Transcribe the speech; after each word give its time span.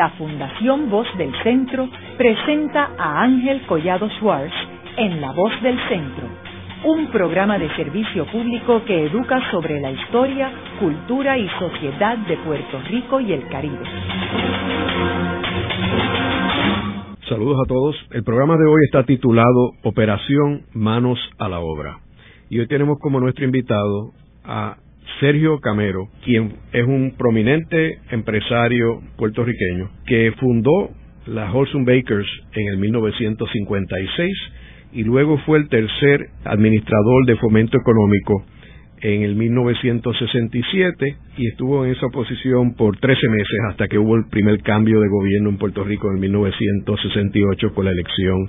la 0.00 0.08
Fundación 0.16 0.88
Voz 0.88 1.06
del 1.18 1.30
Centro 1.42 1.86
presenta 2.16 2.92
a 2.96 3.20
Ángel 3.20 3.60
Collado 3.66 4.08
Schwartz 4.18 4.54
en 4.96 5.20
La 5.20 5.30
Voz 5.32 5.52
del 5.60 5.78
Centro, 5.90 6.26
un 6.86 7.08
programa 7.08 7.58
de 7.58 7.68
servicio 7.76 8.24
público 8.32 8.82
que 8.86 9.04
educa 9.04 9.38
sobre 9.50 9.78
la 9.78 9.92
historia, 9.92 10.50
cultura 10.80 11.36
y 11.36 11.46
sociedad 11.58 12.16
de 12.16 12.38
Puerto 12.38 12.80
Rico 12.88 13.20
y 13.20 13.34
el 13.34 13.46
Caribe. 13.48 13.84
Saludos 17.28 17.58
a 17.62 17.68
todos. 17.68 17.94
El 18.12 18.24
programa 18.24 18.56
de 18.56 18.64
hoy 18.64 18.80
está 18.86 19.04
titulado 19.04 19.72
Operación 19.82 20.62
Manos 20.72 21.18
a 21.38 21.50
la 21.50 21.60
Obra. 21.60 21.98
Y 22.48 22.58
hoy 22.58 22.68
tenemos 22.68 22.98
como 23.00 23.20
nuestro 23.20 23.44
invitado 23.44 24.12
a 24.44 24.76
Sergio 25.18 25.58
Camero, 25.60 26.08
quien 26.24 26.54
es 26.72 26.84
un 26.84 27.14
prominente 27.16 27.98
empresario 28.10 29.00
puertorriqueño 29.16 29.90
que 30.06 30.32
fundó 30.38 30.90
la 31.26 31.52
Holson 31.52 31.84
Bakers 31.84 32.28
en 32.52 32.68
el 32.68 32.78
1956 32.78 34.30
y 34.92 35.04
luego 35.04 35.38
fue 35.38 35.58
el 35.58 35.68
tercer 35.68 36.28
administrador 36.44 37.26
de 37.26 37.36
fomento 37.36 37.76
económico 37.76 38.44
en 39.02 39.22
el 39.22 39.34
1967 39.34 41.16
y 41.38 41.48
estuvo 41.48 41.84
en 41.84 41.92
esa 41.92 42.08
posición 42.08 42.74
por 42.74 42.98
13 42.98 43.28
meses 43.28 43.58
hasta 43.68 43.88
que 43.88 43.98
hubo 43.98 44.16
el 44.16 44.26
primer 44.30 44.62
cambio 44.62 45.00
de 45.00 45.08
gobierno 45.08 45.50
en 45.50 45.58
Puerto 45.58 45.84
Rico 45.84 46.10
en 46.10 46.20
1968 46.20 47.74
con 47.74 47.84
la 47.86 47.92
elección 47.92 48.48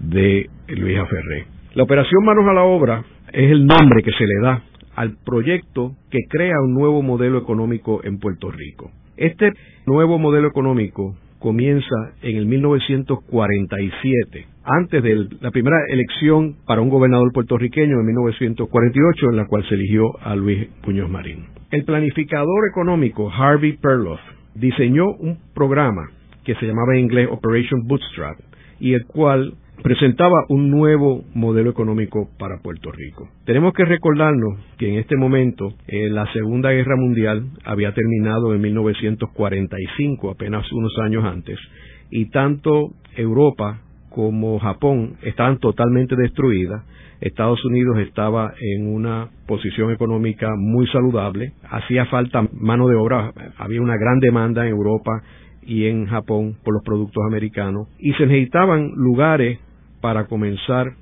de 0.00 0.48
Luis 0.68 0.98
Ferré. 1.08 1.46
La 1.74 1.82
operación 1.82 2.24
Manos 2.24 2.46
a 2.48 2.54
la 2.54 2.64
Obra 2.64 3.04
es 3.32 3.50
el 3.50 3.66
nombre 3.66 4.02
que 4.02 4.12
se 4.12 4.26
le 4.26 4.40
da 4.42 4.62
al 4.94 5.16
proyecto 5.24 5.96
que 6.10 6.18
crea 6.28 6.60
un 6.62 6.74
nuevo 6.74 7.00
modelo 7.02 7.38
económico 7.38 8.02
en 8.04 8.18
Puerto 8.18 8.50
Rico. 8.50 8.90
Este 9.16 9.52
nuevo 9.86 10.18
modelo 10.18 10.48
económico 10.48 11.16
comienza 11.38 12.12
en 12.22 12.36
el 12.36 12.46
1947, 12.46 14.46
antes 14.64 15.02
de 15.02 15.26
la 15.40 15.50
primera 15.50 15.76
elección 15.88 16.56
para 16.66 16.80
un 16.80 16.88
gobernador 16.88 17.32
puertorriqueño 17.32 17.98
en 17.98 18.06
1948, 18.06 19.30
en 19.30 19.36
la 19.36 19.46
cual 19.46 19.64
se 19.68 19.74
eligió 19.74 20.16
a 20.22 20.36
Luis 20.36 20.68
Puñoz 20.82 21.10
Marín. 21.10 21.46
El 21.72 21.84
planificador 21.84 22.68
económico 22.70 23.28
Harvey 23.30 23.76
Perloff 23.76 24.20
diseñó 24.54 25.06
un 25.18 25.38
programa 25.54 26.08
que 26.44 26.54
se 26.54 26.66
llamaba 26.66 26.94
en 26.94 27.00
inglés 27.00 27.28
Operation 27.30 27.86
Bootstrap 27.86 28.38
y 28.78 28.94
el 28.94 29.04
cual 29.06 29.54
presentaba 29.82 30.44
un 30.48 30.70
nuevo 30.70 31.24
modelo 31.34 31.70
económico 31.70 32.28
para 32.38 32.58
Puerto 32.58 32.92
Rico. 32.92 33.28
Tenemos 33.44 33.72
que 33.72 33.84
recordarnos 33.84 34.58
que 34.78 34.88
en 34.88 34.98
este 34.98 35.16
momento 35.16 35.74
eh, 35.88 36.08
la 36.08 36.30
Segunda 36.32 36.70
Guerra 36.70 36.96
Mundial 36.96 37.44
había 37.64 37.92
terminado 37.92 38.54
en 38.54 38.60
1945, 38.60 40.30
apenas 40.30 40.70
unos 40.72 40.92
años 41.02 41.24
antes, 41.24 41.58
y 42.10 42.30
tanto 42.30 42.92
Europa 43.16 43.80
como 44.10 44.58
Japón 44.58 45.16
estaban 45.22 45.58
totalmente 45.58 46.14
destruidas. 46.16 46.84
Estados 47.20 47.64
Unidos 47.64 47.98
estaba 47.98 48.52
en 48.60 48.92
una 48.92 49.28
posición 49.46 49.92
económica 49.92 50.50
muy 50.56 50.86
saludable, 50.88 51.52
hacía 51.70 52.06
falta 52.06 52.48
mano 52.52 52.88
de 52.88 52.96
obra, 52.96 53.32
había 53.58 53.80
una 53.80 53.96
gran 53.96 54.18
demanda 54.18 54.66
en 54.66 54.72
Europa 54.72 55.22
y 55.64 55.86
en 55.86 56.06
Japón 56.06 56.56
por 56.64 56.74
los 56.74 56.82
productos 56.84 57.22
americanos 57.26 57.88
y 57.98 58.12
se 58.14 58.26
necesitaban 58.26 58.90
lugares 58.96 59.58
para 60.00 60.26
comenzar 60.26 60.94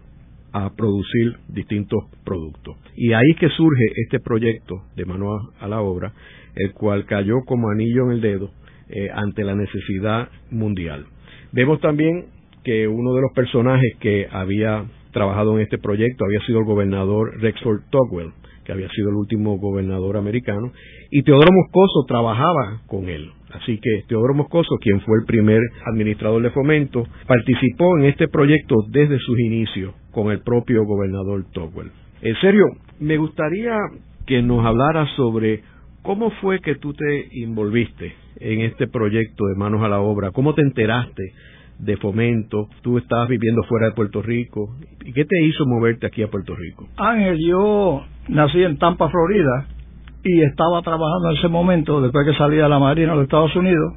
a 0.53 0.71
producir 0.75 1.37
distintos 1.49 2.05
productos. 2.25 2.77
Y 2.97 3.13
ahí 3.13 3.35
que 3.39 3.49
surge 3.49 3.85
este 4.05 4.21
proyecto 4.21 4.83
de 4.97 5.05
mano 5.05 5.29
a 5.59 5.69
la 5.69 5.81
obra, 5.81 6.13
el 6.55 6.73
cual 6.73 7.07
cayó 7.07 7.37
como 7.47 7.71
anillo 7.71 8.07
en 8.07 8.11
el 8.13 8.21
dedo 8.21 8.51
eh, 8.89 9.09
ante 9.15 9.45
la 9.45 9.55
necesidad 9.55 10.29
mundial. 10.51 11.07
Vemos 11.53 11.81
también 11.81 12.27
que 12.65 12.89
uno 12.89 13.15
de 13.15 13.23
los 13.23 13.33
personajes 13.35 13.97
que 14.01 14.27
había 14.31 14.85
trabajado 15.13 15.57
en 15.57 15.63
este 15.63 15.79
proyecto 15.79 16.25
había 16.25 16.41
sido 16.47 16.59
el 16.61 16.65
gobernador 16.65 17.41
Rexford 17.41 17.83
Togwell, 17.91 18.33
que 18.65 18.73
había 18.73 18.89
sido 18.91 19.11
el 19.11 19.17
último 19.17 19.59
gobernador 19.59 20.17
americano, 20.17 20.73
y 21.11 21.23
Teodoro 21.23 21.49
Moscoso 21.53 22.05
trabajaba 22.07 22.83
con 22.87 23.09
él. 23.09 23.31
Así 23.53 23.79
que 23.79 24.05
Teodoro 24.07 24.35
Moscoso, 24.35 24.77
quien 24.81 25.01
fue 25.01 25.19
el 25.21 25.27
primer 25.27 25.61
administrador 25.87 26.43
de 26.43 26.51
fomento, 26.51 27.07
participó 27.27 27.99
en 27.99 28.07
este 28.07 28.29
proyecto 28.29 28.77
desde 28.91 29.19
sus 29.19 29.39
inicios 29.41 29.95
con 30.13 30.31
el 30.31 30.41
propio 30.41 30.85
gobernador 30.85 31.45
Togwell. 31.53 31.91
En 32.23 32.37
serio, 32.37 32.65
me 33.01 33.17
gustaría 33.17 33.77
que 34.27 34.43
nos 34.43 34.65
hablara 34.65 35.07
sobre 35.17 35.63
cómo 36.03 36.31
fue 36.43 36.61
que 36.61 36.77
tú 36.77 36.95
te 36.95 37.29
involviste 37.33 38.15
en 38.37 38.61
este 38.61 38.87
proyecto 38.87 39.47
de 39.47 39.57
manos 39.57 39.83
a 39.83 39.89
la 39.89 40.01
obra, 40.01 40.31
cómo 40.31 40.55
te 40.55 40.63
enteraste 40.63 41.23
de 41.79 41.97
fomento, 41.97 42.69
tú 42.83 42.99
estabas 42.99 43.29
viviendo 43.29 43.63
fuera 43.65 43.87
de 43.87 43.93
Puerto 43.93 44.23
Rico, 44.23 44.77
¿y 45.05 45.13
qué 45.13 45.25
te 45.25 45.43
hizo 45.45 45.65
moverte 45.67 46.07
aquí 46.07 46.23
a 46.23 46.29
Puerto 46.29 46.55
Rico? 46.55 46.89
Ángel, 46.97 47.39
yo 47.39 48.05
nací 48.29 48.63
en 48.63 48.79
Tampa, 48.79 49.09
Florida, 49.09 49.67
y 50.23 50.43
estaba 50.43 50.83
trabajando 50.83 51.31
en 51.31 51.37
ese 51.37 51.49
momento, 51.49 52.01
después 52.01 52.27
que 52.27 52.35
salía 52.35 52.65
de 52.65 52.69
la 52.69 52.79
Marina 52.79 53.13
de 53.13 53.17
los 53.17 53.25
Estados 53.25 53.55
Unidos, 53.57 53.95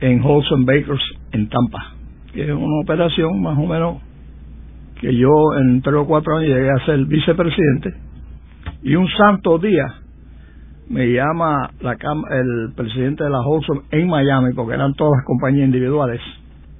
en 0.00 0.22
Holson 0.22 0.64
Bakers 0.64 1.02
en 1.32 1.48
Tampa, 1.48 1.94
que 2.32 2.44
es 2.44 2.50
una 2.50 2.80
operación 2.82 3.42
más 3.42 3.58
o 3.58 3.66
menos 3.66 4.02
que 5.00 5.14
yo 5.16 5.28
en 5.60 5.82
tres 5.82 5.96
o 5.96 6.06
cuatro 6.06 6.36
años 6.36 6.50
llegué 6.50 6.70
a 6.70 6.84
ser 6.86 7.04
vicepresidente. 7.06 7.94
Y 8.82 8.94
un 8.96 9.08
santo 9.08 9.58
día 9.58 9.86
me 10.88 11.06
llama 11.12 11.70
la, 11.80 11.92
el 11.92 12.72
presidente 12.76 13.24
de 13.24 13.30
la 13.30 13.40
Holson 13.40 13.82
en 13.90 14.08
Miami, 14.08 14.52
porque 14.54 14.74
eran 14.74 14.94
todas 14.94 15.24
compañías 15.24 15.66
individuales, 15.66 16.20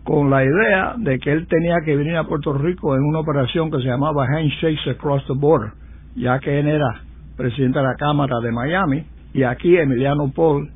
con 0.04 0.30
la 0.30 0.44
idea 0.44 0.94
de 0.98 1.18
que 1.18 1.32
él 1.32 1.46
tenía 1.48 1.76
que 1.84 1.96
venir 1.96 2.16
a 2.16 2.24
Puerto 2.24 2.52
Rico 2.52 2.94
en 2.94 3.02
una 3.02 3.20
operación 3.20 3.70
que 3.70 3.78
se 3.78 3.84
llamaba 3.84 4.26
Handshakes 4.26 4.90
Across 4.90 5.26
the 5.26 5.32
Border, 5.34 5.72
ya 6.14 6.38
que 6.38 6.60
él 6.60 6.68
era 6.68 7.02
presidente 7.36 7.78
de 7.78 7.84
la 7.84 7.94
Cámara 7.94 8.36
de 8.42 8.52
Miami, 8.52 9.04
y 9.32 9.42
aquí 9.42 9.76
Emiliano 9.76 10.30
Paul 10.34 10.70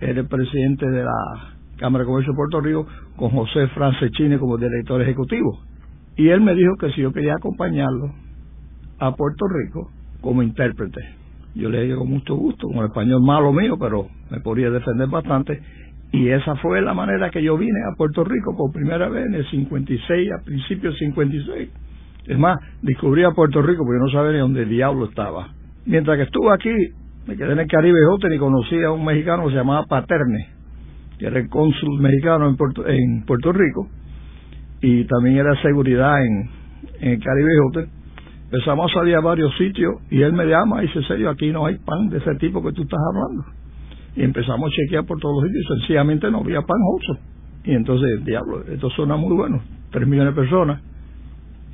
era 0.00 0.20
el 0.20 0.26
presidente 0.26 0.90
de 0.90 1.04
la 1.04 1.54
Cámara 1.78 2.04
de 2.04 2.06
Comercio 2.06 2.32
de 2.32 2.36
Puerto 2.36 2.60
Rico, 2.60 2.86
con 3.16 3.30
José 3.30 3.68
Francescini 3.68 4.38
como 4.38 4.58
director 4.58 5.00
ejecutivo. 5.00 5.60
Y 6.16 6.28
él 6.28 6.40
me 6.40 6.54
dijo 6.54 6.76
que 6.78 6.90
si 6.92 7.02
yo 7.02 7.12
quería 7.12 7.34
acompañarlo 7.34 8.12
a 8.98 9.12
Puerto 9.14 9.46
Rico 9.48 9.90
como 10.20 10.42
intérprete. 10.42 11.00
Yo 11.54 11.68
le 11.70 11.82
dije 11.82 11.96
con 11.96 12.08
mucho 12.08 12.34
gusto, 12.34 12.66
con 12.66 12.78
el 12.78 12.86
español 12.86 13.22
malo 13.22 13.52
mío, 13.52 13.76
pero 13.78 14.08
me 14.30 14.40
podía 14.40 14.70
defender 14.70 15.08
bastante. 15.08 15.60
Y 16.12 16.28
esa 16.28 16.56
fue 16.56 16.80
la 16.80 16.94
manera 16.94 17.30
que 17.30 17.42
yo 17.42 17.56
vine 17.56 17.78
a 17.90 17.96
Puerto 17.96 18.24
Rico 18.24 18.56
por 18.56 18.72
primera 18.72 19.08
vez 19.08 19.26
en 19.26 19.34
el 19.34 19.50
56, 19.50 20.32
a 20.32 20.44
principios 20.44 20.94
del 20.94 21.08
56. 21.10 21.70
Es 22.26 22.38
más, 22.38 22.58
descubrí 22.82 23.24
a 23.24 23.32
Puerto 23.32 23.62
Rico 23.62 23.84
porque 23.84 24.00
no 24.00 24.08
sabía 24.10 24.32
ni 24.32 24.38
dónde 24.38 24.62
el 24.62 24.68
diablo 24.68 25.06
estaba. 25.06 25.48
Mientras 25.86 26.16
que 26.16 26.22
estuve 26.24 26.52
aquí, 26.52 26.70
me 27.26 27.36
quedé 27.36 27.52
en 27.52 27.58
el 27.58 27.66
Caribe 27.66 27.98
Hotel 28.06 28.34
y 28.34 28.38
conocí 28.38 28.82
a 28.82 28.90
un 28.90 29.04
mexicano 29.04 29.44
que 29.44 29.50
se 29.50 29.56
llamaba 29.56 29.84
Paterne, 29.86 30.48
que 31.18 31.26
era 31.26 31.38
el 31.38 31.48
cónsul 31.48 32.00
mexicano 32.00 32.48
en 32.48 32.56
Puerto, 32.56 32.86
en 32.86 33.24
Rico 33.26 33.88
y 34.80 35.04
también 35.04 35.38
era 35.38 35.60
seguridad 35.62 36.22
en, 36.24 36.50
el 37.00 37.22
Caribe 37.22 37.50
Hotel. 37.68 37.88
Empezamos 38.44 38.90
a 38.90 38.94
salir 38.94 39.16
a 39.16 39.20
varios 39.20 39.54
sitios 39.56 39.94
y 40.10 40.22
él 40.22 40.32
me 40.32 40.46
llama 40.46 40.82
y 40.82 40.86
dice, 40.86 41.02
serio, 41.02 41.28
aquí 41.28 41.50
no 41.50 41.66
hay 41.66 41.76
pan 41.78 42.08
de 42.08 42.18
ese 42.18 42.34
tipo 42.36 42.62
que 42.62 42.72
tú 42.72 42.82
estás 42.82 43.00
hablando. 43.12 43.44
Y 44.16 44.22
empezamos 44.22 44.70
a 44.70 44.74
chequear 44.74 45.04
por 45.04 45.18
todos 45.18 45.42
los 45.42 45.50
sitios 45.50 45.64
y 45.64 45.80
sencillamente 45.80 46.30
no 46.30 46.38
había 46.38 46.60
pan 46.62 46.78
Hotel. 46.94 47.18
Y 47.64 47.74
entonces, 47.74 48.24
diablo, 48.24 48.62
esto 48.68 48.90
suena 48.90 49.16
muy 49.16 49.34
bueno, 49.34 49.60
tres 49.90 50.06
millones 50.06 50.34
de 50.34 50.40
personas 50.40 50.82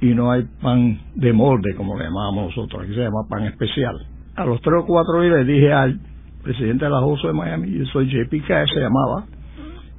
y 0.01 0.15
no 0.15 0.31
hay 0.31 0.45
pan 0.63 0.99
de 1.15 1.33
molde, 1.33 1.75
como 1.77 1.97
le 1.97 2.05
llamamos 2.05 2.57
nosotros, 2.57 2.83
aquí 2.83 2.95
se 2.95 3.01
llama 3.01 3.27
pan 3.29 3.45
especial. 3.45 3.97
A 4.37 4.45
los 4.47 4.61
tres 4.63 4.77
o 4.83 4.87
cuatro 4.87 5.21
días 5.21 5.35
le 5.35 5.53
dije 5.53 5.73
al 5.73 6.01
presidente 6.43 6.87
de 6.87 6.91
la 6.91 7.01
JOSO 7.01 7.29
de 7.29 7.35
Miami, 7.35 7.71
yo 7.71 7.85
soy 7.87 8.07
JP 8.07 8.47
Cash, 8.47 8.71
se 8.73 8.81
llamaba, 8.81 9.27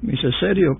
me 0.02 0.12
dice, 0.12 0.30
serio, 0.40 0.72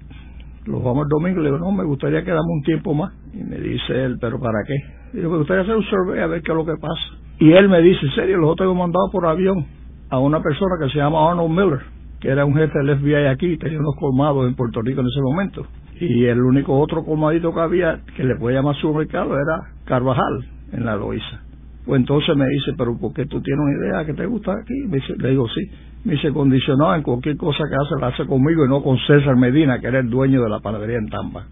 los 0.66 0.82
vamos 0.82 1.04
el 1.04 1.08
domingo, 1.08 1.40
le 1.40 1.50
digo, 1.50 1.58
no, 1.58 1.70
me 1.70 1.84
gustaría 1.84 2.24
quedarme 2.24 2.52
un 2.52 2.62
tiempo 2.62 2.94
más. 2.94 3.12
Y 3.32 3.44
me 3.44 3.56
dice 3.58 4.04
él, 4.04 4.18
¿pero 4.20 4.40
para 4.40 4.58
qué? 4.66 4.74
Y 5.12 5.16
digo, 5.18 5.30
me 5.30 5.38
gustaría 5.38 5.62
hacer 5.62 5.76
un 5.76 5.84
survey 5.84 6.20
a 6.20 6.26
ver 6.26 6.42
qué 6.42 6.50
es 6.50 6.56
lo 6.56 6.64
que 6.64 6.74
pasa. 6.80 7.22
Y 7.38 7.52
él 7.52 7.68
me 7.68 7.80
dice, 7.80 8.00
serio, 8.14 8.38
los 8.38 8.56
hemos 8.60 8.76
mandado 8.76 9.08
por 9.12 9.26
avión 9.26 9.66
a 10.10 10.18
una 10.18 10.42
persona 10.42 10.74
que 10.80 10.90
se 10.90 10.98
llama 10.98 11.30
Arnold 11.30 11.50
Miller, 11.50 11.80
que 12.20 12.28
era 12.28 12.44
un 12.44 12.54
jefe 12.54 12.78
del 12.78 12.98
FBI 12.98 13.26
aquí, 13.26 13.56
tenía 13.58 13.78
unos 13.78 13.94
colmados 13.96 14.46
en 14.48 14.54
Puerto 14.54 14.82
Rico 14.82 15.00
en 15.00 15.06
ese 15.06 15.20
momento 15.22 15.66
y 16.04 16.24
el 16.26 16.40
único 16.42 16.80
otro 16.80 17.04
colmadito 17.04 17.54
que 17.54 17.60
había 17.60 18.00
que 18.16 18.24
le 18.24 18.34
puede 18.34 18.56
llamar 18.56 18.74
supermercado 18.74 19.34
era 19.36 19.70
Carvajal 19.84 20.44
en 20.72 20.84
la 20.84 20.96
Loíza. 20.96 21.42
Pues 21.86 22.00
entonces 22.00 22.36
me 22.36 22.44
dice, 22.48 22.72
pero 22.76 22.98
¿por 22.98 23.12
qué 23.12 23.24
tú 23.26 23.40
tienes 23.40 23.64
una 23.64 23.86
idea 23.86 24.04
que 24.04 24.14
te 24.14 24.26
gusta 24.26 24.50
aquí? 24.50 24.74
Me 24.88 24.96
dice, 24.96 25.14
le 25.16 25.30
digo, 25.30 25.46
sí. 25.48 25.60
Me 26.04 26.14
dice, 26.14 26.32
condicionado 26.32 26.96
en 26.96 27.02
cualquier 27.02 27.36
cosa 27.36 27.62
que 27.68 27.76
hace, 27.76 28.00
la 28.00 28.08
hace 28.08 28.26
conmigo 28.26 28.64
y 28.64 28.68
no 28.68 28.82
con 28.82 28.98
César 29.06 29.36
Medina, 29.36 29.78
que 29.78 29.86
era 29.86 30.00
el 30.00 30.10
dueño 30.10 30.42
de 30.42 30.48
la 30.48 30.58
panadería 30.58 30.98
en 30.98 31.08
Tampa. 31.08 31.46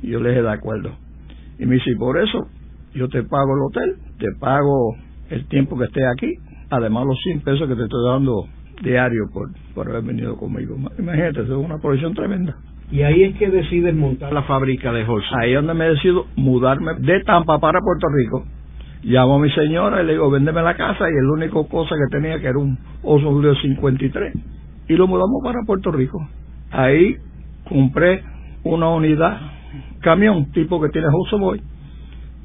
Y 0.00 0.08
yo 0.08 0.20
le 0.20 0.30
dije, 0.30 0.40
de 0.40 0.50
acuerdo. 0.50 0.90
Y 1.58 1.66
me 1.66 1.74
dice, 1.74 1.90
y 1.90 1.96
por 1.96 2.18
eso 2.18 2.48
yo 2.94 3.06
te 3.10 3.22
pago 3.22 3.54
el 3.54 3.62
hotel, 3.68 3.96
te 4.18 4.28
pago 4.40 4.96
el 5.28 5.46
tiempo 5.48 5.76
que 5.76 5.84
esté 5.84 6.06
aquí, 6.06 6.32
además 6.70 7.04
los 7.04 7.18
100 7.22 7.40
pesos 7.42 7.68
que 7.68 7.76
te 7.76 7.82
estoy 7.82 8.02
dando 8.08 8.46
diario 8.82 9.28
por, 9.30 9.50
por 9.74 9.90
haber 9.90 10.04
venido 10.04 10.38
conmigo. 10.38 10.74
Imagínate, 10.98 11.42
es 11.42 11.50
una 11.50 11.76
posición 11.76 12.14
tremenda. 12.14 12.56
Y 12.90 13.02
ahí 13.02 13.22
es 13.24 13.36
que 13.36 13.50
decides 13.50 13.94
montar 13.94 14.32
la 14.32 14.42
fábrica 14.42 14.92
de 14.92 15.04
Holson. 15.04 15.40
Ahí 15.40 15.50
es 15.50 15.56
donde 15.56 15.74
me 15.74 15.88
decido 15.88 16.26
mudarme 16.36 16.94
de 16.98 17.20
Tampa 17.24 17.58
para 17.58 17.80
Puerto 17.80 18.06
Rico. 18.08 18.44
Llamo 19.02 19.36
a 19.36 19.38
mi 19.38 19.50
señora 19.50 20.02
y 20.02 20.06
le 20.06 20.12
digo, 20.12 20.30
véndeme 20.30 20.62
la 20.62 20.76
casa. 20.76 21.04
Y 21.08 21.16
el 21.18 21.30
único 21.30 21.68
cosa 21.68 21.94
que 21.94 22.16
tenía 22.16 22.38
que 22.40 22.46
era 22.46 22.58
un 22.58 22.78
Oldsmobile 23.02 23.54
53. 23.60 24.34
Y 24.88 24.94
lo 24.94 25.06
mudamos 25.06 25.42
para 25.42 25.60
Puerto 25.66 25.90
Rico. 25.90 26.26
Ahí 26.70 27.16
compré 27.68 28.22
una 28.64 28.88
unidad, 28.90 29.40
camión 30.00 30.50
tipo 30.52 30.80
que 30.80 30.88
tiene 30.88 31.08
Boy. 31.38 31.62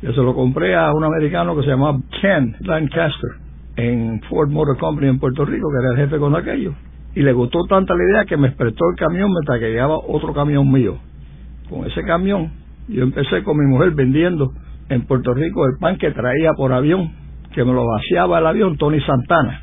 Yo 0.01 0.13
se 0.13 0.21
lo 0.21 0.33
compré 0.33 0.75
a 0.75 0.93
un 0.93 1.03
americano 1.03 1.55
que 1.55 1.63
se 1.63 1.69
llamaba 1.69 1.99
Ken 2.21 2.55
Lancaster 2.61 3.31
en 3.75 4.21
Ford 4.29 4.49
Motor 4.49 4.77
Company 4.77 5.07
en 5.09 5.19
Puerto 5.19 5.45
Rico, 5.45 5.67
que 5.69 5.85
era 5.85 5.91
el 5.91 5.97
jefe 5.97 6.19
con 6.19 6.35
aquello. 6.35 6.73
Y 7.15 7.21
le 7.21 7.33
gustó 7.33 7.63
tanta 7.67 7.95
la 7.95 8.03
idea 8.03 8.25
que 8.25 8.37
me 8.37 8.51
prestó 8.51 8.85
el 8.91 8.95
camión 8.97 9.29
mientras 9.31 9.59
que 9.59 9.69
llegaba 9.69 9.97
otro 9.97 10.33
camión 10.33 10.71
mío. 10.71 10.97
Con 11.69 11.85
ese 11.85 12.03
camión 12.03 12.51
yo 12.87 13.03
empecé 13.03 13.43
con 13.43 13.57
mi 13.57 13.65
mujer 13.65 13.91
vendiendo 13.91 14.51
en 14.89 15.05
Puerto 15.05 15.33
Rico 15.33 15.65
el 15.65 15.77
pan 15.79 15.97
que 15.97 16.11
traía 16.11 16.51
por 16.57 16.73
avión, 16.73 17.11
que 17.53 17.63
me 17.63 17.73
lo 17.73 17.85
vaciaba 17.85 18.39
el 18.39 18.47
avión 18.47 18.77
Tony 18.77 18.99
Santana, 19.01 19.61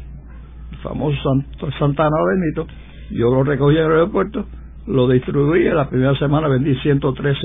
el 0.73 0.79
famoso 0.79 1.31
Santana 1.79 2.17
Benito. 2.35 2.67
Yo 3.11 3.31
lo 3.31 3.45
recogí 3.45 3.77
en 3.77 3.85
el 3.85 3.93
aeropuerto, 3.93 4.47
lo 4.87 5.09
distribuí, 5.09 5.65
la 5.65 5.89
primera 5.89 6.17
semana 6.17 6.49
vendí 6.49 6.75
113 6.77 7.39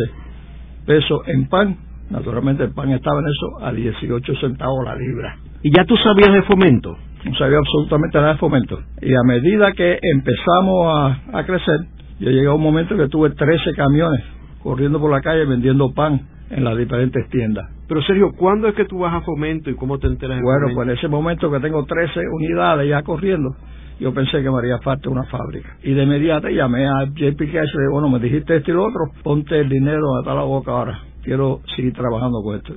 pesos 0.85 1.21
en 1.27 1.47
pan. 1.47 1.77
Naturalmente 2.09 2.63
el 2.63 2.73
pan 2.73 2.91
estaba 2.91 3.19
en 3.19 3.25
eso 3.25 3.65
a 3.65 3.71
18 3.71 4.35
centavos 4.35 4.85
la 4.85 4.95
libra. 4.95 5.37
¿Y 5.63 5.75
ya 5.75 5.85
tú 5.85 5.95
sabías 5.97 6.33
de 6.33 6.41
fomento? 6.43 6.97
No 7.23 7.35
sabía 7.35 7.57
absolutamente 7.57 8.17
nada 8.17 8.33
de 8.33 8.39
fomento. 8.39 8.79
Y 9.01 9.13
a 9.13 9.23
medida 9.23 9.71
que 9.73 9.99
empezamos 10.01 11.17
a, 11.33 11.43
crecer, 11.45 11.81
yo 12.19 12.31
llegué 12.31 12.47
a 12.47 12.53
un 12.53 12.61
momento 12.61 12.97
que 12.97 13.07
tuve 13.07 13.29
13 13.29 13.73
camiones 13.75 14.23
corriendo 14.63 14.99
por 14.99 15.11
la 15.11 15.21
calle 15.21 15.45
vendiendo 15.45 15.93
pan 15.93 16.21
en 16.49 16.63
las 16.63 16.77
diferentes 16.77 17.29
tiendas. 17.29 17.69
Pero 17.87 18.01
Sergio, 18.03 18.31
¿cuándo 18.37 18.67
es 18.67 18.75
que 18.75 18.85
tú 18.85 18.99
vas 18.99 19.13
a 19.13 19.21
fomento 19.21 19.69
y 19.69 19.75
cómo 19.75 19.99
te 19.99 20.07
enteras? 20.07 20.37
De 20.37 20.43
bueno, 20.43 20.67
pues 20.73 20.87
en 20.87 20.97
ese 20.97 21.07
momento 21.07 21.51
que 21.51 21.59
tengo 21.59 21.85
13 21.85 22.19
unidades 22.31 22.89
ya 22.89 23.03
corriendo, 23.03 23.55
yo 23.99 24.13
pensé 24.13 24.41
que 24.41 24.49
me 24.49 24.57
haría 24.57 24.79
falta 24.79 25.09
una 25.09 25.23
fábrica. 25.23 25.77
Y 25.83 25.93
de 25.93 26.03
inmediato 26.03 26.49
llamé 26.49 26.87
a 26.87 27.05
JP 27.05 27.37
Cash 27.37 27.51
y 27.51 27.77
le 27.77 27.83
dije, 27.83 27.91
bueno, 27.91 28.09
me 28.09 28.19
dijiste 28.19 28.57
esto 28.57 28.71
y 28.71 28.73
lo 28.73 28.85
otro, 28.85 29.11
ponte 29.23 29.59
el 29.59 29.69
dinero 29.69 30.19
está 30.19 30.33
la 30.33 30.43
boca 30.43 30.71
ahora. 30.71 30.99
Quiero 31.23 31.61
seguir 31.75 31.93
trabajando 31.93 32.41
con 32.43 32.55
esto. 32.57 32.73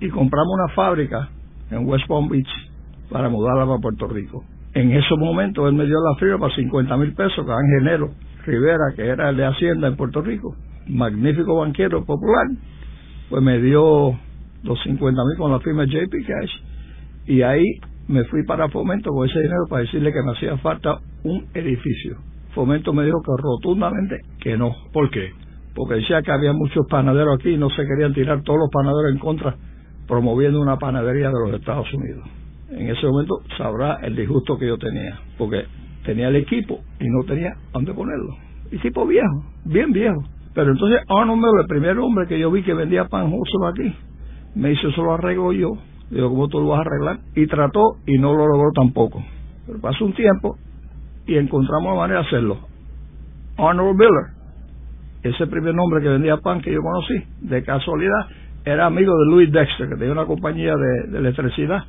Y 0.00 0.08
compramos 0.08 0.54
una 0.54 0.74
fábrica 0.74 1.28
en 1.70 1.86
West 1.86 2.06
Palm 2.08 2.28
Beach 2.28 2.48
para 3.14 3.28
mudarla 3.28 3.64
para 3.64 3.78
Puerto 3.78 4.08
Rico. 4.08 4.42
En 4.72 4.90
ese 4.90 5.14
momento 5.16 5.68
él 5.68 5.74
me 5.74 5.86
dio 5.86 5.94
la 6.00 6.18
firma 6.18 6.36
para 6.40 6.56
50 6.56 6.96
mil 6.96 7.14
pesos 7.14 7.46
que 7.46 7.52
Angelero 7.52 8.10
Rivera, 8.44 8.92
que 8.96 9.06
era 9.06 9.30
el 9.30 9.36
de 9.36 9.46
Hacienda 9.46 9.86
en 9.86 9.94
Puerto 9.94 10.20
Rico, 10.20 10.56
magnífico 10.88 11.60
banquero 11.60 12.04
popular, 12.04 12.44
pues 13.30 13.40
me 13.40 13.60
dio 13.60 14.18
los 14.64 14.82
50 14.82 15.22
mil 15.28 15.38
con 15.38 15.52
la 15.52 15.60
firma 15.60 15.84
JP 15.84 16.12
Cash 16.26 16.50
y 17.26 17.42
ahí 17.42 17.64
me 18.08 18.24
fui 18.24 18.44
para 18.44 18.68
Fomento 18.68 19.10
con 19.10 19.28
ese 19.28 19.38
dinero 19.38 19.62
para 19.70 19.82
decirle 19.82 20.12
que 20.12 20.20
me 20.20 20.32
hacía 20.32 20.58
falta 20.58 20.98
un 21.22 21.46
edificio. 21.54 22.16
Fomento 22.52 22.92
me 22.92 23.04
dijo 23.04 23.22
que 23.22 23.30
rotundamente 23.40 24.22
que 24.40 24.56
no. 24.56 24.74
¿Por 24.92 25.08
qué? 25.10 25.30
Porque 25.72 25.94
decía 25.94 26.20
que 26.22 26.32
había 26.32 26.52
muchos 26.52 26.84
panaderos 26.90 27.36
aquí 27.38 27.50
y 27.50 27.58
no 27.58 27.70
se 27.70 27.86
querían 27.86 28.12
tirar 28.12 28.42
todos 28.42 28.58
los 28.58 28.70
panaderos 28.72 29.12
en 29.12 29.18
contra 29.20 29.54
promoviendo 30.08 30.60
una 30.60 30.78
panadería 30.78 31.28
de 31.28 31.38
los 31.38 31.60
Estados 31.60 31.86
Unidos. 31.94 32.28
En 32.76 32.88
ese 32.88 33.06
momento 33.06 33.40
sabrá 33.56 34.00
el 34.02 34.16
disgusto 34.16 34.58
que 34.58 34.66
yo 34.66 34.76
tenía, 34.76 35.18
porque 35.38 35.64
tenía 36.04 36.28
el 36.28 36.36
equipo 36.36 36.80
y 36.98 37.04
no 37.08 37.24
tenía 37.24 37.54
dónde 37.72 37.94
ponerlo. 37.94 38.36
Y 38.72 38.78
tipo 38.78 39.06
viejo, 39.06 39.44
bien 39.64 39.92
viejo. 39.92 40.24
Pero 40.54 40.72
entonces 40.72 41.00
Arnold 41.08 41.40
Miller, 41.40 41.60
el 41.62 41.66
primer 41.66 41.98
hombre 41.98 42.26
que 42.26 42.38
yo 42.38 42.50
vi 42.50 42.62
que 42.62 42.74
vendía 42.74 43.06
pan 43.06 43.30
justo 43.30 43.66
aquí, 43.66 43.94
me 44.54 44.70
dice, 44.70 44.88
eso 44.88 45.02
lo 45.02 45.14
arreglo 45.14 45.52
yo. 45.52 45.70
Digo, 46.10 46.30
¿cómo 46.30 46.48
tú 46.48 46.60
lo 46.60 46.68
vas 46.68 46.78
a 46.78 46.82
arreglar? 46.82 47.18
Y 47.34 47.46
trató 47.46 47.96
y 48.06 48.18
no 48.18 48.34
lo 48.34 48.46
logró 48.46 48.70
tampoco. 48.74 49.22
Pero 49.66 49.80
pasó 49.80 50.04
un 50.04 50.14
tiempo 50.14 50.56
y 51.26 51.36
encontramos 51.36 51.94
la 51.94 52.00
manera 52.00 52.20
de 52.20 52.26
hacerlo. 52.26 52.58
Arnold 53.56 53.96
Miller, 53.96 54.34
ese 55.22 55.46
primer 55.46 55.74
nombre 55.74 56.02
que 56.02 56.08
vendía 56.08 56.36
pan 56.38 56.60
que 56.60 56.72
yo 56.72 56.80
conocí, 56.82 57.14
de 57.40 57.62
casualidad, 57.62 58.26
era 58.64 58.86
amigo 58.86 59.12
de 59.16 59.30
Louis 59.30 59.52
Dexter, 59.52 59.88
que 59.88 59.96
tenía 59.96 60.12
una 60.12 60.26
compañía 60.26 60.74
de, 60.74 61.18
electricidad, 61.18 61.84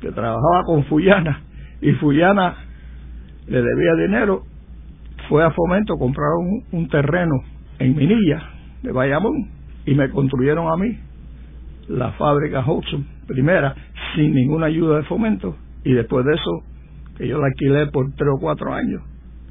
que 0.00 0.10
trabajaba 0.12 0.64
con 0.64 0.84
Fuyana, 0.84 1.42
y 1.80 1.92
Fuyana 1.92 2.56
le 3.46 3.62
debía 3.62 3.94
dinero, 4.06 4.42
fue 5.28 5.44
a 5.44 5.50
Fomento, 5.50 5.96
compraron 5.98 6.62
un, 6.72 6.88
terreno 6.88 7.34
en 7.78 7.96
Minilla, 7.96 8.42
de 8.82 8.92
Bayamón, 8.92 9.50
y 9.84 9.94
me 9.94 10.10
construyeron 10.10 10.68
a 10.68 10.76
mí 10.76 10.98
la 11.88 12.12
fábrica 12.12 12.64
Hudson, 12.66 13.06
primera, 13.26 13.74
sin 14.14 14.34
ninguna 14.34 14.66
ayuda 14.66 14.98
de 14.98 15.02
Fomento, 15.04 15.56
y 15.84 15.92
después 15.92 16.24
de 16.24 16.34
eso, 16.34 16.62
que 17.16 17.28
yo 17.28 17.38
la 17.38 17.46
alquilé 17.46 17.86
por 17.86 18.12
tres 18.14 18.30
o 18.34 18.40
cuatro 18.40 18.72
años, 18.72 19.02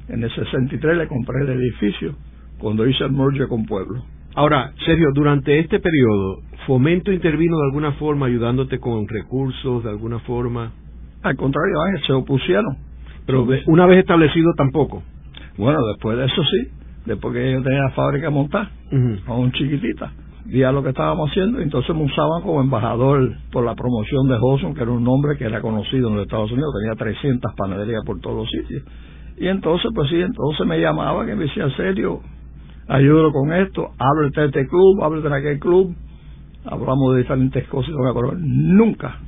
en 0.08 0.22
el 0.22 0.34
63 0.34 0.96
le 0.96 1.08
compré 1.08 1.42
el 1.42 1.60
edificio, 1.60 2.14
cuando 2.58 2.86
hice 2.86 3.04
el 3.04 3.12
merger 3.12 3.48
con 3.48 3.64
Pueblo. 3.64 4.02
Ahora, 4.36 4.72
Sergio, 4.84 5.08
durante 5.14 5.58
este 5.58 5.80
periodo, 5.80 6.42
¿Fomento 6.66 7.12
intervino 7.12 7.56
de 7.58 7.64
alguna 7.64 7.92
forma 7.92 8.26
ayudándote 8.26 8.80
con 8.80 9.06
recursos, 9.08 9.84
de 9.84 9.88
alguna 9.88 10.18
forma? 10.20 10.72
Al 11.22 11.36
contrario, 11.36 11.76
se 12.06 12.12
opusieron. 12.12 12.76
Pero 13.24 13.46
una 13.66 13.86
vez 13.86 14.00
establecido 14.00 14.52
tampoco. 14.56 15.02
Bueno, 15.56 15.78
después 15.86 16.18
de 16.18 16.26
eso 16.26 16.42
sí, 16.42 16.68
después 17.06 17.32
que 17.34 17.52
yo 17.52 17.62
tenía 17.62 17.82
la 17.82 17.90
fábrica 17.92 18.28
montada, 18.28 18.70
aún 19.26 19.52
chiquitita, 19.52 20.12
vía 20.44 20.70
lo 20.70 20.82
que 20.82 20.90
estábamos 20.90 21.30
haciendo, 21.30 21.60
entonces 21.60 21.94
me 21.94 22.02
usaban 22.02 22.42
como 22.42 22.60
embajador 22.60 23.32
por 23.50 23.64
la 23.64 23.74
promoción 23.74 24.28
de 24.28 24.36
Hodson, 24.40 24.74
que 24.74 24.82
era 24.82 24.90
un 24.90 25.04
nombre 25.04 25.38
que 25.38 25.44
era 25.44 25.62
conocido 25.62 26.08
en 26.08 26.16
los 26.16 26.24
Estados 26.24 26.50
Unidos, 26.52 26.74
tenía 26.78 26.94
300 26.94 27.54
panaderías 27.56 28.02
por 28.04 28.20
todos 28.20 28.36
los 28.36 28.50
sitios. 28.50 28.82
Y 29.38 29.46
entonces, 29.46 29.90
pues 29.94 30.10
sí, 30.10 30.20
entonces 30.20 30.66
me 30.66 30.80
llamaban 30.80 31.28
y 31.28 31.34
me 31.36 31.44
decía, 31.44 31.70
serio, 31.76 32.20
ayúdalo 32.88 33.32
con 33.32 33.52
esto, 33.52 33.90
háblate 33.98 34.40
de 34.40 34.46
este 34.46 34.68
club, 34.68 35.02
háblate 35.02 35.28
de 35.28 35.36
aquel 35.36 35.58
club, 35.58 35.94
hablamos 36.64 37.14
de 37.14 37.22
diferentes 37.22 37.66
cosas, 37.68 37.94
nunca, 38.38 39.18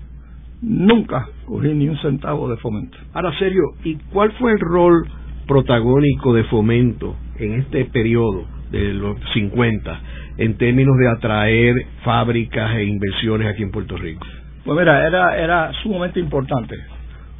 nunca 0.62 1.28
cogí 1.46 1.68
ni 1.74 1.88
un 1.88 1.98
centavo 1.98 2.48
de 2.48 2.56
fomento. 2.58 2.96
Ahora, 3.14 3.36
serio, 3.38 3.62
¿y 3.84 3.96
cuál 4.12 4.32
fue 4.32 4.52
el 4.52 4.60
rol 4.60 5.06
protagónico 5.46 6.34
de 6.34 6.44
fomento 6.44 7.16
en 7.38 7.54
este 7.54 7.84
periodo 7.86 8.44
de 8.70 8.92
los 8.92 9.16
50 9.32 10.00
en 10.36 10.56
términos 10.56 10.96
de 10.98 11.08
atraer 11.08 11.74
fábricas 12.04 12.76
e 12.76 12.84
inversiones 12.84 13.48
aquí 13.48 13.62
en 13.62 13.70
Puerto 13.70 13.96
Rico? 13.96 14.26
Pues 14.64 14.78
mira, 14.78 15.06
era, 15.06 15.38
era 15.38 15.72
sumamente 15.82 16.20
importante, 16.20 16.76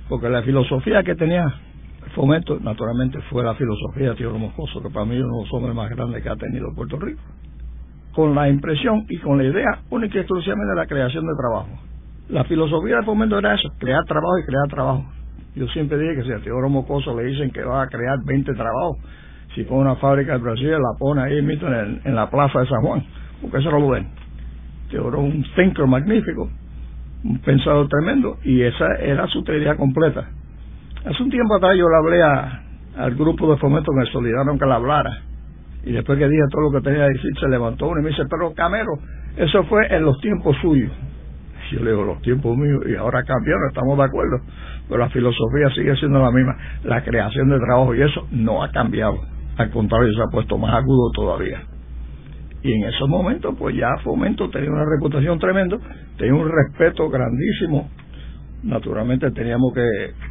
porque 0.09 0.29
la 0.31 0.43
filosofía 0.43 1.03
que 1.03 1.15
tenía 1.15 1.45
Fomento, 2.15 2.59
naturalmente, 2.61 3.21
fue 3.31 3.43
la 3.43 3.55
filosofía 3.55 4.11
de 4.11 4.17
Teodoro 4.17 4.39
Moscoso, 4.39 4.83
que 4.83 4.91
para 4.91 5.05
mí 5.05 5.17
es 5.17 5.23
uno 5.23 5.39
de 5.39 5.43
los 5.45 5.53
hombres 5.53 5.75
más 5.75 5.91
grandes 5.91 6.23
que 6.23 6.29
ha 6.29 6.37
tenido 6.37 6.73
Puerto 6.75 6.99
Rico. 6.99 7.21
Con 8.13 8.35
la 8.35 8.49
impresión 8.49 9.05
y 9.09 9.19
con 9.19 9.39
la 9.39 9.45
idea 9.45 9.81
única 9.91 10.17
y 10.17 10.21
exclusivamente 10.21 10.71
de 10.71 10.77
la 10.77 10.87
creación 10.87 11.27
de 11.27 11.33
trabajo. 11.37 11.69
La 12.29 12.45
filosofía 12.45 12.97
de 12.97 13.03
Fomento 13.05 13.39
era 13.39 13.55
eso, 13.55 13.69
crear 13.79 14.05
trabajo 14.05 14.39
y 14.39 14.47
crear 14.47 14.69
trabajo. 14.69 15.05
Yo 15.55 15.67
siempre 15.69 15.99
dije 15.99 16.17
que 16.17 16.25
si 16.25 16.33
a 16.33 16.39
Teodoro 16.41 16.69
Moscoso 16.69 17.17
le 17.17 17.25
dicen 17.25 17.51
que 17.51 17.63
va 17.63 17.83
a 17.83 17.89
crear 17.89 18.19
20 18.25 18.53
trabajos, 18.55 18.99
si 19.55 19.65
pone 19.65 19.81
una 19.83 19.97
fábrica 19.97 20.33
de 20.33 20.39
Brasil, 20.39 20.71
la 20.71 20.99
pone 20.99 21.23
ahí 21.23 21.43
mismo 21.43 21.69
en, 21.69 22.01
en 22.05 22.15
la 22.15 22.31
plaza 22.31 22.61
de 22.61 22.67
San 22.67 22.83
Juan, 22.83 23.05
porque 23.41 23.59
eso 23.59 23.71
no 23.71 23.81
lo 23.81 23.89
ven. 23.91 24.09
Teodoro 24.91 25.21
un 25.21 25.45
thinker 25.57 25.87
magnífico, 25.87 26.49
un 27.25 27.39
pensador 27.41 27.89
tremendo, 27.89 28.39
y 28.45 28.63
esa 28.63 28.95
era 28.97 29.27
su 29.27 29.43
teoría 29.43 29.77
completa 29.77 30.29
Hace 31.05 31.23
un 31.23 31.31
tiempo 31.31 31.55
atrás 31.55 31.77
yo 31.77 31.87
le 31.89 31.97
hablé 31.97 32.23
al 32.97 33.15
grupo 33.15 33.51
de 33.53 33.59
fomento 33.59 33.93
que 33.93 34.01
me 34.01 34.07
solicitaron 34.07 34.59
que 34.59 34.67
le 34.67 34.73
hablara. 34.73 35.23
Y 35.85 35.93
después 35.93 36.19
que 36.19 36.29
dije 36.29 36.43
todo 36.51 36.63
lo 36.63 36.73
que 36.73 36.81
tenía 36.83 37.07
que 37.07 37.13
decir, 37.15 37.31
se 37.39 37.49
levantó 37.49 37.87
uno 37.87 38.01
y 38.01 38.05
me 38.05 38.11
dice, 38.11 38.25
pero 38.29 38.53
Camero, 38.53 38.93
eso 39.37 39.63
fue 39.65 39.87
en 39.95 40.03
los 40.03 40.21
tiempos 40.21 40.57
suyos. 40.61 40.91
Yo 41.71 41.81
le 41.85 41.91
digo, 41.91 42.05
los 42.05 42.21
tiempos 42.23 42.57
míos, 42.57 42.83
y 42.89 42.97
ahora 42.97 43.23
cambiaron, 43.23 43.69
estamos 43.69 43.97
de 43.99 44.05
acuerdo. 44.05 44.41
Pero 44.89 45.01
la 45.01 45.11
filosofía 45.11 45.71
sigue 45.75 45.95
siendo 45.97 46.21
la 46.21 46.31
misma. 46.31 46.57
La 46.85 47.05
creación 47.05 47.49
de 47.51 47.59
trabajo 47.59 47.95
y 47.95 48.03
eso 48.03 48.27
no 48.33 48.63
ha 48.63 48.71
cambiado. 48.71 49.19
Al 49.57 49.71
contrario, 49.71 50.13
se 50.15 50.23
ha 50.23 50.33
puesto 50.33 50.57
más 50.57 50.75
agudo 50.75 51.11
todavía. 51.15 51.61
Y 52.63 52.73
en 52.73 52.85
esos 52.85 53.09
momentos, 53.09 53.55
pues 53.59 53.77
ya 53.77 53.89
Fomento 54.03 54.51
tenía 54.51 54.71
una 54.71 54.85
reputación 54.85 55.39
tremenda, 55.39 55.79
tenía 56.17 56.35
un 56.35 56.51
respeto 56.51 57.09
grandísimo 57.09 57.89
naturalmente 58.63 59.31
teníamos 59.31 59.73
que 59.73 59.87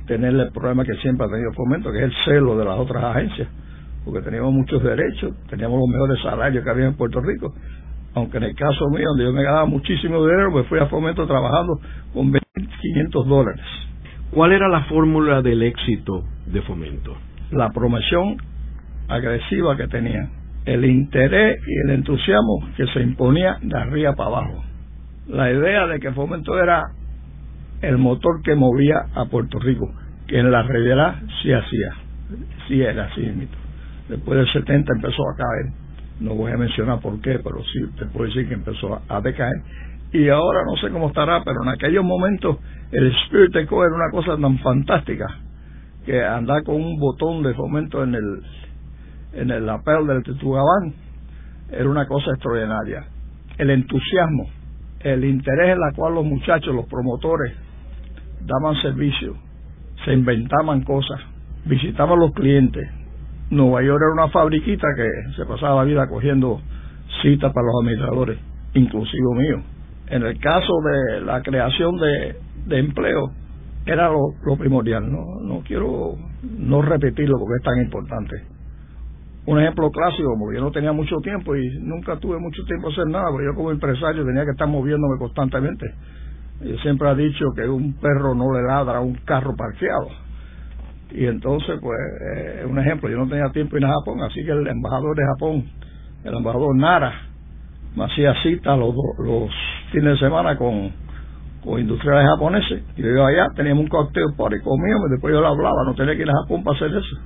tener 0.05 0.34
el 0.34 0.51
problema 0.51 0.84
que 0.84 0.96
siempre 0.96 1.25
ha 1.25 1.29
tenido 1.29 1.51
Fomento, 1.53 1.91
que 1.91 2.00
es 2.00 2.03
el 2.05 2.13
celo 2.25 2.57
de 2.57 2.65
las 2.65 2.77
otras 2.77 3.03
agencias, 3.03 3.48
porque 4.03 4.22
teníamos 4.22 4.53
muchos 4.53 4.84
derechos, 4.84 5.36
teníamos 5.50 5.79
los 5.79 5.89
mejores 5.89 6.22
salarios 6.22 6.63
que 6.63 6.69
había 6.69 6.86
en 6.86 6.96
Puerto 6.96 7.22
Rico. 7.22 7.53
Aunque 8.15 8.38
en 8.38 8.43
el 8.43 8.55
caso 8.55 8.89
mío, 8.89 9.10
donde 9.10 9.25
yo 9.25 9.34
me 9.34 9.43
ganaba 9.43 9.65
muchísimo 9.65 10.25
dinero, 10.25 10.51
me 10.51 10.63
fui 10.63 10.79
a 10.79 10.88
Fomento 10.88 11.27
trabajando 11.27 11.79
con 12.13 12.31
500 12.31 13.27
dólares. 13.27 13.65
¿Cuál 14.31 14.51
era 14.51 14.67
la 14.67 14.84
fórmula 14.86 15.41
del 15.41 15.62
éxito 15.63 16.24
de 16.48 16.62
fomento? 16.63 17.15
La 17.51 17.69
promoción 17.69 18.38
agresiva 19.07 19.77
que 19.77 19.88
tenían, 19.88 20.29
el 20.65 20.84
interés 20.84 21.62
y 21.65 21.88
el 21.88 21.96
entusiasmo 21.96 22.67
que 22.75 22.88
se 22.88 23.01
imponía 23.01 23.57
de 23.62 23.77
arriba 23.77 24.13
para 24.15 24.29
abajo. 24.29 24.63
La 25.29 25.51
idea 25.51 25.88
de 25.88 26.00
que 26.00 26.12
fomento 26.12 26.62
era 26.62 26.84
el 27.81 27.98
motor 27.98 28.41
que 28.43 28.55
movía 28.55 29.07
a 29.13 29.25
Puerto 29.25 29.60
Rico, 29.60 29.91
que 30.27 30.39
en 30.39 30.51
la 30.51 30.63
realidad 30.63 31.15
sí 31.41 31.51
hacía, 31.51 31.93
sí 32.67 32.81
era 32.81 33.05
así. 33.05 33.48
Después 34.10 34.38
del 34.38 34.51
70 34.53 34.93
empezó 34.96 35.24
a 35.29 35.36
caer, 35.36 35.74
no 36.19 36.36
voy 36.36 36.51
a 36.51 36.57
mencionar 36.57 37.00
por 37.00 37.19
qué, 37.22 37.39
pero 37.43 37.63
sí 37.63 37.79
te 37.98 38.05
puedo 38.05 38.25
decir 38.25 38.48
que 38.48 38.55
empezó 38.55 39.01
a 39.07 39.22
decaer. 39.22 39.62
Y 40.13 40.29
ahora 40.29 40.62
no 40.65 40.77
sé 40.77 40.89
cómo 40.89 41.07
estará, 41.07 41.43
pero 41.43 41.63
en 41.63 41.69
aquellos 41.69 42.03
momentos 42.03 42.57
el 42.91 43.13
Spirit 43.25 43.67
Co 43.67 43.84
era 43.84 43.93
una 43.93 44.10
cosa 44.12 44.38
tan 44.41 44.57
fantástica 44.60 45.27
que 46.05 46.24
andar 46.24 46.63
con 46.63 46.75
un 46.75 46.98
botón 46.98 47.43
de 47.43 47.53
fomento 47.53 48.03
en 48.03 48.15
el 48.15 48.41
en 49.34 49.51
el 49.51 49.65
lapel 49.65 50.07
del 50.07 50.24
Tetugabán 50.24 50.93
era 51.69 51.89
una 51.89 52.07
cosa 52.07 52.31
extraordinaria. 52.31 53.05
El 53.57 53.69
entusiasmo, 53.69 54.50
el 55.01 55.25
interés 55.25 55.74
en 55.74 55.79
la 55.79 55.91
cual 55.96 56.15
los 56.15 56.25
muchachos, 56.25 56.74
los 56.74 56.88
promotores, 56.88 57.53
daban 58.48 58.75
servicio, 58.82 59.36
se 60.06 60.13
inventaban 60.13 60.84
cosas, 60.84 61.20
visitaban 61.66 62.20
los 62.20 62.32
clientes. 62.32 62.88
Nueva 63.50 63.82
York 63.84 64.01
era 64.01 64.24
una 64.24 64.32
fabriquita 64.32 64.88
que 64.96 65.34
se 65.36 65.46
pasaba 65.46 65.77
la 65.77 65.84
vida 65.84 66.08
cogiendo 66.08 66.62
citas 67.22 67.51
para 67.54 67.66
los 67.68 67.75
administradores, 67.82 68.39
inclusive 68.74 69.36
mío. 69.36 69.62
En 70.10 70.24
el 70.24 70.39
caso 70.39 70.74
de 70.84 71.22
la 71.22 71.42
creación 71.42 71.96
de, 71.98 72.80
empleo, 72.80 73.32
era 73.86 74.10
lo, 74.10 74.58
primordial. 74.58 75.12
No, 75.12 75.39
no 75.42 75.62
quiero 75.66 76.16
no 76.58 76.82
repetirlo 76.82 77.38
porque 77.39 77.56
es 77.58 77.63
tan 77.63 77.82
importante. 77.84 78.36
Un 79.46 79.60
ejemplo 79.60 79.89
clásico, 79.92 80.30
como 80.30 80.51
yo 80.51 80.60
no 80.60 80.72
tenía 80.72 80.92
mucho 80.92 81.16
tiempo 81.24 81.56
y 81.56 81.80
nunca 81.80 82.18
tuve 82.18 82.38
mucho 82.38 82.63
tiempo 82.66 82.89
a 82.89 82.92
hacer 82.92 83.08
nada, 83.08 83.30
porque 83.32 83.46
yo 83.46 83.56
como 83.56 83.72
empresario 83.72 84.25
tenía 84.25 84.44
que 84.44 84.51
estar 84.51 84.68
moviéndome 84.68 85.18
constantemente. 85.18 85.86
Yo 86.61 86.77
siempre 86.77 87.09
he 87.11 87.15
dicho 87.15 87.45
que 87.55 87.67
un 87.67 87.93
perro 87.93 88.33
no 88.33 88.53
le 88.53 88.63
ladra 88.63 88.97
a 88.97 89.01
un 89.01 89.15
carro 89.25 89.55
parqueado. 89.55 90.09
Y 91.11 91.25
entonces, 91.25 91.79
pues, 91.81 91.97
eh, 92.35 92.65
un 92.67 92.77
ejemplo, 92.79 93.09
yo 93.09 93.17
no 93.17 93.27
tenía 93.27 93.49
tiempo 93.51 93.77
en 93.77 93.83
Japón, 93.83 94.21
así 94.23 94.43
que 94.43 94.51
el 94.51 94.67
embajador 94.67 95.15
de 95.15 95.23
Japón, 95.25 95.65
el 96.23 96.35
embajador 96.35 96.75
Nara, 96.75 97.13
me 97.95 98.05
hacía 98.05 98.33
cita 98.43 98.75
los, 98.75 98.93
los 99.19 99.49
fines 99.91 100.13
de 100.13 100.17
semana 100.17 100.57
con 100.57 100.91
con 101.67 101.79
industriales 101.79 102.27
japoneses. 102.29 102.83
Y 102.95 103.01
yo 103.01 103.09
iba 103.09 103.27
allá, 103.27 103.47
teníamos 103.55 103.83
un 103.83 103.89
cocktail 103.89 104.33
party, 104.37 104.59
comíamos, 104.63 105.09
después 105.11 105.33
yo 105.33 105.41
le 105.41 105.47
hablaba, 105.47 105.83
no 105.85 105.93
tenía 105.95 106.15
que 106.15 106.21
ir 106.21 106.29
a 106.29 106.41
Japón 106.43 106.63
para 106.63 106.77
hacer 106.77 106.91
eso. 106.95 107.17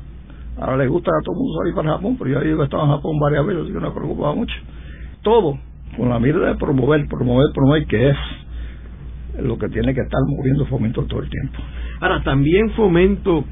Ahora 0.59 0.77
le 0.77 0.88
gusta 0.88 1.11
a 1.11 1.21
todo 1.23 1.35
el 1.35 1.39
mundo 1.39 1.59
salir 1.59 1.75
para 1.75 1.91
Japón, 1.91 2.17
pero 2.17 2.29
yo 2.41 2.57
que 2.57 2.63
estaba 2.63 2.83
en 2.83 2.89
Japón 2.89 3.19
varias 3.19 3.45
veces, 3.45 3.63
así 3.63 3.73
que 3.73 3.79
no 3.79 3.89
me 3.89 3.95
preocupaba 3.95 4.35
mucho. 4.35 4.55
Todo 5.21 5.57
con 5.95 6.09
la 6.09 6.19
mira 6.19 6.39
de 6.39 6.55
promover, 6.55 7.07
promover, 7.07 7.47
promover, 7.53 7.85
que 7.85 8.09
es 8.09 8.17
lo 9.39 9.57
que 9.57 9.69
tiene 9.69 9.93
que 9.93 10.01
estar 10.01 10.19
moviendo 10.27 10.65
Fomento 10.65 11.05
todo 11.05 11.21
el 11.21 11.29
tiempo. 11.29 11.59
Ahora, 12.00 12.21
también 12.23 12.71
Fomento 12.71 13.45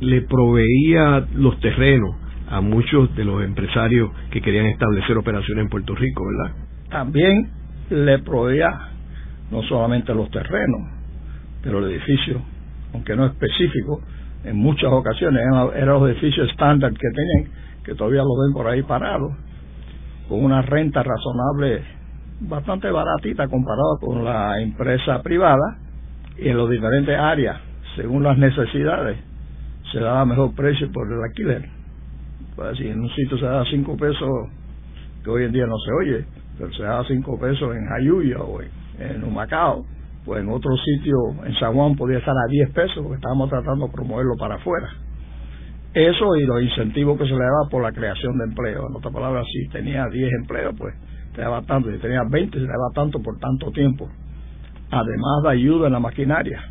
le 0.00 0.22
proveía 0.22 1.26
los 1.34 1.58
terrenos 1.60 2.16
a 2.48 2.60
muchos 2.60 3.14
de 3.16 3.24
los 3.24 3.42
empresarios 3.42 4.10
que 4.30 4.40
querían 4.40 4.66
establecer 4.66 5.16
operaciones 5.16 5.64
en 5.64 5.70
Puerto 5.70 5.94
Rico, 5.94 6.22
¿verdad? 6.26 6.56
También 6.90 7.50
le 7.90 8.18
proveía 8.20 8.70
no 9.50 9.62
solamente 9.62 10.14
los 10.14 10.30
terrenos, 10.30 10.80
pero 11.62 11.78
el 11.78 11.92
edificio, 11.92 12.40
aunque 12.92 13.16
no 13.16 13.26
específico, 13.26 14.02
en 14.44 14.56
muchas 14.56 14.90
ocasiones 14.92 15.42
eran, 15.74 15.86
los 15.88 16.10
edificios 16.10 16.50
estándar 16.50 16.92
que 16.92 17.08
tenían, 17.14 17.52
que 17.82 17.94
todavía 17.94 18.22
los 18.22 18.36
ven 18.44 18.52
por 18.52 18.66
ahí 18.66 18.82
parados, 18.82 19.32
con 20.28 20.44
una 20.44 20.62
renta 20.62 21.02
razonable, 21.02 21.82
bastante 22.40 22.90
baratita 22.90 23.48
comparado 23.48 23.98
con 24.00 24.24
la 24.24 24.60
empresa 24.60 25.22
privada, 25.22 25.78
y 26.36 26.48
en 26.48 26.58
las 26.58 26.68
diferentes 26.68 27.18
áreas, 27.18 27.60
según 27.96 28.22
las 28.22 28.36
necesidades, 28.38 29.18
se 29.92 30.00
daba 30.00 30.24
mejor 30.24 30.54
precio 30.54 30.90
por 30.92 31.10
el 31.10 31.22
alquiler. 31.22 31.68
Pues 32.56 32.76
si 32.78 32.88
en 32.88 33.00
un 33.00 33.10
sitio 33.10 33.38
se 33.38 33.44
da 33.44 33.64
cinco 33.70 33.96
pesos, 33.96 34.28
que 35.22 35.30
hoy 35.30 35.44
en 35.44 35.52
día 35.52 35.66
no 35.66 35.78
se 35.78 35.92
oye, 35.92 36.24
pero 36.58 36.72
se 36.72 36.82
da 36.82 37.04
cinco 37.04 37.38
pesos 37.38 37.74
en 37.74 37.86
Jayuya 37.86 38.38
o 38.38 38.60
en 38.60 38.84
en 38.98 39.24
Humacao, 39.24 39.84
pues 40.24 40.42
en 40.42 40.48
otro 40.48 40.70
sitio, 40.76 41.16
en 41.44 41.54
San 41.54 41.74
Juan, 41.74 41.96
podía 41.96 42.18
estar 42.18 42.34
a 42.34 42.48
10 42.48 42.70
pesos, 42.70 42.96
porque 43.02 43.16
estábamos 43.16 43.50
tratando 43.50 43.86
de 43.86 43.92
promoverlo 43.92 44.34
para 44.38 44.54
afuera. 44.56 44.88
Eso 45.92 46.36
y 46.36 46.44
los 46.44 46.62
incentivos 46.62 47.18
que 47.18 47.24
se 47.24 47.32
le 47.32 47.38
daba 47.38 47.68
por 47.70 47.82
la 47.82 47.92
creación 47.92 48.36
de 48.38 48.44
empleo. 48.44 48.88
En 48.88 48.96
otras 48.96 49.12
palabras, 49.12 49.46
si 49.52 49.68
tenía 49.68 50.06
10 50.08 50.32
empleos, 50.40 50.74
pues 50.76 50.94
te 51.34 51.42
daba 51.42 51.62
tanto. 51.62 51.90
Si 51.90 51.98
tenía 51.98 52.22
20, 52.28 52.58
se 52.58 52.64
le 52.64 52.68
daba 52.68 52.90
tanto 52.94 53.20
por 53.20 53.38
tanto 53.38 53.70
tiempo. 53.72 54.08
Además 54.90 55.42
de 55.42 55.50
ayuda 55.50 55.86
en 55.88 55.92
la 55.92 56.00
maquinaria, 56.00 56.62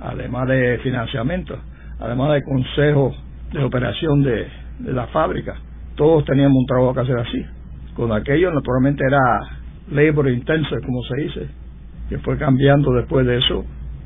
además 0.00 0.48
de 0.48 0.78
financiamiento, 0.82 1.56
además 2.00 2.32
de 2.34 2.42
consejos 2.42 3.14
de 3.52 3.62
operación 3.62 4.22
de, 4.22 4.46
la 4.80 5.06
fábrica. 5.08 5.54
Todos 5.94 6.24
teníamos 6.24 6.56
un 6.56 6.66
trabajo 6.66 6.94
que 6.94 7.00
hacer 7.00 7.18
así. 7.18 7.46
Con 7.94 8.10
aquello, 8.10 8.50
naturalmente, 8.50 9.04
era 9.06 9.20
labor 9.90 10.28
intensive, 10.28 10.80
como 10.80 11.02
se 11.04 11.16
dice, 11.22 11.48
que 12.08 12.18
fue 12.18 12.36
cambiando 12.36 12.92
después 12.94 13.26
de 13.26 13.38
eso 13.38 13.64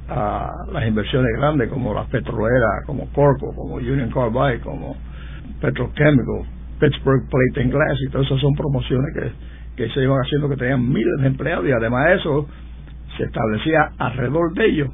a 0.08 0.50
las 0.72 0.86
inversiones 0.86 1.30
grandes 1.38 1.70
como 1.70 1.94
las 1.94 2.06
petroleras, 2.08 2.84
como 2.84 3.06
Corco, 3.12 3.54
como 3.54 3.76
Union 3.76 4.10
Carbide, 4.10 4.60
como 4.60 4.96
Petrochemical, 5.60 6.44
Pittsburgh 6.78 7.26
Plate 7.30 7.62
and 7.62 7.72
Glass, 7.72 7.98
y 8.06 8.10
todas 8.10 8.26
esas 8.26 8.40
son 8.40 8.54
promociones 8.54 9.14
que, 9.14 9.32
que 9.76 9.88
se 9.90 10.02
iban 10.02 10.18
haciendo 10.18 10.48
que 10.48 10.56
tenían 10.56 10.88
miles 10.88 11.20
de 11.20 11.26
empleados 11.26 11.66
y 11.66 11.72
además 11.72 12.06
de 12.06 12.14
eso 12.14 12.48
se 13.16 13.24
establecía 13.24 13.90
alrededor 13.98 14.52
de 14.54 14.66
ellos 14.66 14.90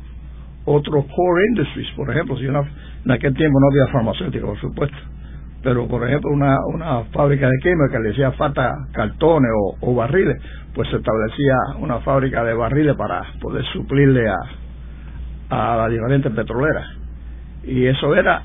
otros 0.65 1.05
core 1.07 1.47
industries, 1.49 1.91
por 1.97 2.11
ejemplo, 2.11 2.37
si 2.37 2.47
en 2.47 3.11
aquel 3.11 3.35
tiempo 3.35 3.59
no 3.59 3.67
había 3.67 3.93
farmacéuticos, 3.93 4.51
por 4.51 4.61
supuesto, 4.61 4.97
pero 5.63 5.87
por 5.89 6.07
ejemplo 6.07 6.31
una, 6.31 6.57
una 6.73 7.05
fábrica 7.13 7.49
de 7.49 7.59
química 7.63 7.89
que 7.91 7.99
le 7.99 8.09
decía 8.11 8.33
falta 8.33 8.71
cartones 8.93 9.51
o, 9.81 9.95
barriles, 9.95 10.41
pues 10.75 10.89
se 10.89 10.97
establecía 10.97 11.57
una 11.81 11.99
fábrica 12.01 12.45
de 12.45 12.55
barriles 12.55 12.95
para 12.97 13.25
poder 13.41 13.65
suplirle 13.73 14.29
a, 14.29 14.37
a 15.51 15.77
las 15.77 15.91
diferentes 15.91 16.33
petroleras. 16.33 16.87
Y 17.65 17.87
eso 17.87 18.15
era 18.15 18.43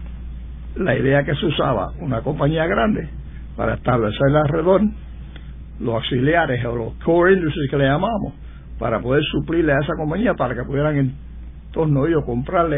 la 0.75 0.96
idea 0.96 1.24
que 1.24 1.36
se 1.36 1.46
usaba, 1.46 1.91
una 2.00 2.22
compañía 2.22 2.65
grande, 2.67 3.10
para 3.56 3.75
establecer 3.75 4.36
alrededor 4.36 4.82
los 5.79 5.96
auxiliares 5.96 6.63
o 6.65 6.75
los 6.75 6.93
core 7.03 7.34
industries 7.34 7.69
que 7.69 7.77
le 7.77 7.86
llamamos, 7.86 8.34
para 8.79 9.00
poder 9.00 9.24
suplirle 9.24 9.74
a 9.74 9.79
esa 9.81 9.93
compañía 9.96 10.34
para 10.36 10.55
que 10.55 10.63
pudieran 10.63 10.98
en 10.98 11.13
torno 11.72 12.03
a 12.03 12.07
ellos 12.07 12.24
comprarle 12.25 12.77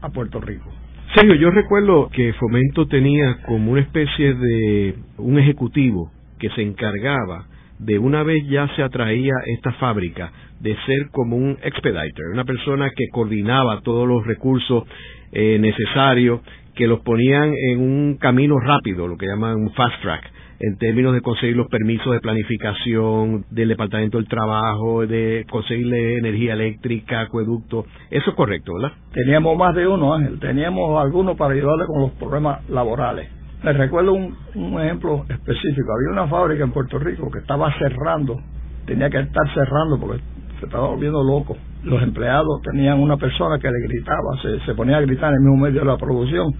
a 0.00 0.08
Puerto 0.10 0.40
Rico. 0.40 0.70
Sergio, 1.14 1.34
yo 1.34 1.50
recuerdo 1.50 2.08
que 2.10 2.32
Fomento 2.34 2.86
tenía 2.86 3.38
como 3.46 3.72
una 3.72 3.82
especie 3.82 4.34
de 4.34 4.94
un 5.18 5.38
ejecutivo 5.38 6.10
que 6.38 6.48
se 6.50 6.62
encargaba 6.62 7.46
de 7.78 7.98
una 7.98 8.22
vez 8.22 8.46
ya 8.48 8.68
se 8.76 8.82
atraía 8.82 9.32
esta 9.46 9.72
fábrica 9.72 10.30
de 10.60 10.76
ser 10.86 11.08
como 11.10 11.36
un 11.36 11.58
expediter, 11.62 12.26
una 12.32 12.44
persona 12.44 12.90
que 12.94 13.08
coordinaba 13.12 13.80
todos 13.82 14.06
los 14.06 14.24
recursos 14.24 14.84
eh, 15.32 15.58
necesarios, 15.58 16.40
que 16.74 16.86
los 16.86 17.00
ponían 17.00 17.52
en 17.68 17.80
un 17.80 18.16
camino 18.18 18.58
rápido, 18.60 19.08
lo 19.08 19.16
que 19.16 19.26
llaman 19.26 19.56
un 19.56 19.72
fast 19.72 20.00
track, 20.00 20.30
en 20.62 20.78
términos 20.78 21.12
de 21.12 21.22
conseguir 21.22 21.56
los 21.56 21.66
permisos 21.66 22.12
de 22.12 22.20
planificación 22.20 23.44
del 23.50 23.68
Departamento 23.68 24.18
del 24.18 24.28
Trabajo, 24.28 25.04
de 25.04 25.44
conseguirle 25.50 26.18
energía 26.18 26.52
eléctrica, 26.52 27.22
acueducto. 27.22 27.84
Eso 28.10 28.30
es 28.30 28.36
correcto, 28.36 28.74
¿verdad? 28.74 28.96
Teníamos 29.12 29.58
más 29.58 29.74
de 29.74 29.88
uno, 29.88 30.14
Ángel. 30.14 30.38
Teníamos 30.38 31.02
algunos 31.02 31.36
para 31.36 31.54
ayudarle 31.54 31.86
con 31.86 32.02
los 32.02 32.12
problemas 32.12 32.68
laborales. 32.68 33.28
Me 33.64 33.72
recuerdo 33.72 34.12
un, 34.12 34.36
ejemplo 34.80 35.24
específico. 35.28 35.88
Había 35.92 36.22
una 36.22 36.28
fábrica 36.28 36.62
en 36.62 36.70
Puerto 36.70 36.96
Rico 37.00 37.28
que 37.32 37.40
estaba 37.40 37.72
cerrando, 37.78 38.40
tenía 38.86 39.10
que 39.10 39.18
estar 39.18 39.54
cerrando 39.54 39.98
porque 39.98 40.22
se 40.60 40.66
estaba 40.66 40.86
volviendo 40.86 41.24
loco. 41.24 41.56
Los 41.82 42.00
empleados 42.04 42.62
tenían 42.62 43.00
una 43.00 43.16
persona 43.16 43.58
que 43.58 43.68
le 43.68 43.88
gritaba, 43.88 44.62
se 44.64 44.74
ponía 44.74 44.98
a 44.98 45.00
gritar 45.00 45.30
en 45.30 45.34
el 45.34 45.40
mismo 45.40 45.56
medio 45.56 45.80
de 45.80 45.86
la 45.86 45.96
producción. 45.96 46.52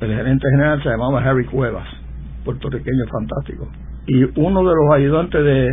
El 0.00 0.14
gerente 0.14 0.46
general 0.50 0.82
se 0.82 0.90
llamaba 0.90 1.24
Harry 1.24 1.46
Cuevas 1.46 1.88
puertorriqueño 2.46 3.04
fantástico. 3.12 3.68
Y 4.06 4.24
uno 4.40 4.60
de 4.60 4.74
los 4.74 4.94
ayudantes 4.94 5.44
de, 5.44 5.68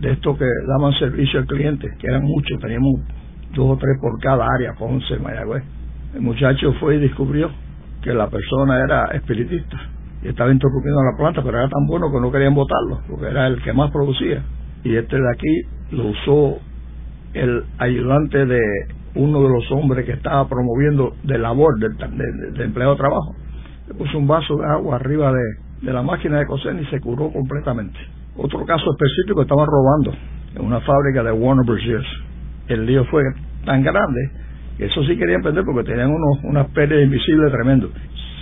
de 0.00 0.12
estos 0.12 0.36
que 0.36 0.44
daban 0.68 0.92
servicio 0.98 1.40
al 1.40 1.46
cliente, 1.46 1.88
que 1.98 2.06
eran 2.06 2.24
muchos, 2.24 2.60
teníamos 2.60 3.00
dos 3.54 3.70
o 3.70 3.76
tres 3.78 3.96
por 4.00 4.20
cada 4.20 4.46
área, 4.58 4.74
Ponce, 4.74 5.16
Mayagüez. 5.18 5.62
El 6.14 6.20
muchacho 6.20 6.74
fue 6.80 6.96
y 6.96 7.00
descubrió 7.00 7.50
que 8.02 8.12
la 8.12 8.28
persona 8.28 8.84
era 8.84 9.06
espiritista 9.14 9.76
y 10.22 10.28
estaba 10.28 10.50
interrumpiendo 10.52 11.02
la 11.02 11.16
planta, 11.16 11.42
pero 11.42 11.58
era 11.58 11.68
tan 11.68 11.86
bueno 11.86 12.10
que 12.10 12.20
no 12.20 12.30
querían 12.30 12.54
votarlo, 12.54 13.00
porque 13.08 13.26
era 13.26 13.46
el 13.46 13.62
que 13.62 13.72
más 13.72 13.90
producía. 13.90 14.42
Y 14.82 14.96
este 14.96 15.16
de 15.16 15.30
aquí 15.30 15.60
lo 15.92 16.06
usó 16.08 16.58
el 17.34 17.64
ayudante 17.78 18.46
de 18.46 18.60
uno 19.14 19.42
de 19.42 19.48
los 19.48 19.70
hombres 19.70 20.04
que 20.06 20.12
estaba 20.12 20.48
promoviendo 20.48 21.14
de 21.22 21.38
labor, 21.38 21.78
de, 21.78 21.88
de, 21.88 22.64
empleado 22.64 22.92
de 22.92 22.98
trabajo, 22.98 23.34
le 23.88 23.94
puso 23.94 24.18
un 24.18 24.26
vaso 24.26 24.56
de 24.56 24.66
agua 24.66 24.96
arriba 24.96 25.32
de, 25.32 25.42
de 25.84 25.92
la 25.92 26.02
máquina 26.02 26.38
de 26.38 26.46
coser 26.46 26.74
y 26.80 26.86
se 26.86 27.00
curó 27.00 27.30
completamente. 27.30 27.98
Otro 28.36 28.64
caso 28.64 28.84
específico, 28.92 29.42
estaban 29.42 29.66
robando 29.66 30.12
en 30.56 30.64
una 30.64 30.80
fábrica 30.80 31.22
de 31.22 31.30
Warner 31.30 31.64
Bros. 31.64 32.06
El 32.68 32.86
lío 32.86 33.04
fue 33.04 33.22
tan 33.64 33.82
grande 33.82 34.30
que 34.78 34.86
eso 34.86 35.04
sí 35.04 35.16
querían 35.16 35.42
prender 35.42 35.64
porque 35.64 35.90
tenían 35.90 36.10
unos, 36.10 36.42
unas 36.44 36.66
pérdidas 36.68 37.04
invisibles 37.04 37.52
tremendos. 37.52 37.90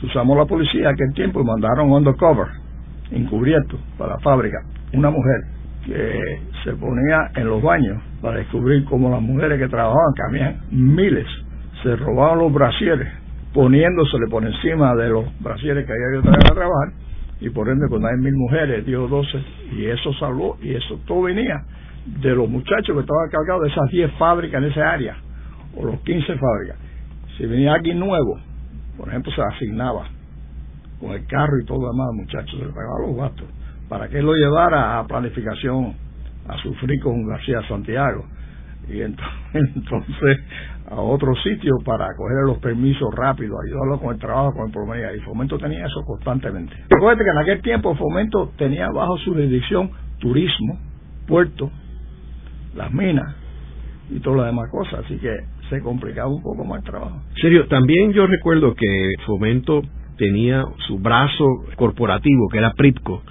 Usamos 0.02 0.36
la 0.36 0.46
policía 0.46 0.90
aquel 0.90 1.12
tiempo 1.14 1.40
y 1.40 1.44
mandaron 1.44 1.90
undercover, 1.90 2.46
encubierto, 3.10 3.76
para 3.98 4.14
la 4.14 4.20
fábrica, 4.20 4.58
una 4.92 5.10
mujer 5.10 5.40
que 5.84 6.40
se 6.64 6.72
ponía 6.74 7.30
en 7.34 7.48
los 7.48 7.62
baños 7.62 8.00
para 8.20 8.38
descubrir 8.38 8.84
cómo 8.84 9.10
las 9.10 9.20
mujeres 9.20 9.58
que 9.58 9.68
trabajaban, 9.68 10.14
que 10.14 10.22
habían 10.28 10.60
miles, 10.70 11.26
se 11.82 11.96
robaban 11.96 12.38
los 12.38 12.52
brasieres, 12.52 13.08
poniéndosele 13.52 14.26
por 14.30 14.44
encima 14.44 14.94
de 14.94 15.08
los 15.08 15.24
brasieres 15.40 15.84
que 15.86 15.92
había 15.92 16.20
que 16.20 16.28
traer 16.28 16.52
a 16.52 16.54
trabajar, 16.54 16.92
y 17.42 17.50
por 17.50 17.68
ende 17.68 17.88
cuando 17.88 18.08
hay 18.08 18.16
mil 18.18 18.34
mujeres 18.34 18.86
dio 18.86 19.08
doce, 19.08 19.42
y 19.72 19.86
eso 19.86 20.12
salvó, 20.14 20.56
y 20.62 20.74
eso 20.74 21.00
todo 21.06 21.22
venía 21.22 21.62
de 22.06 22.34
los 22.34 22.48
muchachos 22.48 22.94
que 22.94 23.00
estaban 23.00 23.30
cargados 23.30 23.62
de 23.62 23.68
esas 23.68 23.90
diez 23.90 24.12
fábricas 24.12 24.62
en 24.62 24.70
esa 24.70 24.92
área, 24.92 25.16
o 25.76 25.84
los 25.84 26.00
quince 26.00 26.36
fábricas. 26.36 26.76
Si 27.36 27.46
venía 27.46 27.74
alguien 27.74 27.98
nuevo, 27.98 28.38
por 28.96 29.08
ejemplo, 29.08 29.32
se 29.32 29.42
asignaba 29.42 30.06
con 31.00 31.10
el 31.12 31.26
carro 31.26 31.58
y 31.60 31.66
todo 31.66 31.82
lo 31.82 31.92
demás, 31.92 32.08
muchachos, 32.14 32.58
se 32.58 32.64
le 32.64 32.72
pagaban 32.72 33.02
los 33.08 33.16
gastos 33.16 33.46
para 33.88 34.08
que 34.08 34.22
lo 34.22 34.34
llevara 34.34 34.98
a 34.98 35.06
planificación 35.06 35.94
a 36.48 36.56
sufrir 36.62 37.00
con 37.02 37.26
García 37.26 37.60
Santiago 37.68 38.24
y 38.88 39.00
entonces 39.54 40.40
a 40.92 41.00
otro 41.00 41.34
sitio 41.36 41.78
para 41.84 42.14
coger 42.16 42.44
los 42.44 42.58
permisos 42.58 43.08
rápido, 43.14 43.56
ayudarlo 43.60 43.98
con 43.98 44.14
el 44.14 44.20
trabajo, 44.20 44.52
con 44.52 44.66
el 44.66 44.72
promedio. 44.72 45.14
Y 45.14 45.20
Fomento 45.20 45.58
tenía 45.58 45.86
eso 45.86 46.02
constantemente. 46.06 46.74
Recuerda 46.90 47.24
que 47.24 47.30
en 47.30 47.38
aquel 47.38 47.62
tiempo 47.62 47.94
Fomento 47.94 48.52
tenía 48.58 48.90
bajo 48.90 49.16
su 49.18 49.32
jurisdicción 49.32 49.90
turismo, 50.18 50.78
puerto, 51.26 51.70
las 52.74 52.92
minas 52.92 53.34
y 54.10 54.20
todas 54.20 54.40
las 54.40 54.46
demás 54.48 54.70
cosas, 54.70 55.04
así 55.04 55.16
que 55.16 55.34
se 55.70 55.80
complicaba 55.80 56.28
un 56.28 56.42
poco 56.42 56.64
más 56.64 56.80
el 56.80 56.84
trabajo. 56.84 57.22
Serio, 57.40 57.66
también 57.68 58.12
yo 58.12 58.26
recuerdo 58.26 58.74
que 58.74 59.14
Fomento 59.24 59.82
tenía 60.22 60.64
su 60.86 61.00
brazo 61.00 61.44
corporativo, 61.74 62.48
que 62.48 62.58
era 62.58 62.72
Pritco, 62.74 63.24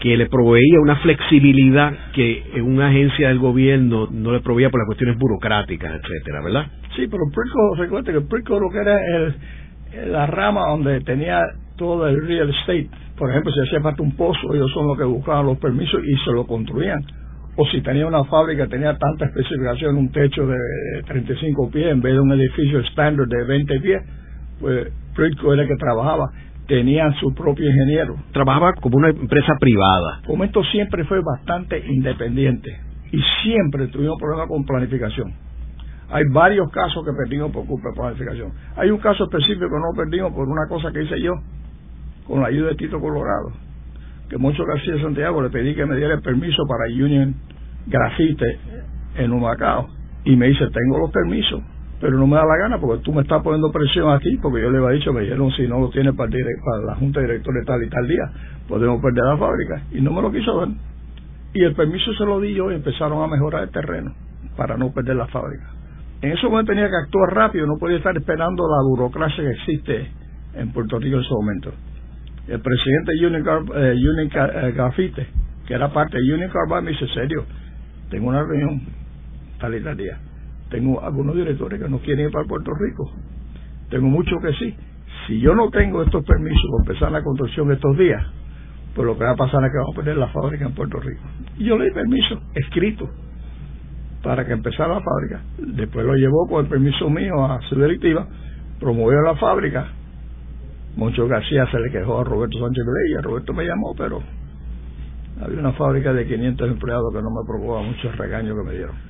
que 0.00 0.16
le 0.16 0.30
proveía 0.30 0.80
una 0.80 0.96
flexibilidad 0.96 1.92
que 2.14 2.62
una 2.64 2.88
agencia 2.88 3.28
del 3.28 3.38
gobierno 3.38 4.08
no 4.10 4.32
le 4.32 4.40
proveía 4.40 4.70
por 4.70 4.80
las 4.80 4.86
cuestiones 4.86 5.18
burocráticas, 5.18 5.92
etcétera, 5.92 6.42
¿verdad? 6.42 6.66
Sí, 6.96 7.06
pero 7.06 7.24
Pritco, 7.34 7.74
recuerda 7.76 8.12
que 8.14 8.20
Pritco 8.22 8.58
lo 8.58 8.70
que 8.70 8.78
era 8.78 8.96
el, 8.96 9.34
la 10.10 10.26
rama 10.26 10.68
donde 10.70 11.02
tenía 11.02 11.42
todo 11.76 12.08
el 12.08 12.26
real 12.26 12.48
estate. 12.48 12.88
Por 13.18 13.28
ejemplo, 13.28 13.52
si 13.52 13.60
hacía 13.60 13.82
falta 13.82 14.02
un 14.02 14.16
pozo, 14.16 14.54
ellos 14.54 14.70
son 14.72 14.86
los 14.86 14.96
que 14.96 15.04
buscaban 15.04 15.44
los 15.44 15.58
permisos 15.58 16.00
y 16.02 16.16
se 16.24 16.32
lo 16.32 16.46
construían. 16.46 17.04
O 17.56 17.66
si 17.66 17.82
tenía 17.82 18.06
una 18.06 18.24
fábrica, 18.24 18.66
tenía 18.68 18.96
tanta 18.96 19.26
especificación, 19.26 19.96
un 19.96 20.10
techo 20.12 20.46
de 20.46 20.56
35 21.08 21.70
pies 21.70 21.88
en 21.88 22.00
vez 22.00 22.14
de 22.14 22.20
un 22.20 22.32
edificio 22.32 22.78
estándar 22.80 23.26
de 23.26 23.44
20 23.44 23.80
pies, 23.80 24.02
pues 24.60 24.88
Pritco 25.18 25.52
era 25.52 25.62
el 25.62 25.68
que 25.68 25.74
trabajaba, 25.74 26.30
tenían 26.68 27.12
su 27.14 27.34
propio 27.34 27.68
ingeniero. 27.68 28.14
Trabajaba 28.32 28.74
como 28.74 28.98
una 28.98 29.08
empresa 29.08 29.52
privada. 29.58 30.20
Fomento 30.24 30.62
siempre 30.62 31.04
fue 31.06 31.20
bastante 31.20 31.84
independiente 31.88 32.70
y 33.10 33.20
siempre 33.42 33.88
tuvimos 33.88 34.16
problemas 34.20 34.46
con 34.46 34.64
planificación. 34.64 35.34
Hay 36.10 36.22
varios 36.32 36.70
casos 36.70 37.04
que 37.04 37.10
perdimos 37.12 37.50
por 37.50 37.66
culpa 37.66 37.88
de 37.88 37.96
planificación. 37.96 38.52
Hay 38.76 38.90
un 38.90 38.98
caso 38.98 39.24
específico 39.24 39.66
que 39.66 39.74
no 39.74 39.96
perdimos 39.96 40.32
por 40.32 40.48
una 40.48 40.68
cosa 40.68 40.92
que 40.92 41.02
hice 41.02 41.20
yo, 41.20 41.32
con 42.28 42.40
la 42.40 42.46
ayuda 42.46 42.68
de 42.68 42.76
Tito 42.76 43.00
Colorado, 43.00 43.50
que 44.30 44.38
mucho 44.38 44.64
García 44.64 45.02
Santiago 45.02 45.42
le 45.42 45.50
pedí 45.50 45.74
que 45.74 45.84
me 45.84 45.96
diera 45.96 46.14
el 46.14 46.22
permiso 46.22 46.62
para 46.68 46.84
Union 46.94 47.34
Grafite 47.88 48.58
en 49.16 49.32
Humacao. 49.32 49.88
Y 50.24 50.36
me 50.36 50.46
dice, 50.46 50.64
tengo 50.70 50.98
los 50.98 51.10
permisos, 51.10 51.60
pero 52.00 52.16
no 52.16 52.26
me 52.26 52.36
da 52.36 52.44
la 52.44 52.56
gana 52.56 52.78
porque 52.78 53.02
tú 53.02 53.12
me 53.12 53.22
estás 53.22 53.42
poniendo 53.42 53.72
presión 53.72 54.10
aquí, 54.10 54.36
porque 54.40 54.62
yo 54.62 54.70
le 54.70 54.78
había 54.78 54.98
dicho, 54.98 55.12
me 55.12 55.22
dijeron, 55.22 55.50
si 55.52 55.66
no 55.66 55.80
lo 55.80 55.90
tienes 55.90 56.14
para, 56.14 56.30
para 56.30 56.84
la 56.86 56.94
Junta 56.94 57.20
de 57.20 57.26
Directores 57.26 57.66
tal 57.66 57.82
y 57.82 57.88
tal 57.88 58.06
día, 58.06 58.30
podemos 58.68 59.02
perder 59.02 59.24
la 59.24 59.36
fábrica. 59.36 59.82
Y 59.90 60.00
no 60.00 60.12
me 60.12 60.22
lo 60.22 60.30
quiso 60.30 60.60
dar. 60.60 60.68
Y 61.54 61.64
el 61.64 61.74
permiso 61.74 62.12
se 62.14 62.24
lo 62.24 62.40
di 62.40 62.54
yo 62.54 62.70
y 62.70 62.76
empezaron 62.76 63.22
a 63.22 63.26
mejorar 63.26 63.64
el 63.64 63.70
terreno 63.70 64.14
para 64.56 64.76
no 64.76 64.92
perder 64.92 65.16
la 65.16 65.26
fábrica. 65.26 65.64
En 66.20 66.32
eso 66.32 66.48
momento 66.50 66.72
tenía 66.72 66.88
que 66.88 66.96
actuar 66.96 67.34
rápido, 67.34 67.66
no 67.66 67.78
podía 67.78 67.96
estar 67.96 68.16
esperando 68.16 68.64
la 68.68 68.82
burocracia 68.88 69.42
que 69.42 69.50
existe 69.50 70.10
en 70.54 70.72
Puerto 70.72 70.98
Rico 70.98 71.16
en 71.16 71.22
ese 71.22 71.34
momento. 71.34 71.72
El 72.46 72.60
presidente 72.60 73.12
de 73.12 73.26
Union, 73.26 74.30
eh, 74.34 74.72
Grafite, 74.74 75.26
que 75.66 75.74
era 75.74 75.92
parte 75.92 76.16
de 76.16 76.32
Union 76.32 76.50
Carbide, 76.50 76.82
me 76.82 76.90
dice, 76.92 77.06
serio, 77.12 77.44
tengo 78.10 78.28
una 78.28 78.42
reunión 78.42 78.82
tal 79.58 79.74
y 79.74 79.82
tal 79.82 79.96
día 79.96 80.18
tengo 80.70 81.02
algunos 81.02 81.34
directores 81.34 81.80
que 81.80 81.88
no 81.88 81.98
quieren 82.00 82.26
ir 82.26 82.32
para 82.32 82.46
Puerto 82.46 82.70
Rico. 82.78 83.10
Tengo 83.90 84.08
muchos 84.08 84.40
que 84.42 84.52
sí. 84.54 84.74
Si 85.26 85.40
yo 85.40 85.54
no 85.54 85.70
tengo 85.70 86.02
estos 86.02 86.24
permisos 86.24 86.70
para 86.70 86.82
empezar 86.84 87.12
la 87.12 87.22
construcción 87.22 87.72
estos 87.72 87.96
días, 87.96 88.24
pues 88.94 89.06
lo 89.06 89.16
que 89.16 89.24
va 89.24 89.30
a 89.30 89.36
pasar 89.36 89.64
es 89.64 89.70
que 89.70 89.78
vamos 89.78 89.94
a 89.94 89.96
perder 89.96 90.16
la 90.16 90.28
fábrica 90.28 90.66
en 90.66 90.74
Puerto 90.74 91.00
Rico. 91.00 91.22
Y 91.58 91.64
yo 91.64 91.78
le 91.78 91.86
di 91.86 91.90
permiso 91.92 92.40
escrito 92.54 93.08
para 94.22 94.44
que 94.46 94.52
empezara 94.52 94.94
la 94.94 95.00
fábrica. 95.00 95.42
Después 95.58 96.04
lo 96.04 96.14
llevó 96.14 96.46
con 96.48 96.64
el 96.64 96.70
permiso 96.70 97.08
mío 97.08 97.44
a 97.44 97.60
su 97.68 97.76
directiva, 97.76 98.26
promovió 98.80 99.20
la 99.22 99.36
fábrica. 99.36 99.88
Moncho 100.96 101.28
García 101.28 101.66
se 101.70 101.78
le 101.78 101.90
quejó 101.90 102.20
a 102.20 102.24
Roberto 102.24 102.58
Sánchez 102.58 102.84
y 103.10 103.22
Roberto 103.22 103.52
me 103.52 103.64
llamó, 103.64 103.94
pero 103.96 104.20
había 105.40 105.60
una 105.60 105.72
fábrica 105.72 106.12
de 106.12 106.26
500 106.26 106.68
empleados 106.68 107.12
que 107.14 107.22
no 107.22 107.30
me 107.30 107.46
preocupaba 107.46 107.82
mucho 107.82 108.10
el 108.10 108.18
regaño 108.18 108.56
que 108.56 108.62
me 108.64 108.72
dieron. 108.72 109.07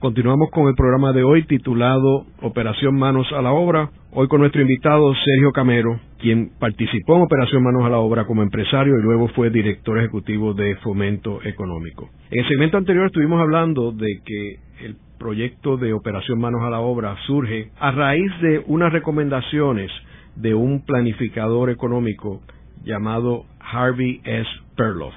Continuamos 0.00 0.50
con 0.50 0.66
el 0.66 0.74
programa 0.74 1.12
de 1.12 1.22
hoy 1.22 1.44
titulado 1.44 2.26
Operación 2.40 2.98
Manos 2.98 3.28
a 3.32 3.40
la 3.40 3.52
Obra, 3.52 3.88
hoy 4.14 4.28
con 4.28 4.40
nuestro 4.40 4.60
invitado 4.60 5.14
Sergio 5.14 5.52
Camero, 5.52 5.98
quien 6.18 6.50
participó 6.58 7.16
en 7.16 7.22
Operación 7.22 7.62
Manos 7.62 7.84
a 7.84 7.88
la 7.88 7.98
Obra 7.98 8.26
como 8.26 8.42
empresario 8.42 8.98
y 8.98 9.02
luego 9.02 9.28
fue 9.28 9.48
director 9.48 9.98
ejecutivo 9.98 10.52
de 10.52 10.76
Fomento 10.76 11.42
Económico. 11.42 12.10
En 12.30 12.40
el 12.40 12.48
segmento 12.48 12.76
anterior 12.76 13.06
estuvimos 13.06 13.40
hablando 13.40 13.90
de 13.92 14.20
que 14.24 14.84
el 14.84 14.96
proyecto 15.18 15.78
de 15.78 15.94
Operación 15.94 16.38
Manos 16.40 16.62
a 16.62 16.68
la 16.68 16.80
Obra 16.80 17.16
surge 17.26 17.70
a 17.78 17.90
raíz 17.90 18.30
de 18.42 18.62
unas 18.66 18.92
recomendaciones 18.92 19.90
de 20.36 20.54
un 20.54 20.84
planificador 20.84 21.70
económico 21.70 22.42
llamado 22.84 23.46
Harvey 23.60 24.20
S. 24.24 24.48
Perloff, 24.76 25.14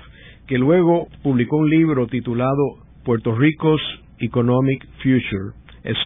que 0.48 0.58
luego 0.58 1.08
publicó 1.22 1.58
un 1.58 1.70
libro 1.70 2.08
titulado 2.08 2.78
Puerto 3.04 3.36
Rico's 3.36 3.82
Economic 4.20 4.88
Future, 5.04 5.54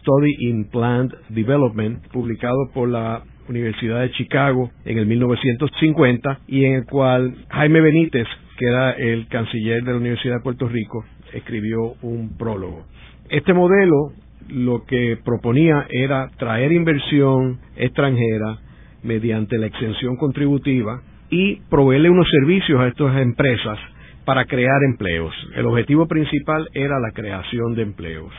Study 0.00 0.48
in 0.48 0.64
Planned 0.70 1.14
Development, 1.30 2.06
publicado 2.12 2.70
por 2.74 2.88
la 2.88 3.22
Universidad 3.48 4.00
de 4.00 4.12
Chicago 4.12 4.70
en 4.84 4.98
el 4.98 5.06
1950 5.06 6.40
y 6.46 6.64
en 6.64 6.74
el 6.74 6.84
cual 6.86 7.34
Jaime 7.48 7.80
Benítez, 7.80 8.26
que 8.58 8.66
era 8.66 8.92
el 8.92 9.26
canciller 9.28 9.82
de 9.82 9.92
la 9.92 9.98
Universidad 9.98 10.36
de 10.36 10.42
Puerto 10.42 10.68
Rico, 10.68 11.04
escribió 11.32 11.94
un 12.02 12.36
prólogo. 12.36 12.84
Este 13.28 13.52
modelo 13.52 14.12
lo 14.48 14.84
que 14.84 15.18
proponía 15.24 15.86
era 15.88 16.28
traer 16.38 16.72
inversión 16.72 17.58
extranjera 17.76 18.58
mediante 19.02 19.58
la 19.58 19.66
exención 19.66 20.16
contributiva 20.16 21.02
y 21.30 21.60
proveerle 21.70 22.10
unos 22.10 22.28
servicios 22.28 22.80
a 22.80 22.88
estas 22.88 23.16
empresas 23.20 23.78
para 24.24 24.44
crear 24.44 24.82
empleos. 24.84 25.32
El 25.54 25.66
objetivo 25.66 26.06
principal 26.06 26.68
era 26.74 26.98
la 26.98 27.12
creación 27.12 27.74
de 27.74 27.82
empleos. 27.82 28.32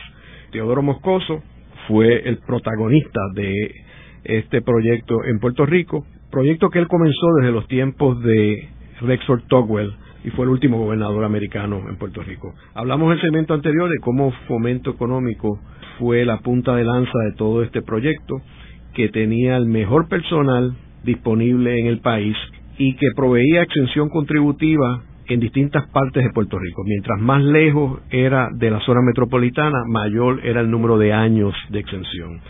Teodoro 0.52 0.82
Moscoso 0.82 1.42
fue 1.88 2.28
el 2.28 2.38
protagonista 2.46 3.20
de 3.34 3.52
este 4.22 4.60
proyecto 4.60 5.24
en 5.24 5.40
Puerto 5.40 5.66
Rico, 5.66 6.06
proyecto 6.30 6.68
que 6.68 6.78
él 6.78 6.88
comenzó 6.88 7.34
desde 7.40 7.52
los 7.52 7.66
tiempos 7.66 8.22
de 8.22 8.68
Rexford 9.00 9.42
Togwell 9.48 9.94
y 10.24 10.30
fue 10.30 10.44
el 10.44 10.50
último 10.50 10.78
gobernador 10.78 11.24
americano 11.24 11.82
en 11.88 11.96
Puerto 11.96 12.22
Rico. 12.22 12.54
Hablamos 12.74 13.06
en 13.06 13.12
el 13.14 13.20
segmento 13.22 13.54
anterior 13.54 13.90
de 13.90 13.98
cómo 13.98 14.30
fomento 14.46 14.90
económico 14.90 15.58
fue 15.98 16.24
la 16.24 16.38
punta 16.38 16.76
de 16.76 16.84
lanza 16.84 17.18
de 17.30 17.32
todo 17.32 17.62
este 17.62 17.82
proyecto, 17.82 18.40
que 18.94 19.08
tenía 19.08 19.56
el 19.56 19.66
mejor 19.66 20.08
personal 20.08 20.76
disponible 21.02 21.80
en 21.80 21.86
el 21.86 22.00
país 22.00 22.36
y 22.76 22.94
que 22.94 23.06
proveía 23.16 23.62
exención 23.62 24.10
contributiva 24.10 25.02
en 25.26 25.40
distintas 25.40 25.88
partes 25.88 26.24
de 26.24 26.30
Puerto 26.30 26.58
Rico. 26.58 26.82
Mientras 26.84 27.20
más 27.20 27.42
lejos 27.42 28.00
era 28.10 28.48
de 28.52 28.70
la 28.70 28.80
zona 28.80 29.00
metropolitana, 29.02 29.84
mayor 29.86 30.44
era 30.44 30.60
el 30.60 30.70
número 30.70 30.98
de 30.98 31.12
años 31.12 31.54
de 31.70 31.80
exención. 31.80 32.40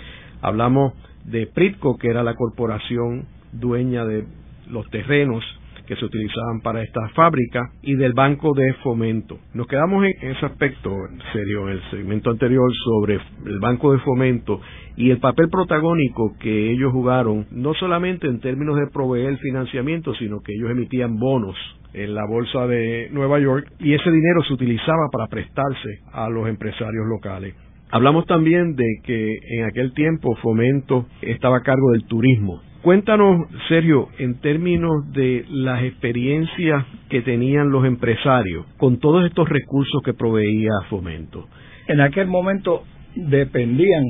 Hablamos 0.40 0.94
de 1.24 1.46
Pritco, 1.46 1.98
que 1.98 2.08
era 2.08 2.22
la 2.22 2.34
corporación 2.34 3.26
dueña 3.52 4.04
de 4.04 4.24
los 4.68 4.88
terrenos 4.90 5.44
que 5.92 6.00
se 6.00 6.06
utilizaban 6.06 6.60
para 6.62 6.82
esta 6.82 7.06
fábrica 7.10 7.70
y 7.82 7.94
del 7.96 8.14
Banco 8.14 8.54
de 8.54 8.72
Fomento. 8.82 9.38
Nos 9.52 9.66
quedamos 9.66 10.04
en 10.06 10.30
ese 10.30 10.46
aspecto, 10.46 10.90
en 10.90 11.20
serio, 11.34 11.68
en 11.68 11.74
el 11.74 11.90
segmento 11.90 12.30
anterior 12.30 12.70
sobre 12.84 13.20
el 13.44 13.58
Banco 13.60 13.92
de 13.92 13.98
Fomento 13.98 14.60
y 14.96 15.10
el 15.10 15.18
papel 15.18 15.50
protagónico 15.50 16.34
que 16.40 16.70
ellos 16.70 16.92
jugaron, 16.92 17.46
no 17.50 17.74
solamente 17.74 18.26
en 18.26 18.40
términos 18.40 18.76
de 18.76 18.86
proveer 18.86 19.36
financiamiento, 19.36 20.14
sino 20.14 20.40
que 20.40 20.54
ellos 20.54 20.70
emitían 20.70 21.18
bonos 21.18 21.56
en 21.92 22.14
la 22.14 22.24
bolsa 22.26 22.66
de 22.66 23.10
Nueva 23.12 23.38
York 23.38 23.70
y 23.78 23.92
ese 23.92 24.10
dinero 24.10 24.42
se 24.48 24.54
utilizaba 24.54 25.10
para 25.12 25.26
prestarse 25.26 26.00
a 26.12 26.30
los 26.30 26.48
empresarios 26.48 27.06
locales. 27.06 27.54
Hablamos 27.90 28.24
también 28.24 28.76
de 28.76 28.86
que 29.04 29.36
en 29.58 29.66
aquel 29.66 29.92
tiempo 29.92 30.34
Fomento 30.36 31.06
estaba 31.20 31.58
a 31.58 31.62
cargo 31.62 31.90
del 31.92 32.06
turismo. 32.06 32.62
Cuéntanos, 32.82 33.46
Sergio, 33.68 34.08
en 34.18 34.40
términos 34.40 35.12
de 35.12 35.46
las 35.48 35.84
experiencias 35.84 36.84
que 37.08 37.22
tenían 37.22 37.70
los 37.70 37.84
empresarios 37.84 38.66
con 38.76 38.98
todos 38.98 39.24
estos 39.24 39.48
recursos 39.48 40.02
que 40.04 40.14
proveía 40.14 40.72
Fomento. 40.90 41.46
En 41.86 42.00
aquel 42.00 42.26
momento 42.26 42.82
dependían 43.14 44.02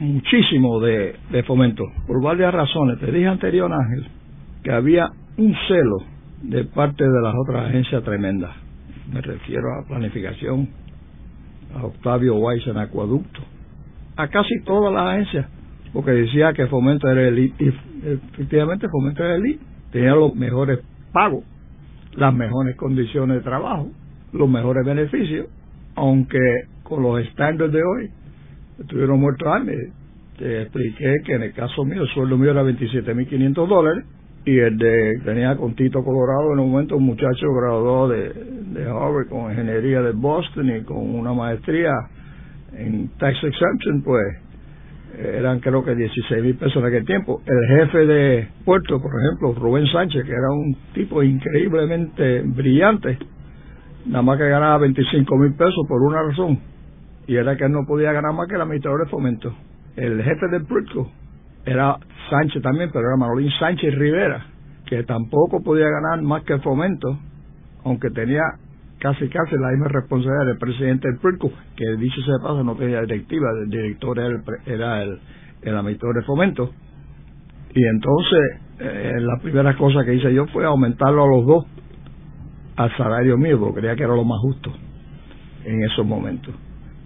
muchísimo 0.00 0.80
de, 0.80 1.14
Fomento, 1.46 1.84
por 2.08 2.20
varias 2.20 2.52
razones. 2.52 2.98
Te 2.98 3.12
dije 3.12 3.28
anterior, 3.28 3.70
Ángel, 3.72 4.08
que 4.64 4.72
había 4.72 5.08
un 5.36 5.54
celo 5.68 5.98
de 6.42 6.64
parte 6.64 7.04
de 7.04 7.22
las 7.22 7.34
otras 7.46 7.68
agencias 7.68 8.02
tremendas. 8.02 8.50
Me 9.12 9.20
refiero 9.20 9.78
a 9.78 9.86
planificación, 9.86 10.68
a 11.72 11.84
Octavio 11.84 12.34
Weiss 12.34 12.66
en 12.66 12.78
Acueducto, 12.78 13.42
a 14.16 14.26
casi 14.26 14.60
todas 14.64 14.92
las 14.92 15.06
agencias, 15.06 15.61
porque 15.92 16.12
decía 16.12 16.52
que 16.52 16.66
Fomento 16.66 17.08
era 17.08 17.28
elite, 17.28 17.64
y 17.64 17.68
efectivamente 18.08 18.88
Fomento 18.88 19.24
era 19.24 19.36
elite, 19.36 19.62
tenía 19.90 20.14
los 20.14 20.34
mejores 20.34 20.80
pagos, 21.12 21.44
las 22.14 22.34
mejores 22.34 22.76
condiciones 22.76 23.38
de 23.38 23.42
trabajo, 23.42 23.90
los 24.32 24.48
mejores 24.48 24.86
beneficios, 24.86 25.46
aunque 25.94 26.38
con 26.82 27.02
los 27.02 27.20
estándares 27.20 27.72
de 27.72 27.82
hoy 27.82 28.10
estuvieron 28.78 29.20
muertos 29.20 29.48
años. 29.48 29.76
Te 30.38 30.62
expliqué 30.62 31.16
que 31.24 31.34
en 31.34 31.42
el 31.42 31.52
caso 31.52 31.84
mío 31.84 32.02
el 32.02 32.08
sueldo 32.08 32.38
mío 32.38 32.50
era 32.50 32.62
27.500 32.64 33.68
dólares 33.68 34.04
y 34.44 34.58
el 34.58 34.76
de 34.76 35.20
tenía 35.24 35.56
con 35.56 35.74
Tito 35.74 36.02
Colorado 36.02 36.54
en 36.54 36.58
un 36.58 36.72
momento 36.72 36.96
un 36.96 37.04
muchacho 37.04 37.52
graduado 37.54 38.08
de, 38.08 38.32
de 38.32 38.84
Harvard 38.84 39.28
con 39.28 39.50
ingeniería 39.50 40.00
de 40.02 40.12
Boston 40.12 40.76
y 40.76 40.82
con 40.82 41.14
una 41.14 41.32
maestría 41.32 41.92
en 42.76 43.08
tax 43.18 43.36
exemption 43.44 44.02
pues 44.02 44.41
eran 45.18 45.60
creo 45.60 45.84
que 45.84 45.94
16 45.94 46.42
mil 46.42 46.56
pesos 46.56 46.76
en 46.76 46.84
aquel 46.84 47.04
tiempo. 47.04 47.42
El 47.46 47.78
jefe 47.78 48.06
de 48.06 48.48
Puerto 48.64 49.00
por 49.00 49.12
ejemplo 49.20 49.54
Rubén 49.54 49.86
Sánchez 49.86 50.24
que 50.24 50.32
era 50.32 50.50
un 50.50 50.76
tipo 50.94 51.22
increíblemente 51.22 52.42
brillante 52.42 53.18
nada 54.06 54.22
más 54.22 54.38
que 54.38 54.48
ganaba 54.48 54.78
25 54.78 55.36
mil 55.36 55.54
pesos 55.54 55.86
por 55.88 56.02
una 56.02 56.22
razón 56.22 56.58
y 57.26 57.36
era 57.36 57.56
que 57.56 57.64
él 57.64 57.72
no 57.72 57.86
podía 57.86 58.12
ganar 58.12 58.32
más 58.32 58.48
que 58.48 58.54
el 58.54 58.60
administrador 58.60 59.04
de 59.04 59.10
fomento. 59.10 59.54
El 59.96 60.22
jefe 60.22 60.48
de 60.48 60.60
Puerto 60.60 61.08
era 61.64 61.96
Sánchez 62.30 62.62
también, 62.62 62.90
pero 62.92 63.06
era 63.06 63.16
Manolín 63.16 63.50
Sánchez 63.58 63.94
Rivera, 63.94 64.46
que 64.86 65.04
tampoco 65.04 65.62
podía 65.62 65.86
ganar 65.88 66.22
más 66.22 66.42
que 66.44 66.54
el 66.54 66.60
fomento, 66.62 67.18
aunque 67.84 68.10
tenía 68.10 68.42
casi 69.02 69.28
casi 69.28 69.56
la 69.56 69.70
misma 69.70 69.88
responsabilidad 69.88 70.46
del 70.46 70.58
presidente 70.58 71.08
del 71.08 71.18
PRICO, 71.18 71.50
que 71.74 71.96
dicho 71.96 72.22
sea 72.22 72.34
de 72.34 72.42
paso 72.44 72.62
no 72.62 72.76
tenía 72.76 73.00
directiva, 73.00 73.50
el 73.64 73.68
director 73.68 74.16
era 74.16 74.28
el, 74.28 74.42
era 74.64 75.02
el, 75.02 75.18
el 75.62 75.76
administrador 75.76 76.16
de 76.18 76.22
fomento. 76.22 76.70
Y 77.74 77.84
entonces, 77.84 78.60
eh, 78.78 79.14
la 79.18 79.38
primera 79.42 79.76
cosa 79.76 80.04
que 80.04 80.14
hice 80.14 80.32
yo 80.32 80.46
fue 80.46 80.64
aumentarlo 80.64 81.24
a 81.24 81.26
los 81.26 81.46
dos 81.46 81.66
al 82.76 82.96
salario 82.96 83.36
mío, 83.36 83.58
porque 83.58 83.80
creía 83.80 83.96
que 83.96 84.04
era 84.04 84.14
lo 84.14 84.22
más 84.22 84.38
justo 84.40 84.72
en 85.64 85.82
esos 85.82 86.06
momentos. 86.06 86.54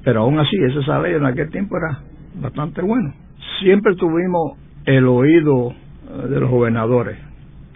Pero 0.05 0.21
aún 0.21 0.39
así, 0.39 0.55
ese 0.69 0.83
salario 0.85 1.17
en 1.17 1.25
aquel 1.25 1.51
tiempo 1.51 1.79
era 1.79 2.01
bastante 2.43 2.83
bueno. 2.83 3.15
Siempre 3.61 3.97
tuvimos 3.97 4.59
el 4.85 5.09
oído 5.09 5.71
eh, 5.71 6.29
de 6.29 6.41
los 6.41 6.51
gobernadores. 6.51 7.17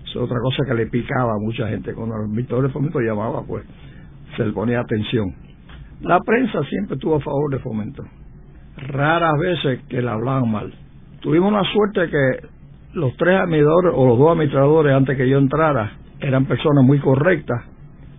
Es 0.05 0.15
otra 0.15 0.37
cosa 0.43 0.63
que 0.67 0.75
le 0.75 0.89
picaba 0.89 1.33
a 1.33 1.39
mucha 1.39 1.69
gente. 1.69 1.95
Cuando 1.95 2.17
el 2.17 2.25
administrador 2.25 2.67
de 2.67 2.73
fomento 2.73 3.01
llamaba, 3.01 3.43
pues 3.47 3.65
se 4.41 4.47
le 4.47 4.53
ponía 4.53 4.81
atención. 4.81 5.35
La 6.01 6.19
prensa 6.21 6.63
siempre 6.65 6.95
estuvo 6.95 7.17
a 7.17 7.21
favor 7.21 7.51
de 7.51 7.59
fomento. 7.59 8.03
Raras 8.79 9.39
veces 9.39 9.81
que 9.87 10.01
le 10.01 10.09
hablaban 10.09 10.51
mal. 10.51 10.73
Tuvimos 11.21 11.53
la 11.53 11.63
suerte 11.65 12.11
que 12.11 12.49
los 12.95 13.15
tres 13.19 13.39
administradores 13.39 13.93
o 13.95 14.07
los 14.07 14.19
dos 14.19 14.33
administradores 14.33 14.95
antes 14.95 15.15
que 15.19 15.29
yo 15.29 15.37
entrara 15.37 15.93
eran 16.21 16.47
personas 16.47 16.85
muy 16.85 16.99
correctas. 17.01 17.65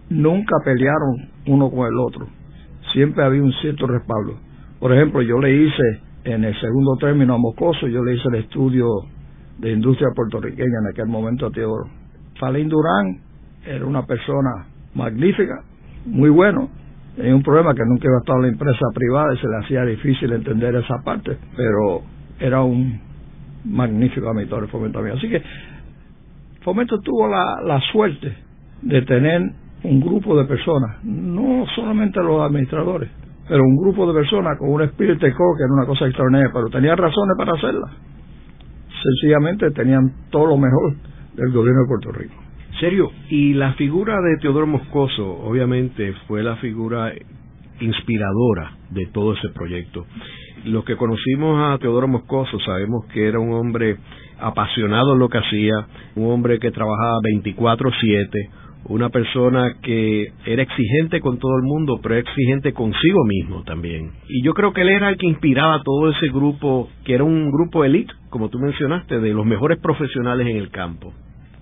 Nunca 0.10 0.57
pelearon 0.63 1.31
uno 1.47 1.71
con 1.71 1.88
el 1.88 1.97
otro. 1.97 2.27
Siempre 2.93 3.23
había 3.23 3.41
un 3.41 3.53
cierto 3.53 3.88
respaldo. 3.88 4.38
Por 4.79 4.93
ejemplo, 4.93 5.23
yo 5.23 5.39
le 5.39 5.55
hice 5.55 6.01
en 6.25 6.43
el 6.43 6.53
segundo 6.62 6.97
término 6.99 7.34
a 7.34 7.38
Mocoso, 7.39 7.88
yo 7.88 8.03
le 8.03 8.13
hice 8.13 8.27
el 8.31 8.43
estudio 8.43 8.86
de 9.57 9.71
industria 9.71 10.10
puertorriqueña 10.15 10.81
en 10.84 10.88
aquel 10.91 11.07
momento 11.07 11.47
a 11.47 11.51
Teodoro. 11.51 11.89
Falín 12.39 12.69
Durán 12.69 13.21
era 13.65 13.86
una 13.88 14.05
persona 14.05 14.67
magnífica, 14.93 15.63
muy 16.06 16.30
bueno. 16.30 16.70
Tenía 17.16 17.36
un 17.36 17.44
problema 17.44 17.74
que 17.74 17.84
nunca 17.86 18.08
iba 18.08 18.16
a 18.16 18.20
estar 18.20 18.40
la 18.40 18.48
empresa 18.48 18.86
privada 18.94 19.34
y 19.34 19.38
se 19.38 19.48
le 19.48 19.58
hacía 19.58 19.84
difícil 19.84 20.32
entender 20.32 20.76
esa 20.76 21.02
parte, 21.04 21.38
pero 21.56 22.02
era 22.40 22.62
un 22.62 23.00
magnífico 23.66 24.30
administrador 24.30 24.66
de 24.66 24.72
Fomento 24.72 25.00
Así 25.00 25.30
que 25.30 25.42
Fomento 26.62 27.00
tuvo 27.00 27.28
la, 27.28 27.62
la 27.66 27.80
suerte 27.92 28.36
de 28.82 29.02
tener 29.04 29.42
un 29.84 30.00
grupo 30.00 30.38
de 30.38 30.46
personas, 30.46 31.04
no 31.04 31.66
solamente 31.76 32.20
los 32.22 32.42
administradores, 32.42 33.10
pero 33.48 33.64
un 33.64 33.76
grupo 33.78 34.08
de 34.08 34.14
personas 34.14 34.58
con 34.58 34.70
un 34.70 34.82
espíritu 34.84 35.26
de 35.26 35.32
que 35.32 35.64
era 35.64 35.74
una 35.74 35.86
cosa 35.86 36.06
extraordinaria, 36.06 36.52
pero 36.54 36.70
tenían 36.70 36.98
razones 36.98 37.36
para 37.38 37.54
hacerla. 37.54 37.92
Sencillamente 39.04 39.72
tenían 39.72 40.14
todo 40.30 40.46
lo 40.48 40.58
mejor 40.58 40.96
del 41.36 41.52
gobierno 41.52 41.82
de 41.82 41.88
Puerto 41.88 42.12
Rico. 42.12 42.36
Serio, 42.82 43.12
y 43.30 43.54
la 43.54 43.74
figura 43.74 44.15
de 44.22 44.38
Teodoro 44.41 44.65
Moscoso, 44.65 45.24
obviamente, 45.44 46.15
fue 46.28 46.41
la 46.41 46.56
figura 46.56 47.13
inspiradora 47.80 48.72
de 48.89 49.06
todo 49.13 49.34
ese 49.34 49.50
proyecto. 49.50 50.08
Los 50.65 50.84
que 50.84 50.96
conocimos 50.96 51.62
a 51.62 51.78
Teodoro 51.78 52.08
Moscoso 52.08 52.60
sabemos 52.60 53.06
que 53.13 53.28
era 53.28 53.38
un 53.38 53.54
hombre 53.54 53.98
apasionado 54.39 55.13
en 55.13 55.20
lo 55.20 55.30
que 55.30 55.38
hacía, 55.38 55.76
un 56.15 56.32
hombre 56.32 56.58
que 56.58 56.72
trabajaba 56.72 57.20
24/7, 57.22 58.50
una 58.86 59.10
persona 59.10 59.76
que 59.84 60.34
era 60.48 60.63
exigente 60.63 61.22
con 61.22 61.38
todo 61.38 61.56
el 61.58 61.63
mundo, 61.63 62.00
pero 62.02 62.15
exigente 62.15 62.74
consigo 62.74 63.26
mismo 63.26 63.62
también. 63.62 64.10
Y 64.28 64.44
yo 64.44 64.56
creo 64.56 64.74
que 64.74 64.82
él 64.82 64.89
era 64.89 65.10
el 65.10 65.17
que 65.17 65.28
inspiraba 65.28 65.76
a 65.76 65.84
todo 65.84 66.10
ese 66.10 66.30
grupo, 66.30 66.89
que 67.06 67.13
era 67.13 67.24
un 67.24 67.52
grupo 67.52 67.86
elite, 67.86 68.12
como 68.32 68.50
tú 68.50 68.58
mencionaste, 68.58 69.20
de 69.20 69.34
los 69.36 69.46
mejores 69.46 69.78
profesionales 69.80 70.48
en 70.48 70.58
el 70.58 70.72
campo. 70.72 71.13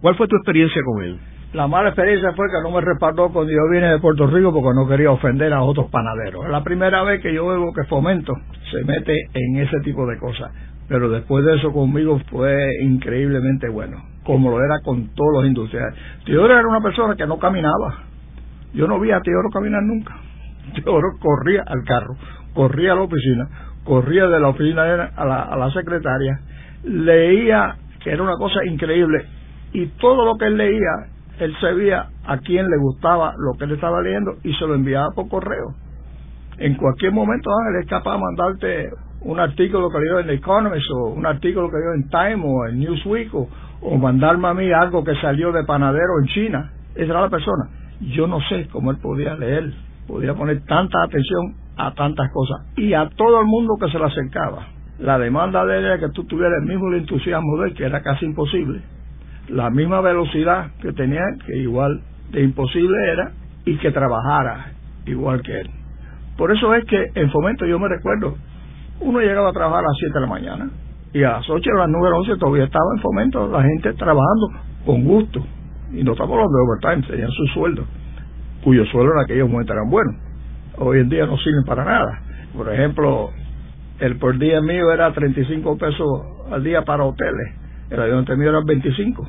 ¿Cuál 0.02 0.16
fue 0.16 0.28
tu 0.28 0.38
experiencia 0.38 0.82
con 0.84 1.04
él? 1.04 1.20
La 1.52 1.68
mala 1.68 1.90
experiencia 1.90 2.32
fue 2.34 2.46
que 2.48 2.62
no 2.64 2.72
me 2.72 2.80
respaldó 2.80 3.34
cuando 3.34 3.52
yo 3.52 3.68
vine 3.72 3.90
de 3.90 4.00
Puerto 4.00 4.28
Rico 4.28 4.54
porque 4.54 4.76
no 4.76 4.88
quería 4.88 5.12
ofender 5.12 5.52
a 5.52 5.64
otros 5.64 5.90
panaderos. 5.90 6.46
Es 6.46 6.52
la 6.52 6.64
primera 6.64 7.04
vez 7.04 7.22
que 7.22 7.34
yo 7.34 7.48
veo 7.48 7.74
que 7.74 7.84
Fomento 7.86 8.34
se 8.72 8.86
mete 8.86 9.16
en 9.34 9.58
ese 9.58 9.80
tipo 9.80 10.06
de 10.06 10.18
cosas. 10.20 10.52
Pero 10.88 11.10
después 11.10 11.44
de 11.44 11.58
eso 11.58 11.74
conmigo 11.74 12.20
fue 12.30 12.70
increíblemente 12.82 13.68
bueno, 13.68 13.98
como 14.24 14.52
lo 14.52 14.64
era 14.64 14.80
con 14.84 15.10
todos 15.16 15.34
los 15.34 15.46
industriales. 15.48 15.96
Teodoro 16.24 16.54
era 16.54 16.68
una 16.68 16.82
persona 16.82 17.16
que 17.16 17.26
no 17.26 17.38
caminaba. 17.38 18.04
Yo 18.74 18.88
no 18.88 19.00
vi 19.00 19.12
a 19.12 19.20
Teodoro 19.20 19.50
caminar 19.50 19.84
nunca. 19.84 20.16
Teodoro 20.76 21.18
corría 21.20 21.64
al 21.66 21.84
carro, 21.84 22.16
corría 22.54 22.94
a 22.94 22.96
la 22.96 23.02
oficina, 23.02 23.50
corría 23.84 24.28
de 24.28 24.40
la 24.40 24.48
oficina 24.48 24.84
a 25.16 25.26
la, 25.26 25.42
a 25.42 25.58
la 25.58 25.72
secretaria, 25.72 26.40
leía, 26.84 27.76
que 28.04 28.12
era 28.12 28.24
una 28.24 28.38
cosa 28.38 28.64
increíble, 28.66 29.26
y 29.74 29.88
todo 30.00 30.26
lo 30.26 30.38
que 30.38 30.46
él 30.46 30.58
leía 30.58 31.10
él 31.40 31.56
sabía 31.62 32.10
a 32.26 32.38
quién 32.40 32.70
le 32.70 32.78
gustaba 32.78 33.34
lo 33.38 33.58
que 33.58 33.64
él 33.64 33.72
estaba 33.72 34.02
leyendo 34.02 34.36
y 34.44 34.54
se 34.54 34.68
lo 34.68 34.76
enviaba 34.76 35.08
por 35.16 35.30
correo. 35.30 35.74
En 36.58 36.76
cualquier 36.76 37.14
momento 37.14 37.50
él 37.70 37.82
es 37.82 37.90
capaz 37.90 38.14
de 38.14 38.20
mandarte 38.20 38.90
un 39.22 39.40
artículo 39.40 39.90
que 39.90 40.00
leyó 40.00 40.20
en 40.20 40.28
The 40.28 40.34
Economist 40.34 40.92
o 40.92 41.08
un 41.12 41.26
artículo 41.26 41.70
que 41.70 41.78
leyó 41.78 41.94
en 41.94 42.10
Time 42.10 42.44
o 42.46 42.68
en 42.68 42.80
Newsweek 42.80 43.34
o, 43.34 43.50
o 43.82 43.98
mandarme 43.98 44.50
a 44.50 44.54
mí 44.54 44.72
algo 44.72 45.04
que 45.04 45.16
salió 45.16 45.52
de 45.54 45.64
panadero 45.64 46.20
en 46.22 46.28
China. 46.28 46.72
Esa 46.96 47.12
era 47.12 47.22
la 47.22 47.30
persona. 47.30 47.70
Yo 48.02 48.28
no 48.28 48.42
sé 48.42 48.68
cómo 48.72 48.92
él 48.92 48.98
podía 49.02 49.36
leer, 49.36 49.74
podía 50.08 50.34
poner 50.34 50.66
tanta 50.66 51.04
atención 51.04 51.56
a 51.78 51.94
tantas 51.94 52.30
cosas 52.34 52.68
y 52.76 52.94
a 52.94 53.08
todo 53.16 53.40
el 53.40 53.48
mundo 53.48 53.76
que 53.80 53.90
se 53.90 53.98
le 53.98 54.06
acercaba. 54.06 54.68
La 55.00 55.18
demanda 55.18 55.66
de 55.66 55.78
él 55.78 55.86
era 55.86 56.00
que 56.00 56.10
tú 56.10 56.26
tuvieras 56.26 56.62
el 56.62 56.68
mismo 56.68 56.94
entusiasmo 56.94 57.58
de 57.60 57.70
él, 57.70 57.74
que 57.74 57.86
era 57.86 58.02
casi 58.02 58.26
imposible 58.26 58.82
la 59.50 59.70
misma 59.70 60.02
velocidad 60.02 60.72
que 60.82 60.94
tenía, 60.94 61.24
que 61.46 61.58
igual 61.58 62.02
de 62.32 62.44
imposible 62.44 62.98
era, 63.12 63.32
y 63.66 63.78
que 63.78 63.92
trabajara 63.92 64.74
igual 65.06 65.42
que 65.42 65.60
él. 65.62 65.70
Por 66.38 66.52
eso 66.52 66.74
es 66.76 66.86
que 66.86 67.12
en 67.16 67.30
Fomento 67.32 67.66
yo 67.66 67.80
me 67.80 67.88
recuerdo, 67.88 68.36
uno 69.02 69.20
llegaba 69.20 69.50
a 69.50 69.54
trabajar 69.54 69.80
a 69.80 69.88
las 69.88 69.98
7 70.00 70.14
de 70.14 70.22
la 70.22 70.28
mañana 70.28 70.70
y 71.14 71.24
a 71.24 71.32
las 71.32 71.50
8 71.50 71.70
a 71.76 71.80
las 71.80 71.90
9 71.90 72.06
de 72.06 72.12
la 72.12 72.18
noche 72.18 72.40
todavía 72.40 72.64
estaba 72.66 72.86
en 72.96 73.02
Fomento, 73.02 73.48
la 73.48 73.64
gente 73.64 73.94
trabajando 73.94 74.48
con 74.86 75.04
gusto. 75.04 75.46
Y 75.92 76.04
no 76.04 76.12
estamos 76.12 76.32
hablando 76.34 76.54
de 76.56 76.64
overtime, 76.64 77.08
tenían 77.08 77.32
su 77.32 77.46
sueldo, 77.48 77.84
cuyos 78.64 78.88
sueldos 78.90 79.14
en 79.16 79.24
aquellos 79.24 79.50
momentos 79.50 79.76
eran 79.76 79.90
buenos. 79.90 80.16
Hoy 80.78 81.00
en 81.00 81.10
día 81.10 81.26
no 81.26 81.38
sirven 81.38 81.66
para 81.66 81.84
nada. 81.84 82.22
Por 82.56 82.72
ejemplo, 82.72 83.32
el 84.00 84.18
por 84.18 84.38
día 84.38 84.62
mío 84.62 84.92
era 84.94 85.12
35 85.12 85.78
pesos 85.78 86.08
al 86.52 86.64
día 86.64 86.84
para 86.84 87.04
hoteles 87.04 87.60
el 87.90 88.00
ayudante 88.00 88.36
mío 88.36 88.50
era 88.50 88.60
25. 88.64 89.28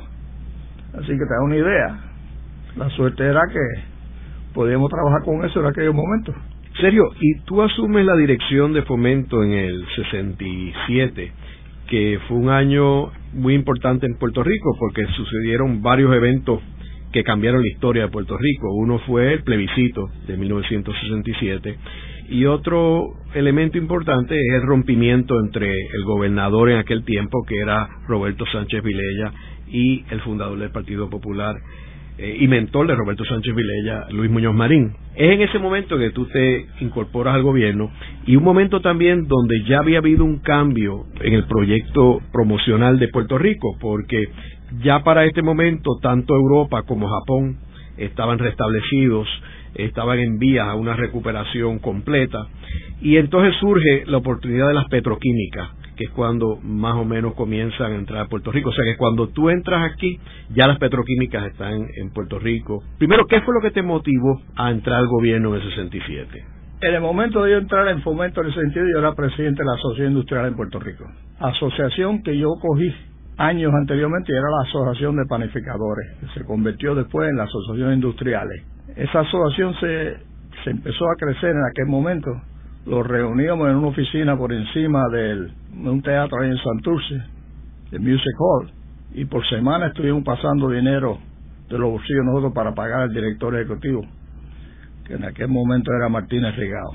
Así 0.93 1.07
que 1.07 1.17
te 1.17 1.33
da 1.33 1.43
una 1.43 1.55
idea. 1.55 1.99
La 2.75 2.89
suerte 2.89 3.23
era 3.23 3.41
que 3.51 3.59
podíamos 4.53 4.89
trabajar 4.89 5.23
con 5.23 5.45
eso 5.45 5.59
en 5.59 5.67
aquellos 5.67 5.95
momentos. 5.95 6.35
Sergio, 6.79 7.03
y 7.19 7.39
tú 7.45 7.61
asumes 7.61 8.05
la 8.05 8.15
dirección 8.15 8.73
de 8.73 8.81
fomento 8.83 9.43
en 9.43 9.51
el 9.51 9.85
67, 9.95 11.31
que 11.87 12.19
fue 12.27 12.37
un 12.37 12.49
año 12.49 13.11
muy 13.33 13.53
importante 13.53 14.05
en 14.05 14.17
Puerto 14.17 14.43
Rico 14.43 14.75
porque 14.79 15.05
sucedieron 15.07 15.81
varios 15.81 16.13
eventos 16.15 16.61
que 17.11 17.23
cambiaron 17.23 17.61
la 17.61 17.67
historia 17.67 18.03
de 18.03 18.07
Puerto 18.09 18.37
Rico. 18.37 18.73
Uno 18.73 18.99
fue 18.99 19.33
el 19.33 19.43
plebiscito 19.43 20.09
de 20.27 20.37
1967 20.37 21.77
y 22.29 22.45
otro 22.45 23.09
elemento 23.33 23.77
importante 23.77 24.39
es 24.39 24.53
el 24.53 24.61
rompimiento 24.61 25.37
entre 25.43 25.69
el 25.69 26.03
gobernador 26.05 26.69
en 26.69 26.77
aquel 26.77 27.03
tiempo, 27.03 27.43
que 27.45 27.59
era 27.59 27.89
Roberto 28.07 28.45
Sánchez 28.45 28.81
Vilella, 28.81 29.33
y 29.71 30.03
el 30.09 30.21
fundador 30.21 30.59
del 30.59 30.71
Partido 30.71 31.09
Popular 31.09 31.55
eh, 32.17 32.37
y 32.39 32.47
mentor 32.47 32.87
de 32.87 32.95
Roberto 32.95 33.23
Sánchez 33.25 33.55
Vilella, 33.55 34.07
Luis 34.11 34.29
Muñoz 34.29 34.53
Marín. 34.53 34.93
Es 35.15 35.31
en 35.31 35.41
ese 35.41 35.59
momento 35.59 35.97
que 35.97 36.11
tú 36.11 36.25
te 36.27 36.67
incorporas 36.81 37.35
al 37.35 37.43
gobierno 37.43 37.91
y 38.25 38.35
un 38.35 38.43
momento 38.43 38.81
también 38.81 39.27
donde 39.27 39.63
ya 39.63 39.79
había 39.79 39.99
habido 39.99 40.23
un 40.23 40.39
cambio 40.39 41.05
en 41.21 41.33
el 41.33 41.45
proyecto 41.45 42.21
promocional 42.31 42.99
de 42.99 43.07
Puerto 43.07 43.37
Rico, 43.37 43.77
porque 43.79 44.29
ya 44.83 45.03
para 45.03 45.25
este 45.25 45.41
momento 45.41 45.97
tanto 46.01 46.35
Europa 46.35 46.83
como 46.83 47.07
Japón 47.07 47.57
estaban 47.97 48.39
restablecidos 48.39 49.27
estaban 49.75 50.19
en 50.19 50.37
vías 50.37 50.67
a 50.67 50.75
una 50.75 50.95
recuperación 50.95 51.79
completa 51.79 52.47
y 53.01 53.17
entonces 53.17 53.55
surge 53.59 54.03
la 54.05 54.17
oportunidad 54.17 54.67
de 54.67 54.73
las 54.73 54.87
petroquímicas 54.89 55.69
es 56.03 56.11
cuando 56.11 56.57
más 56.61 56.95
o 56.95 57.05
menos 57.05 57.33
comienzan 57.33 57.93
a 57.93 57.95
entrar 57.95 58.21
a 58.21 58.27
Puerto 58.27 58.51
Rico. 58.51 58.69
O 58.69 58.73
sea 58.73 58.85
que 58.85 58.97
cuando 58.97 59.29
tú 59.29 59.49
entras 59.49 59.91
aquí, 59.91 60.19
ya 60.49 60.67
las 60.67 60.77
petroquímicas 60.77 61.47
están 61.47 61.87
en 61.95 62.09
Puerto 62.11 62.39
Rico. 62.39 62.83
Primero, 62.97 63.25
¿qué 63.27 63.41
fue 63.41 63.53
lo 63.53 63.61
que 63.61 63.71
te 63.71 63.81
motivó 63.81 64.41
a 64.55 64.71
entrar 64.71 64.97
al 64.99 65.07
gobierno 65.07 65.55
en 65.55 65.61
el 65.61 65.69
67? 65.69 66.45
En 66.81 66.95
el 66.95 67.01
momento 67.01 67.43
de 67.43 67.51
yo 67.51 67.57
entrar 67.59 67.87
en 67.89 68.01
fomento 68.01 68.41
en 68.41 68.49
ese 68.49 68.59
sentido, 68.59 68.85
yo 68.91 68.99
era 68.99 69.13
presidente 69.13 69.61
de 69.61 69.65
la 69.65 69.75
Asociación 69.75 70.13
Industrial 70.13 70.47
en 70.47 70.55
Puerto 70.55 70.79
Rico. 70.79 71.05
Asociación 71.39 72.23
que 72.23 72.37
yo 72.37 72.49
cogí 72.59 72.91
años 73.37 73.71
anteriormente 73.73 74.31
y 74.31 74.35
era 74.35 74.49
la 74.49 74.67
Asociación 74.67 75.15
de 75.15 75.25
Panificadores, 75.29 76.17
que 76.19 76.39
se 76.39 76.45
convirtió 76.45 76.95
después 76.95 77.29
en 77.29 77.37
la 77.37 77.43
Asociación 77.43 77.93
Industriales. 77.93 78.63
Esa 78.95 79.19
asociación 79.21 79.75
se, 79.79 80.17
se 80.63 80.69
empezó 80.71 81.05
a 81.05 81.15
crecer 81.17 81.51
en 81.51 81.63
aquel 81.69 81.85
momento. 81.85 82.31
Los 82.85 83.05
reuníamos 83.05 83.69
en 83.69 83.75
una 83.75 83.89
oficina 83.89 84.35
por 84.35 84.51
encima 84.51 85.07
de 85.09 85.51
un 85.87 86.01
teatro 86.01 86.41
ahí 86.41 86.49
en 86.49 86.57
Santurce, 86.57 87.21
el 87.91 87.99
Music 87.99 88.33
Hall, 88.39 88.71
y 89.13 89.25
por 89.25 89.47
semana 89.47 89.87
estuvimos 89.87 90.23
pasando 90.23 90.67
dinero 90.67 91.19
de 91.69 91.77
los 91.77 91.91
bolsillos 91.91 92.25
nosotros 92.25 92.53
para 92.53 92.73
pagar 92.73 93.01
al 93.01 93.13
director 93.13 93.55
ejecutivo, 93.55 94.01
que 95.05 95.13
en 95.13 95.25
aquel 95.25 95.49
momento 95.49 95.91
era 95.93 96.09
Martínez 96.09 96.55
Rigado. 96.55 96.91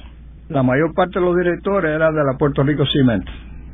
La 0.49 0.65
mayor 0.65 0.93
parte 0.93 1.21
de 1.21 1.25
los 1.25 1.37
directores 1.37 1.93
eran 1.93 2.15
de 2.15 2.25
la 2.25 2.37
Puerto 2.37 2.65
Rico 2.65 2.83
Cement. 2.93 3.25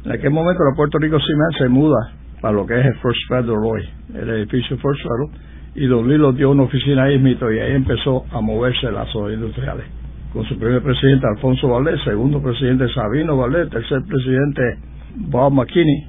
En 0.05 0.12
aquel 0.12 0.31
momento 0.31 0.64
la 0.64 0.77
Puerto 0.77 0.98
Rico 0.98 1.16
Cement 1.18 1.59
se 1.59 1.68
muda 1.70 2.12
para 2.42 2.53
lo 2.53 2.66
que 2.66 2.79
es 2.79 2.85
el 2.85 2.94
First 2.96 3.29
Federal 3.29 3.64
hoy, 3.64 3.88
el 4.14 4.29
edificio 4.29 4.77
First 4.77 5.01
Federal, 5.03 5.51
y 5.75 5.87
Don 5.87 6.07
Lilo 6.07 6.33
dio 6.33 6.51
una 6.51 6.64
oficina 6.64 7.05
ahí 7.05 7.18
mito 7.18 7.51
y 7.51 7.59
ahí 7.59 7.72
empezó 7.72 8.27
a 8.31 8.42
moverse 8.42 8.92
las 8.92 9.09
industriales. 9.14 10.02
Con 10.33 10.45
su 10.47 10.59
primer 10.59 10.83
presidente 10.83 11.27
Alfonso 11.27 11.68
Valdés, 11.68 12.01
segundo 12.05 12.40
presidente 12.40 12.88
Sabino 12.95 13.37
Valdés, 13.37 13.68
tercer 13.68 14.01
presidente 14.09 14.79
Bob 15.16 15.53
McKinney, 15.53 16.07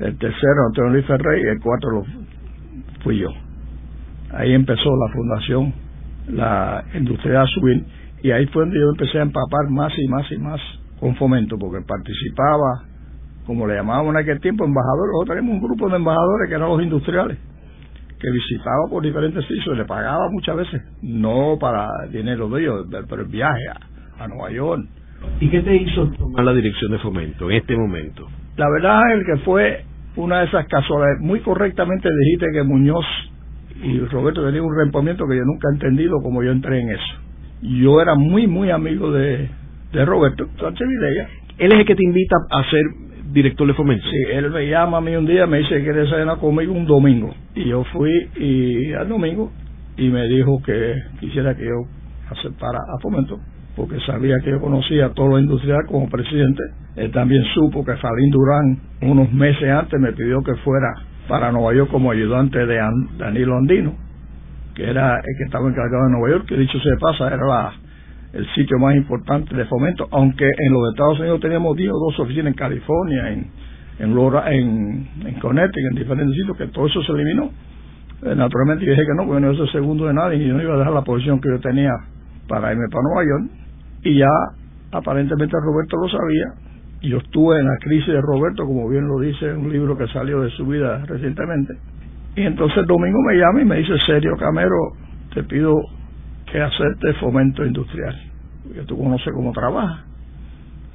el 0.00 0.18
tercero 0.18 0.66
Antonio 0.68 0.92
Luis 0.92 1.06
Ferrey 1.06 1.42
y 1.42 1.46
el 1.48 1.58
cuarto 1.58 1.88
lo 1.88 2.04
fui 3.02 3.18
yo. 3.18 3.30
Ahí 4.34 4.52
empezó 4.52 4.90
la 4.90 5.12
fundación, 5.14 5.72
la 6.28 6.84
industria 6.92 7.46
subir 7.46 7.82
y 8.22 8.30
ahí 8.30 8.44
fue 8.48 8.64
donde 8.64 8.78
yo 8.78 8.90
empecé 8.90 9.18
a 9.18 9.22
empapar 9.22 9.70
más 9.70 9.92
y 9.98 10.06
más 10.06 10.30
y 10.30 10.36
más 10.36 10.60
con 11.00 11.16
fomento, 11.16 11.56
porque 11.58 11.82
participaba, 11.86 12.84
como 13.46 13.66
le 13.66 13.76
llamábamos 13.76 14.14
en 14.14 14.20
aquel 14.20 14.40
tiempo, 14.40 14.66
embajadores. 14.66 15.12
Nosotros 15.12 15.36
tenemos 15.36 15.54
un 15.54 15.62
grupo 15.62 15.88
de 15.88 15.96
embajadores 15.96 16.48
que 16.48 16.54
eran 16.54 16.68
los 16.68 16.82
industriales 16.82 17.38
que 18.22 18.30
visitaba 18.30 18.86
por 18.88 19.02
diferentes 19.02 19.44
sitios, 19.46 19.76
le 19.76 19.84
pagaba 19.84 20.28
muchas 20.30 20.56
veces, 20.56 20.82
no 21.02 21.58
para 21.60 21.88
dinero 22.10 22.48
de 22.48 22.62
ellos, 22.62 22.86
pero 23.10 23.22
el 23.22 23.28
viaje 23.28 23.60
a, 24.18 24.28
Nueva 24.28 24.52
York. 24.52 24.84
¿Y 25.40 25.48
qué 25.48 25.62
te 25.62 25.74
hizo 25.74 26.06
tomar 26.12 26.44
la 26.44 26.52
dirección 26.52 26.92
de 26.92 26.98
fomento 27.00 27.50
en 27.50 27.56
este 27.56 27.76
momento? 27.76 28.28
La 28.56 28.70
verdad 28.70 29.00
es 29.18 29.26
que 29.26 29.36
fue 29.44 29.84
una 30.14 30.40
de 30.40 30.46
esas 30.46 30.66
casualidades. 30.68 31.18
Muy 31.20 31.40
correctamente 31.40 32.08
dijiste 32.24 32.46
que 32.52 32.62
Muñoz 32.62 33.04
y 33.82 33.98
Roberto 33.98 34.44
tenían 34.44 34.64
un 34.64 34.76
rompimiento 34.76 35.26
que 35.26 35.36
yo 35.36 35.44
nunca 35.44 35.68
he 35.68 35.74
entendido 35.74 36.22
como 36.22 36.44
yo 36.44 36.52
entré 36.52 36.80
en 36.80 36.90
eso. 36.90 37.14
Yo 37.62 38.00
era 38.00 38.14
muy, 38.14 38.46
muy 38.46 38.70
amigo 38.70 39.10
de, 39.10 39.48
de 39.92 40.04
Roberto 40.04 40.46
Sánchez 40.60 40.86
Vidella. 40.86 41.28
Él 41.58 41.72
es 41.72 41.80
el 41.80 41.86
que 41.86 41.96
te 41.96 42.04
invita 42.04 42.36
a 42.48 42.70
ser 42.70 42.82
director 43.32 43.66
de 43.66 43.74
fomento. 43.74 44.04
Sí, 44.04 44.32
él 44.32 44.50
me 44.50 44.68
llama 44.68 44.98
a 44.98 45.00
mí 45.00 45.14
un 45.16 45.26
día, 45.26 45.46
me 45.46 45.58
dice 45.58 45.76
que 45.76 45.82
quiere 45.82 46.08
cenar 46.08 46.38
conmigo 46.38 46.72
un 46.72 46.86
domingo. 46.86 47.34
Y 47.54 47.68
yo 47.68 47.84
fui 47.92 48.10
y 48.36 48.92
al 48.92 49.08
domingo 49.08 49.50
y 49.96 50.08
me 50.08 50.26
dijo 50.28 50.62
que 50.64 50.94
quisiera 51.20 51.54
que 51.54 51.64
yo 51.64 51.86
aceptara 52.30 52.78
a 52.78 53.00
fomento 53.02 53.38
porque 53.76 53.98
sabía 54.00 54.36
que 54.44 54.50
yo 54.50 54.60
conocía 54.60 55.06
a 55.06 55.12
todos 55.14 55.30
los 55.30 55.40
industriales 55.40 55.86
como 55.88 56.08
presidente. 56.08 56.62
Él 56.96 57.10
también 57.10 57.42
supo 57.54 57.84
que 57.84 57.96
Falín 57.96 58.30
Durán 58.30 58.78
unos 59.00 59.32
meses 59.32 59.70
antes 59.70 59.98
me 59.98 60.12
pidió 60.12 60.42
que 60.42 60.54
fuera 60.56 60.92
para 61.28 61.50
Nueva 61.52 61.74
York 61.74 61.90
como 61.90 62.10
ayudante 62.10 62.66
de 62.66 62.78
Danilo 63.18 63.56
Andino, 63.56 63.94
que 64.74 64.90
era 64.90 65.16
el 65.16 65.38
que 65.38 65.44
estaba 65.44 65.68
encargado 65.68 66.04
de 66.04 66.12
Nueva 66.12 66.30
York, 66.30 66.46
que 66.48 66.56
dicho 66.56 66.78
se 66.78 66.96
pasa, 67.00 67.28
era 67.28 67.46
la 67.46 67.72
el 68.32 68.46
sitio 68.54 68.78
más 68.78 68.94
importante 68.96 69.54
de 69.54 69.64
fomento, 69.66 70.06
aunque 70.10 70.44
en 70.44 70.72
los 70.72 70.90
Estados 70.92 71.20
Unidos 71.20 71.40
teníamos 71.40 71.76
10 71.76 71.90
o 71.90 71.98
dos 71.98 72.20
oficinas 72.20 72.48
en 72.48 72.54
California, 72.54 73.30
en, 73.30 73.46
en, 73.98 74.18
en, 74.18 75.08
en 75.26 75.34
Connecticut, 75.40 75.90
en 75.90 75.98
diferentes 75.98 76.34
sitios, 76.36 76.56
que 76.56 76.66
todo 76.68 76.86
eso 76.86 77.02
se 77.02 77.12
eliminó. 77.12 77.50
Eh, 78.22 78.34
naturalmente 78.36 78.84
yo 78.84 78.92
dije 78.92 79.04
que 79.04 79.14
no, 79.16 79.26
porque 79.26 79.40
no 79.40 79.54
soy 79.54 79.68
segundo 79.68 80.06
de 80.06 80.14
nadie 80.14 80.44
y 80.44 80.48
no 80.48 80.62
iba 80.62 80.74
a 80.74 80.78
dejar 80.78 80.92
la 80.92 81.02
posición 81.02 81.40
que 81.40 81.48
yo 81.48 81.60
tenía 81.60 81.92
para 82.48 82.72
irme 82.72 82.84
para 82.90 83.02
Nueva 83.02 83.24
York. 83.24 83.50
Y 84.04 84.18
ya 84.18 84.30
aparentemente 84.92 85.56
Roberto 85.60 85.96
lo 85.96 86.08
sabía. 86.08 86.70
Yo 87.02 87.18
estuve 87.18 87.58
en 87.58 87.66
la 87.66 87.76
crisis 87.80 88.06
de 88.06 88.20
Roberto, 88.20 88.64
como 88.64 88.88
bien 88.88 89.08
lo 89.08 89.18
dice 89.18 89.52
un 89.52 89.72
libro 89.72 89.98
que 89.98 90.06
salió 90.08 90.40
de 90.40 90.50
su 90.50 90.64
vida 90.66 91.04
recientemente. 91.06 91.74
Y 92.36 92.42
entonces 92.42 92.78
el 92.78 92.86
domingo 92.86 93.18
me 93.26 93.34
llama 93.34 93.60
y 93.60 93.64
me 93.64 93.76
dice, 93.78 93.92
serio 94.06 94.36
Camero, 94.38 94.76
te 95.34 95.42
pido 95.42 95.74
que 96.52 96.60
acepte 96.60 97.14
fomento 97.14 97.64
industrial. 97.64 98.14
Porque 98.62 98.82
tú 98.82 98.98
conoces 98.98 99.32
cómo 99.32 99.52
trabaja. 99.52 100.04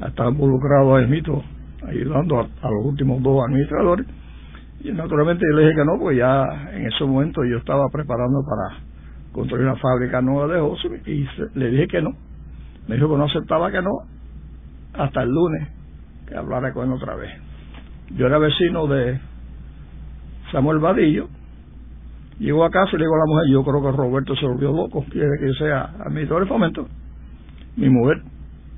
Está 0.07 0.29
involucrado 0.29 0.95
a 0.95 1.01
mito 1.01 1.43
ayudando 1.85 2.39
a 2.39 2.69
los 2.69 2.85
últimos 2.85 3.21
dos 3.23 3.43
administradores 3.43 4.05
y 4.83 4.91
naturalmente 4.91 5.43
yo 5.49 5.57
le 5.57 5.63
dije 5.63 5.75
que 5.75 5.85
no, 5.85 5.97
pues 5.99 6.17
ya 6.17 6.45
en 6.71 6.85
ese 6.85 7.03
momento 7.03 7.43
yo 7.43 7.57
estaba 7.57 7.89
preparando 7.89 8.43
para 8.43 8.79
construir 9.31 9.63
una 9.63 9.75
fábrica 9.75 10.21
nueva 10.21 10.53
de 10.53 10.59
José 10.59 11.01
y 11.05 11.27
le 11.55 11.69
dije 11.71 11.87
que 11.87 12.01
no. 12.01 12.11
Me 12.87 12.95
dijo 12.95 13.09
que 13.09 13.17
no 13.17 13.25
aceptaba 13.25 13.71
que 13.71 13.81
no 13.81 13.91
hasta 14.93 15.23
el 15.23 15.29
lunes 15.29 15.67
que 16.27 16.35
hablara 16.35 16.73
con 16.73 16.87
él 16.87 16.93
otra 16.93 17.15
vez. 17.15 17.31
Yo 18.15 18.27
era 18.27 18.37
vecino 18.37 18.87
de 18.87 19.19
Samuel 20.51 20.79
Vadillo. 20.79 21.27
Llego 22.39 22.63
a 22.63 22.69
casa 22.69 22.91
y 22.93 22.97
le 22.97 23.06
digo 23.06 23.15
a 23.15 23.19
la 23.19 23.26
mujer, 23.26 23.50
yo 23.50 23.63
creo 23.63 23.82
que 23.82 23.97
Roberto 23.97 24.36
se 24.36 24.45
volvió 24.45 24.71
loco, 24.71 25.06
quiere 25.10 25.39
que 25.39 25.47
yo 25.47 25.54
sea 25.54 25.89
administrador 26.06 26.43
de 26.43 26.50
fomento. 26.50 26.88
Mi 27.76 27.89
mujer 27.89 28.21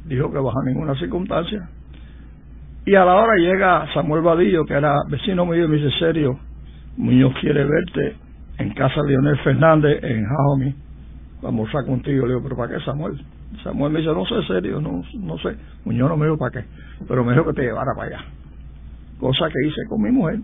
dijo 0.05 0.31
que 0.31 0.37
bajo 0.37 0.63
ninguna 0.63 0.95
circunstancia 0.95 1.69
y 2.89 2.95
a 2.95 3.05
la 3.05 3.15
hora 3.17 3.35
llega 3.35 3.85
Samuel 3.93 4.23
Vadillo, 4.23 4.65
que 4.65 4.73
era 4.73 4.95
vecino 5.09 5.45
mío, 5.45 5.65
y 5.65 5.67
me 5.67 5.77
dice, 5.77 5.91
serio, 5.99 6.39
Muñoz 6.97 7.35
quiere 7.39 7.63
verte 7.63 8.15
en 8.57 8.73
casa 8.73 9.03
de 9.03 9.09
Leonel 9.09 9.37
Fernández, 9.43 10.03
en 10.03 10.25
Jaume, 10.25 10.75
vamos 11.39 11.69
a 11.75 11.85
contigo. 11.85 12.25
Le 12.25 12.33
digo, 12.33 12.43
¿pero 12.43 12.57
para 12.57 12.73
qué, 12.73 12.83
Samuel? 12.83 13.21
Samuel 13.63 13.93
me 13.93 13.99
dice, 13.99 14.11
no 14.11 14.25
sé, 14.25 14.41
serio, 14.47 14.81
no, 14.81 15.03
no 15.19 15.37
sé. 15.37 15.55
Muñoz 15.85 16.09
no 16.09 16.17
me 16.17 16.25
dijo 16.25 16.39
para 16.39 16.51
qué, 16.51 16.67
pero 17.07 17.23
me 17.23 17.33
dijo 17.33 17.45
que 17.45 17.53
te 17.53 17.61
llevara 17.61 17.91
para 17.95 18.07
allá. 18.07 18.25
Cosa 19.19 19.49
que 19.49 19.67
hice 19.67 19.81
con 19.87 20.01
mi 20.01 20.09
mujer 20.09 20.39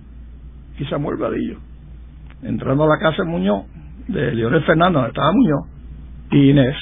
y 0.77 0.85
Samuel 0.85 1.17
Vadillo. 1.17 1.57
Entrando 2.43 2.83
a 2.83 2.87
la 2.87 2.99
casa 2.99 3.23
de 3.23 3.29
Muñoz, 3.29 3.65
de 4.07 4.33
Leonel 4.33 4.63
Fernández, 4.63 4.93
donde 4.93 5.09
estaba 5.09 5.31
Muñoz, 5.31 5.67
y 6.31 6.49
Inés 6.51 6.75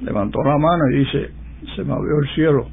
levantó 0.00 0.42
la 0.42 0.58
mano 0.58 0.84
y 0.92 0.98
dice, 0.98 1.30
se 1.74 1.84
me 1.84 1.92
abrió 1.92 2.18
el 2.20 2.28
cielo 2.34 2.68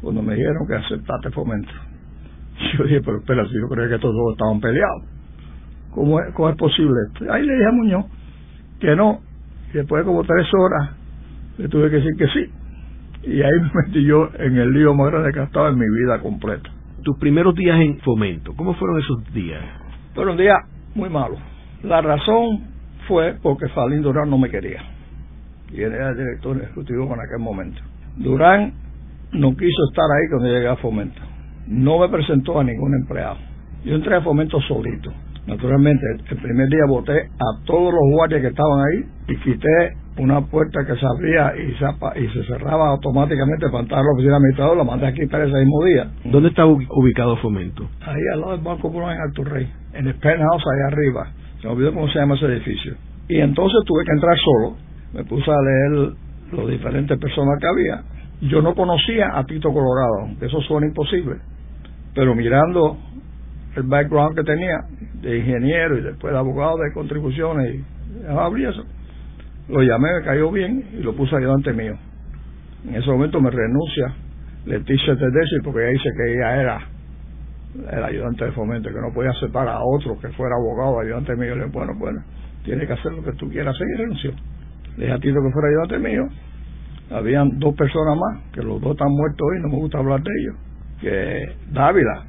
cuando 0.00 0.22
me 0.22 0.34
dijeron 0.34 0.66
que 0.68 0.74
aceptaste 0.74 1.30
fomento. 1.30 1.72
Yo 2.78 2.84
dije, 2.84 3.00
pero 3.02 3.18
espera, 3.18 3.44
si 3.46 3.54
yo 3.54 3.68
creía 3.68 3.88
que 3.88 3.98
todos 3.98 4.32
estaban 4.32 4.60
peleados. 4.60 5.02
¿Cómo 5.90 6.20
es, 6.20 6.32
¿Cómo 6.34 6.50
es 6.50 6.56
posible 6.56 6.94
esto? 7.08 7.32
Ahí 7.32 7.44
le 7.44 7.52
dije 7.52 7.66
a 7.66 7.72
Muñoz 7.72 8.04
que 8.80 8.96
no. 8.96 9.20
Y 9.72 9.78
después 9.78 10.02
de 10.02 10.06
como 10.06 10.22
tres 10.24 10.46
horas 10.54 10.90
le 11.58 11.68
tuve 11.68 11.90
que 11.90 11.96
decir 11.96 12.12
que 12.16 12.26
sí. 12.28 12.50
Y 13.30 13.42
ahí 13.42 13.52
me 13.60 13.82
metí 13.86 14.04
yo 14.04 14.28
en 14.38 14.56
el 14.56 14.70
lío 14.72 14.94
más 14.94 15.10
grande 15.10 15.32
que 15.32 15.40
ha 15.40 15.44
estado 15.44 15.68
en 15.68 15.78
mi 15.78 15.86
vida 15.88 16.20
completa. 16.20 16.70
Tus 17.02 17.18
primeros 17.18 17.54
días 17.54 17.80
en 17.80 17.98
fomento, 18.00 18.54
¿cómo 18.56 18.74
fueron 18.74 19.00
esos 19.00 19.32
días? 19.32 19.62
Fueron 20.14 20.36
días 20.36 20.58
muy 20.94 21.10
malos. 21.10 21.38
La 21.82 22.00
razón 22.00 22.60
fue 23.06 23.36
porque 23.42 23.68
Falín 23.68 24.02
Durán 24.02 24.30
no 24.30 24.38
me 24.38 24.50
quería. 24.50 24.82
Y 25.70 25.82
era 25.82 26.10
el 26.10 26.16
director 26.16 26.56
ejecutivo 26.62 27.12
en 27.14 27.20
aquel 27.20 27.40
momento. 27.40 27.80
Durán 28.16 28.72
no 29.32 29.50
quiso 29.56 29.84
estar 29.90 30.04
ahí 30.04 30.28
cuando 30.30 30.48
llegué 30.48 30.68
a 30.68 30.76
Fomento. 30.76 31.20
No 31.66 31.98
me 31.98 32.08
presentó 32.08 32.60
a 32.60 32.64
ningún 32.64 32.94
empleado. 32.94 33.36
Yo 33.84 33.96
entré 33.96 34.16
a 34.16 34.22
Fomento 34.22 34.60
solito. 34.60 35.12
Naturalmente, 35.46 36.02
el 36.30 36.36
primer 36.38 36.68
día 36.68 36.84
voté 36.88 37.18
a 37.20 37.64
todos 37.66 37.92
los 37.92 38.12
guardias 38.12 38.40
que 38.40 38.48
estaban 38.48 38.80
ahí 38.80 39.04
y 39.28 39.36
quité 39.40 39.96
una 40.18 40.40
puerta 40.42 40.84
que 40.86 40.94
se 40.96 41.06
abría 41.06 41.52
y 41.56 41.74
se, 41.74 42.20
y 42.20 42.28
se 42.28 42.44
cerraba 42.44 42.88
automáticamente 42.90 43.66
para 43.66 43.80
entrar 43.80 44.00
a 44.00 44.02
la 44.02 44.10
oficina 44.14 44.36
administrador, 44.36 44.76
la 44.76 44.84
mandé 44.84 45.06
a 45.06 45.12
quitar 45.12 45.40
ese 45.42 45.56
mismo 45.56 45.84
día. 45.84 46.10
¿Dónde 46.24 46.50
está 46.50 46.66
ubicado 46.66 47.36
Fomento? 47.38 47.88
Ahí 48.00 48.22
al 48.32 48.40
lado 48.40 48.52
del 48.52 48.60
Banco 48.60 48.90
Bruno 48.90 49.10
en 49.10 49.20
Alto 49.20 49.44
Rey, 49.44 49.68
en 49.92 50.06
el 50.06 50.14
penthouse 50.14 50.64
allá 50.66 50.86
arriba. 50.96 51.28
Se 51.60 51.66
me 51.66 51.72
olvidó 51.72 51.94
cómo 51.94 52.08
se 52.08 52.18
llama 52.18 52.36
ese 52.36 52.46
edificio. 52.46 52.94
Y 53.28 53.40
entonces 53.40 53.80
tuve 53.86 54.04
que 54.04 54.12
entrar 54.12 54.36
solo. 54.36 54.76
Me 55.14 55.24
puse 55.24 55.50
a 55.50 55.60
leer 55.60 56.12
los 56.52 56.70
diferentes 56.70 57.18
personas 57.18 57.58
que 57.60 57.66
había 57.66 58.14
yo 58.40 58.60
no 58.60 58.74
conocía 58.74 59.38
a 59.38 59.44
Tito 59.44 59.72
Colorado, 59.72 60.28
eso 60.40 60.60
suena 60.62 60.86
imposible, 60.86 61.36
pero 62.14 62.34
mirando 62.34 62.98
el 63.76 63.84
background 63.84 64.36
que 64.36 64.44
tenía 64.44 64.76
de 65.22 65.38
ingeniero 65.38 65.98
y 65.98 66.02
después 66.02 66.32
de 66.32 66.38
abogado 66.38 66.78
de 66.78 66.92
contribuciones, 66.92 67.74
y 67.74 68.26
abrí 68.28 68.66
eso. 68.66 68.84
Lo 69.68 69.82
llamé, 69.82 70.08
me 70.20 70.24
cayó 70.24 70.50
bien 70.50 70.84
y 70.92 71.02
lo 71.02 71.14
puse 71.14 71.36
ayudante 71.36 71.72
mío. 71.72 71.96
En 72.86 72.96
ese 72.96 73.10
momento 73.10 73.40
me 73.40 73.50
renuncia 73.50 74.14
Leticia 74.66 75.16
Tedeschi 75.16 75.60
porque 75.62 75.80
ella 75.80 75.92
dice 75.92 76.08
que 76.16 76.34
ella 76.34 76.60
era 76.60 76.80
el 77.90 78.04
ayudante 78.04 78.44
de 78.44 78.52
fomento, 78.52 78.88
que 78.88 79.00
no 79.00 79.12
podía 79.12 79.30
aceptar 79.30 79.68
a 79.68 79.80
otro 79.82 80.18
que 80.20 80.28
fuera 80.28 80.54
abogado, 80.56 81.00
ayudante 81.00 81.34
mío. 81.36 81.54
Le 81.54 81.64
dije, 81.64 81.70
bueno, 81.72 81.92
bueno, 81.98 82.22
tiene 82.64 82.86
que 82.86 82.92
hacer 82.92 83.12
lo 83.12 83.22
que 83.24 83.32
tú 83.32 83.48
quieras 83.48 83.74
hacer 83.74 83.86
y 83.94 83.98
renunció. 83.98 84.30
Le 84.96 85.04
dije 85.04 85.12
a 85.12 85.18
Tito 85.18 85.40
que 85.42 85.52
fuera 85.52 85.68
ayudante 85.68 85.98
mío 85.98 86.28
habían 87.10 87.58
dos 87.58 87.74
personas 87.74 88.16
más, 88.16 88.42
que 88.52 88.62
los 88.62 88.80
dos 88.80 88.92
están 88.92 89.10
muertos 89.10 89.40
hoy, 89.40 89.60
no 89.60 89.68
me 89.68 89.76
gusta 89.76 89.98
hablar 89.98 90.22
de 90.22 90.30
ellos, 90.40 90.56
que 91.00 91.72
Dávila 91.72 92.24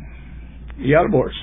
y 0.79 0.93
Albors, 0.93 1.35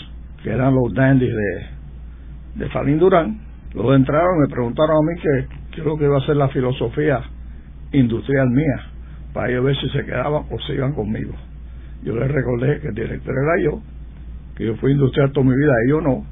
que 0.42 0.50
eran 0.50 0.74
los 0.74 0.92
dandies 0.94 1.32
de, 1.34 2.64
de 2.64 2.70
Falín 2.70 2.98
Durán, 2.98 3.40
los 3.74 3.96
entraron 3.96 4.40
me 4.40 4.48
preguntaron 4.48 4.96
a 4.96 5.00
mí 5.00 5.20
que 5.20 5.61
lo 5.80 5.96
que 5.96 6.04
iba 6.04 6.18
a 6.18 6.26
ser 6.26 6.36
la 6.36 6.48
filosofía 6.48 7.20
industrial 7.92 8.50
mía, 8.50 8.86
para 9.32 9.50
ellos 9.50 9.64
ver 9.64 9.76
si 9.76 9.88
se 9.88 10.04
quedaban 10.04 10.44
o 10.50 10.58
se 10.60 10.74
iban 10.74 10.92
conmigo. 10.92 11.32
Yo 12.04 12.14
les 12.16 12.30
recordé 12.30 12.80
que 12.80 12.88
el 12.88 12.94
director 12.94 13.34
era 13.34 13.62
yo, 13.62 13.80
que 14.56 14.66
yo 14.66 14.76
fui 14.76 14.92
industrial 14.92 15.32
toda 15.32 15.46
mi 15.46 15.56
vida, 15.56 15.72
ellos 15.86 16.02
no, 16.02 16.26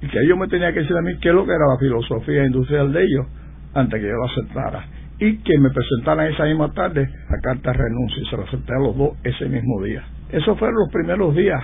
y 0.00 0.08
que 0.08 0.20
ellos 0.20 0.38
me 0.38 0.48
tenían 0.48 0.72
que 0.72 0.80
decir 0.80 0.96
a 0.96 1.02
mí 1.02 1.18
qué 1.20 1.30
es 1.30 1.34
lo 1.34 1.44
que 1.44 1.52
era 1.52 1.66
la 1.68 1.78
filosofía 1.78 2.44
industrial 2.44 2.92
de 2.92 3.02
ellos 3.02 3.26
antes 3.74 4.00
que 4.00 4.06
yo 4.06 4.14
lo 4.14 4.24
aceptara 4.24 4.86
y 5.18 5.38
que 5.38 5.58
me 5.58 5.70
presentaran 5.70 6.30
esa 6.32 6.44
misma 6.44 6.72
tarde 6.72 7.08
la 7.30 7.40
carta 7.40 7.72
de 7.72 7.78
renuncia 7.78 8.22
y 8.22 8.26
se 8.26 8.36
la 8.36 8.44
acepté 8.44 8.74
a 8.74 8.78
los 8.78 8.96
dos 8.96 9.10
ese 9.24 9.46
mismo 9.46 9.82
día. 9.82 10.04
Esos 10.30 10.58
fueron 10.58 10.76
los 10.78 10.92
primeros 10.92 11.34
días 11.34 11.62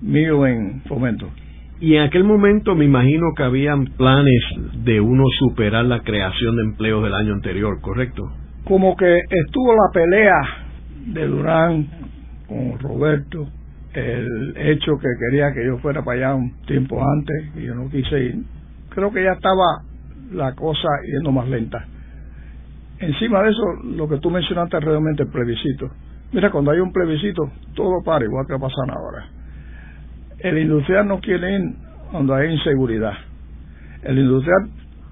míos 0.00 0.46
en 0.46 0.80
fomento. 0.82 1.28
Y 1.80 1.96
en 1.96 2.02
aquel 2.02 2.24
momento 2.24 2.74
me 2.74 2.86
imagino 2.86 3.26
que 3.36 3.42
habían 3.42 3.84
planes 3.84 4.42
de 4.84 5.00
uno 5.00 5.24
superar 5.38 5.84
la 5.84 6.00
creación 6.00 6.56
de 6.56 6.62
empleos 6.62 7.02
del 7.02 7.14
año 7.14 7.34
anterior, 7.34 7.80
¿correcto? 7.82 8.22
Como 8.64 8.96
que 8.96 9.18
estuvo 9.28 9.74
la 9.74 9.92
pelea 9.92 10.40
de 11.06 11.26
Durán 11.26 11.86
con 12.48 12.78
Roberto, 12.78 13.46
el 13.92 14.54
hecho 14.56 14.92
que 14.98 15.08
quería 15.18 15.52
que 15.52 15.64
yo 15.66 15.78
fuera 15.78 16.02
para 16.02 16.18
allá 16.18 16.34
un 16.34 16.52
tiempo 16.66 16.98
antes 17.02 17.56
y 17.56 17.66
yo 17.66 17.74
no 17.74 17.90
quise 17.90 18.20
ir. 18.20 18.36
Creo 18.90 19.12
que 19.12 19.22
ya 19.22 19.32
estaba 19.32 19.82
la 20.32 20.54
cosa 20.54 20.88
yendo 21.06 21.30
más 21.30 21.48
lenta 21.48 21.86
Encima 22.98 23.42
de 23.42 23.50
eso, 23.50 23.62
lo 23.84 24.08
que 24.08 24.18
tú 24.18 24.30
mencionaste 24.30 24.80
realmente 24.80 25.24
el 25.24 25.28
plebiscito. 25.28 25.90
Mira, 26.32 26.50
cuando 26.50 26.70
hay 26.70 26.78
un 26.78 26.92
plebiscito, 26.92 27.50
todo 27.74 28.02
para, 28.02 28.24
igual 28.24 28.46
que 28.46 28.58
pasa 28.58 28.74
ahora. 28.88 29.26
El 30.40 30.58
industrial 30.58 31.08
no 31.08 31.20
quiere 31.20 31.56
ir 31.56 31.62
cuando 32.10 32.34
hay 32.34 32.52
inseguridad. 32.52 33.14
El 34.02 34.18
industrial 34.18 34.68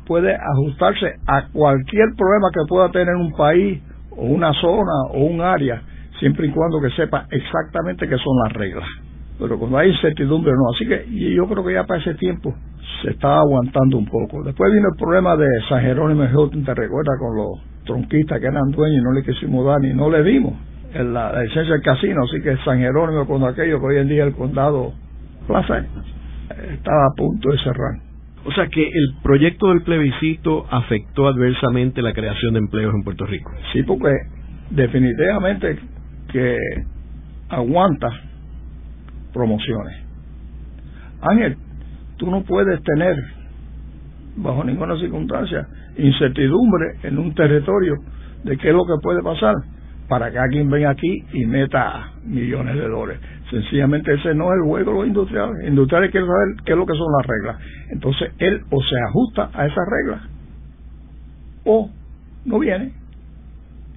puede 0.06 0.34
ajustarse 0.34 1.14
a 1.26 1.48
cualquier 1.48 2.08
problema 2.16 2.48
que 2.52 2.60
pueda 2.68 2.90
tener 2.90 3.14
un 3.14 3.32
país 3.32 3.82
o 4.10 4.26
una 4.26 4.52
zona 4.60 4.92
o 5.12 5.24
un 5.24 5.40
área, 5.40 5.82
siempre 6.20 6.46
y 6.46 6.50
cuando 6.50 6.80
que 6.80 6.90
sepa 6.90 7.26
exactamente 7.30 8.06
qué 8.06 8.16
son 8.16 8.37
las 8.44 8.52
reglas. 8.52 8.88
Pero 9.38 9.58
cuando 9.58 9.78
hay 9.78 9.90
incertidumbre, 9.90 10.52
no. 10.52 10.72
Así 10.74 10.87
que 10.87 11.34
yo 11.34 11.46
creo 11.48 11.64
que 11.64 11.74
ya 11.74 11.84
para 11.84 12.00
ese 12.00 12.14
tiempo 12.14 12.54
se 13.02 13.10
estaba 13.10 13.40
aguantando 13.40 13.98
un 13.98 14.06
poco. 14.06 14.42
Después 14.44 14.72
vino 14.72 14.88
el 14.92 14.98
problema 14.98 15.37
de 15.37 15.48
San 15.68 15.80
Jerónimo 15.80 16.24
¿te 16.24 16.74
recuerdas? 16.74 17.18
Con 17.18 17.37
los 17.37 17.84
tronquistas 17.84 18.40
que 18.40 18.46
eran 18.46 18.70
dueños 18.70 19.00
y 19.00 19.04
no 19.04 19.12
le 19.12 19.24
quisimos 19.24 19.66
dar 19.66 19.80
ni 19.80 19.92
no 19.92 20.08
le 20.08 20.22
dimos 20.22 20.54
la, 21.02 21.42
licencia 21.42 21.75
del 21.75 21.83
casino, 21.83 22.22
así 22.22 22.40
que 22.40 22.56
San 22.58 22.79
Jerónimo 22.79 23.27
con 23.27 23.42
aquello 23.44 23.81
que 23.81 23.87
hoy 23.87 23.96
en 23.98 24.08
día 24.08 24.25
el 24.25 24.35
condado 24.35 24.92
Plaza 25.46 25.84
estaba 26.70 27.06
a 27.06 27.14
punto 27.16 27.50
de 27.50 27.58
cerrar. 27.58 28.00
O 28.46 28.52
sea 28.52 28.66
que 28.68 28.82
el 28.82 29.14
proyecto 29.22 29.68
del 29.68 29.82
plebiscito 29.82 30.66
afectó 30.70 31.28
adversamente 31.28 32.02
la 32.02 32.12
creación 32.12 32.54
de 32.54 32.58
empleos 32.60 32.94
en 32.94 33.02
Puerto 33.02 33.24
Rico. 33.24 33.50
Sí, 33.72 33.82
porque 33.82 34.10
definitivamente 34.70 35.78
que 36.30 36.58
aguanta 37.48 38.10
promociones. 39.32 39.96
Ángel, 41.22 41.56
tú 42.18 42.30
no 42.30 42.42
puedes 42.42 42.82
tener 42.82 43.16
bajo 44.36 44.64
ninguna 44.64 44.96
circunstancia 44.98 45.66
incertidumbre 45.96 46.96
en 47.02 47.18
un 47.18 47.34
territorio 47.34 47.94
de 48.42 48.56
qué 48.58 48.68
es 48.68 48.74
lo 48.74 48.84
que 48.84 49.00
puede 49.02 49.22
pasar 49.22 49.54
para 50.08 50.30
que 50.30 50.38
alguien 50.38 50.68
venga 50.68 50.90
aquí 50.90 51.24
y 51.32 51.46
meta 51.46 52.10
millones 52.24 52.74
de 52.74 52.88
dólares. 52.88 53.20
Sencillamente 53.50 54.14
ese 54.14 54.34
no 54.34 54.52
es 54.52 54.58
el 54.58 54.62
juego 54.62 54.90
de 54.90 54.98
los 54.98 55.06
industriales. 55.06 55.56
Los 55.58 55.68
industriales 55.68 56.10
quieren 56.10 56.28
saber 56.28 56.64
qué 56.64 56.72
es 56.72 56.78
lo 56.78 56.86
que 56.86 56.94
son 56.94 57.12
las 57.18 57.26
reglas. 57.26 57.56
Entonces 57.90 58.32
él 58.38 58.62
o 58.70 58.82
se 58.82 58.96
ajusta 59.08 59.50
a 59.52 59.66
esas 59.66 59.84
reglas 59.88 60.22
o 61.64 61.90
no 62.44 62.58
viene. 62.58 62.92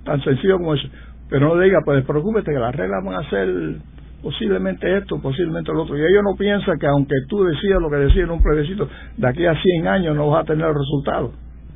Tan 0.04 0.22
sencillo 0.22 0.58
como 0.58 0.74
eso. 0.74 0.88
Pero 1.30 1.50
no 1.50 1.62
diga, 1.62 1.80
pues 1.84 2.06
preocúpete 2.06 2.52
que 2.52 2.60
las 2.60 2.76
reglas 2.76 3.04
van 3.04 3.16
a 3.16 3.30
ser 3.30 3.76
posiblemente 4.22 4.98
esto, 4.98 5.22
posiblemente 5.22 5.72
lo 5.72 5.84
otro. 5.84 5.98
Y 5.98 6.02
ellos 6.02 6.24
no 6.24 6.36
piensan 6.38 6.80
que 6.80 6.88
aunque 6.88 7.16
tú 7.28 7.44
decías 7.44 7.80
lo 7.82 7.90
que 7.90 7.98
decías 7.98 8.26
en 8.26 8.32
un 8.32 8.42
plebiscito, 8.42 8.90
de 9.18 9.28
aquí 9.28 9.46
a 9.46 9.54
100 9.62 9.88
años 9.88 10.16
no 10.16 10.30
vas 10.30 10.44
a 10.44 10.48
tener 10.48 10.68
resultados 10.68 11.32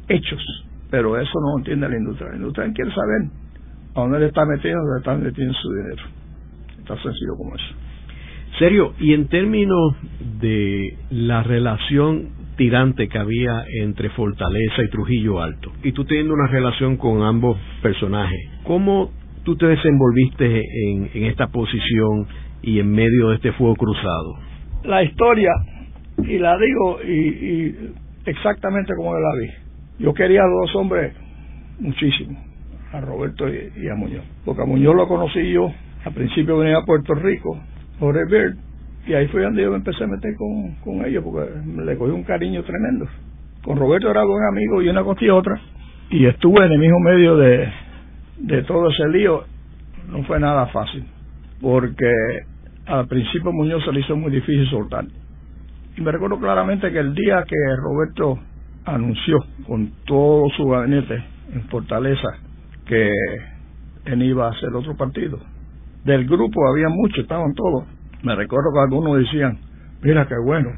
hechos. 0.08 0.42
Pero 0.90 1.18
eso 1.18 1.40
no 1.40 1.60
entiende 1.60 1.88
la 1.88 1.98
industria. 1.98 2.30
La 2.32 2.38
industria 2.38 2.72
quiere 2.74 2.92
saber 2.92 3.30
a 3.96 4.02
dónde 4.02 4.20
le 4.20 4.26
está 4.28 4.46
metiendo, 4.46 4.82
dónde 4.82 5.00
está 5.00 5.16
metiendo 5.16 5.54
su 5.54 5.70
dinero. 5.74 6.04
Tan 6.92 7.02
sencillo 7.02 7.38
como 7.38 7.56
eso. 7.56 7.74
Serio, 8.60 8.94
y 9.00 9.14
en 9.14 9.30
términos 9.30 9.96
de 10.42 10.98
la 11.10 11.42
relación 11.42 12.32
tirante 12.58 13.08
que 13.08 13.18
había 13.18 13.64
entre 13.82 14.10
Fortaleza 14.10 14.84
y 14.84 14.90
Trujillo 14.90 15.42
Alto, 15.42 15.72
y 15.84 15.94
tú 15.94 16.04
teniendo 16.04 16.34
una 16.34 16.48
relación 16.48 16.98
con 16.98 17.24
ambos 17.24 17.58
personajes, 17.82 18.40
¿cómo 18.64 19.10
tú 19.46 19.56
te 19.56 19.68
desenvolviste 19.68 20.64
en, 20.90 21.10
en 21.14 21.24
esta 21.28 21.48
posición 21.48 22.28
y 22.62 22.80
en 22.80 22.92
medio 22.92 23.30
de 23.30 23.36
este 23.36 23.54
fuego 23.54 23.76
cruzado? 23.76 24.36
La 24.84 25.02
historia, 25.02 25.52
y 26.18 26.40
la 26.40 26.58
digo 26.58 27.00
y, 27.08 27.12
y 27.12 27.94
exactamente 28.26 28.94
como 28.98 29.14
la 29.14 29.34
vi. 29.40 30.04
Yo 30.04 30.14
quería 30.14 30.42
a 30.42 30.48
los 30.48 30.68
dos 30.68 30.76
hombres 30.76 31.14
muchísimo, 31.80 32.38
a 32.92 33.00
Roberto 33.00 33.46
y, 33.48 33.88
a 33.88 33.96
Muñoz, 33.96 34.26
porque 34.44 34.62
a 34.62 34.66
Muñoz 34.66 34.94
lo 34.94 35.08
conocí 35.08 35.54
yo, 35.54 35.72
al 36.06 36.14
principio 36.14 36.58
venía 36.58 36.78
a 36.78 36.86
Puerto 36.86 37.14
Rico, 37.14 37.60
Jorge 38.00 38.26
Bird, 38.26 38.56
y 39.08 39.14
ahí 39.14 39.28
fue 39.28 39.44
donde 39.44 39.64
yo 39.64 39.76
empecé 39.76 40.04
a 40.04 40.08
meter 40.08 40.36
con, 40.36 40.76
con 40.84 41.06
ellos, 41.06 41.24
porque 41.24 41.50
le 41.84 41.98
cogí 41.98 42.12
un 42.12 42.24
cariño 42.24 42.64
tremendo. 42.64 43.08
Con 43.64 43.78
Roberto 43.78 44.10
era 44.10 44.24
buen 44.24 44.44
amigo 44.44 44.82
y 44.82 44.90
una 44.90 45.04
cosa 45.04 45.24
y 45.24 45.30
otra, 45.30 45.60
y 46.10 46.26
estuve 46.26 46.66
en 46.66 46.72
el 46.72 46.80
mismo 46.80 47.00
medio 47.00 47.38
de, 47.38 47.70
de 48.40 48.64
todo 48.64 48.90
ese 48.90 49.08
lío 49.10 49.44
no 50.10 50.24
fue 50.24 50.40
nada 50.40 50.68
fácil, 50.68 51.06
porque 51.62 52.12
al 52.86 53.08
principio 53.08 53.52
Muñoz 53.52 53.84
se 53.86 53.92
le 53.92 54.02
hizo 54.02 54.16
muy 54.16 54.32
difícil 54.32 54.70
soltar. 54.70 55.06
Y 55.96 56.02
me 56.02 56.12
recuerdo 56.12 56.40
claramente 56.40 56.92
que 56.92 57.00
el 57.00 57.14
día 57.14 57.44
que 57.48 57.56
Roberto 57.78 58.40
anunció 58.86 59.38
con 59.68 59.92
todo 60.06 60.50
su 60.58 60.68
gabinete 60.68 61.24
en 61.54 61.64
Fortaleza 61.70 62.28
que 62.86 63.12
él 64.06 64.24
iba 64.24 64.48
a 64.48 64.52
hacer 64.52 64.70
otro 64.74 64.96
partido, 64.98 65.40
del 66.04 66.26
grupo 66.26 66.68
había 66.68 66.90
muchos, 66.90 67.20
estaban 67.20 67.54
todos. 67.54 67.86
Me 68.24 68.36
recuerdo 68.36 68.72
que 68.74 68.80
algunos 68.80 69.20
decían, 69.20 69.58
mira 70.02 70.28
qué 70.28 70.36
bueno, 70.44 70.70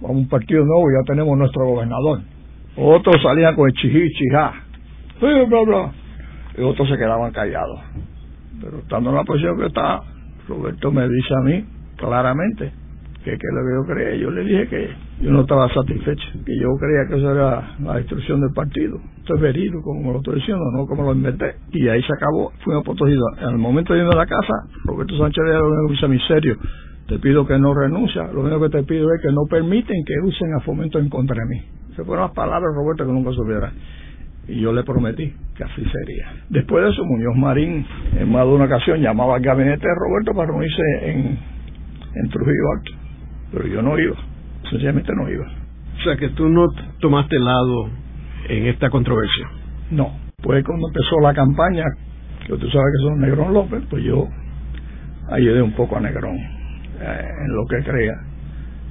vamos 0.00 0.16
a 0.16 0.20
un 0.20 0.28
partido 0.28 0.64
nuevo, 0.64 0.86
ya 0.90 1.04
tenemos 1.06 1.36
nuestro 1.38 1.64
gobernador. 1.66 2.20
Otros 2.76 3.16
salían 3.22 3.54
con 3.54 3.68
el 3.68 3.74
chijí, 3.74 4.08
chijá, 4.12 4.52
bla, 5.20 5.62
bla, 5.62 5.92
y 6.56 6.62
otros 6.62 6.88
se 6.88 6.96
quedaban 6.96 7.32
callados. 7.32 7.80
Pero 8.60 8.78
estando 8.78 9.10
en 9.10 9.16
la 9.16 9.24
posición 9.24 9.58
que 9.58 9.66
está, 9.66 10.02
Roberto 10.48 10.90
me 10.90 11.08
dice 11.08 11.34
a 11.34 11.40
mí 11.42 11.64
claramente 11.96 12.81
que, 13.24 13.30
que 13.38 13.46
lo 13.52 13.62
que 13.64 13.74
yo 13.74 13.94
creía. 13.94 14.16
Yo 14.16 14.30
le 14.30 14.44
dije 14.44 14.68
que 14.68 14.88
yo 15.20 15.30
no 15.30 15.42
estaba 15.42 15.72
satisfecho, 15.72 16.28
que 16.44 16.58
yo 16.58 16.68
creía 16.78 17.08
que 17.08 17.16
eso 17.16 17.32
era 17.32 17.76
la 17.80 17.96
destrucción 17.96 18.40
del 18.40 18.52
partido. 18.52 18.98
Esto 19.18 19.36
es 19.36 19.40
verídico, 19.40 19.82
como 19.82 20.12
lo 20.12 20.18
estoy 20.18 20.36
diciendo, 20.36 20.64
no 20.72 20.86
como 20.86 21.04
lo 21.04 21.12
inventé. 21.12 21.54
Y 21.72 21.88
ahí 21.88 22.02
se 22.02 22.12
acabó, 22.12 22.52
fuimos 22.64 22.84
protegidos. 22.84 23.26
El 23.40 23.58
momento 23.58 23.94
de 23.94 24.00
irme 24.00 24.12
a 24.12 24.18
la 24.18 24.26
casa, 24.26 24.54
Roberto 24.84 25.16
Sánchez 25.16 25.44
de 25.44 25.52
lo 25.52 25.88
dice 25.88 26.06
a 26.06 26.08
mi 26.08 26.18
serio, 26.20 26.56
te 27.06 27.18
pido 27.18 27.46
que 27.46 27.58
no 27.58 27.74
renuncia, 27.74 28.28
lo 28.32 28.42
único 28.42 28.60
que 28.62 28.78
te 28.78 28.82
pido 28.84 29.12
es 29.14 29.22
que 29.22 29.32
no 29.32 29.42
permiten 29.48 30.04
que 30.04 30.14
usen 30.24 30.54
a 30.54 30.60
fomento 30.60 30.98
en 30.98 31.08
contra 31.08 31.36
de 31.36 31.48
mí. 31.48 31.62
Se 31.96 32.04
fueron 32.04 32.26
las 32.26 32.34
palabras, 32.34 32.70
Roberto, 32.74 33.04
que 33.04 33.12
nunca 33.12 33.32
supiera 33.32 33.72
y 34.48 34.60
yo 34.60 34.72
le 34.72 34.82
prometí 34.82 35.32
que 35.56 35.64
así 35.64 35.84
sería. 35.84 36.32
Después 36.48 36.84
de 36.84 36.90
eso, 36.90 37.04
Muñoz 37.04 37.36
Marín, 37.36 37.86
en 38.18 38.30
más 38.30 38.44
de 38.44 38.52
una 38.52 38.64
ocasión, 38.64 39.00
llamaba 39.00 39.36
al 39.36 39.42
gabinete 39.42 39.86
de 39.86 39.94
Roberto 39.94 40.32
para 40.34 40.48
reunirse 40.48 40.82
en, 41.02 41.38
en 42.14 42.28
Trujillo 42.30 42.72
Alto, 42.76 42.92
pero 43.52 43.66
yo 43.66 43.82
no 43.82 43.98
iba, 43.98 44.16
sencillamente 44.70 45.12
no 45.14 45.28
iba. 45.28 45.46
O 45.46 46.02
sea 46.02 46.16
que 46.16 46.30
tú 46.30 46.48
no 46.48 46.66
tomaste 47.00 47.38
lado 47.38 47.88
en 48.48 48.66
esta 48.66 48.90
controversia. 48.90 49.46
No, 49.90 50.12
pues 50.42 50.64
cuando 50.64 50.88
empezó 50.88 51.20
la 51.20 51.34
campaña, 51.34 51.84
que 52.46 52.56
tú 52.56 52.68
sabes 52.68 52.92
que 52.96 53.08
son 53.08 53.20
Negrón 53.20 53.52
López, 53.52 53.82
pues 53.88 54.02
yo 54.02 54.26
ayudé 55.30 55.62
un 55.62 55.72
poco 55.72 55.96
a 55.96 56.00
Negrón 56.00 56.36
eh, 56.36 57.28
en 57.44 57.54
lo 57.54 57.66
que 57.66 57.82
crea. 57.84 58.14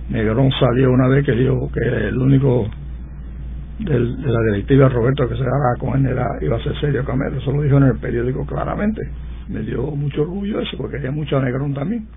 Negrón 0.09 0.51
salió 0.59 0.91
una 0.91 1.07
vez 1.07 1.25
que 1.25 1.33
dijo 1.33 1.71
que 1.71 1.79
el 1.79 2.17
único 2.17 2.69
del, 3.79 4.21
de 4.21 4.31
la 4.31 4.41
directiva 4.51 4.89
Roberto 4.89 5.27
que 5.27 5.35
se 5.35 5.43
haga 5.43 5.75
con 5.79 5.97
él 5.99 6.11
era, 6.11 6.27
iba 6.41 6.57
a 6.57 6.63
ser 6.63 6.79
serio 6.79 7.03
Camero, 7.03 7.37
eso 7.37 7.51
lo 7.51 7.61
dijo 7.63 7.77
en 7.77 7.83
el 7.83 7.97
periódico 7.97 8.45
claramente. 8.45 9.01
Me 9.49 9.61
dio 9.61 9.83
mucho 9.83 10.21
orgullo 10.21 10.61
eso, 10.61 10.77
porque 10.77 10.97
había 10.97 11.11
mucho 11.11 11.41
negrón 11.41 11.73
también. 11.73 12.07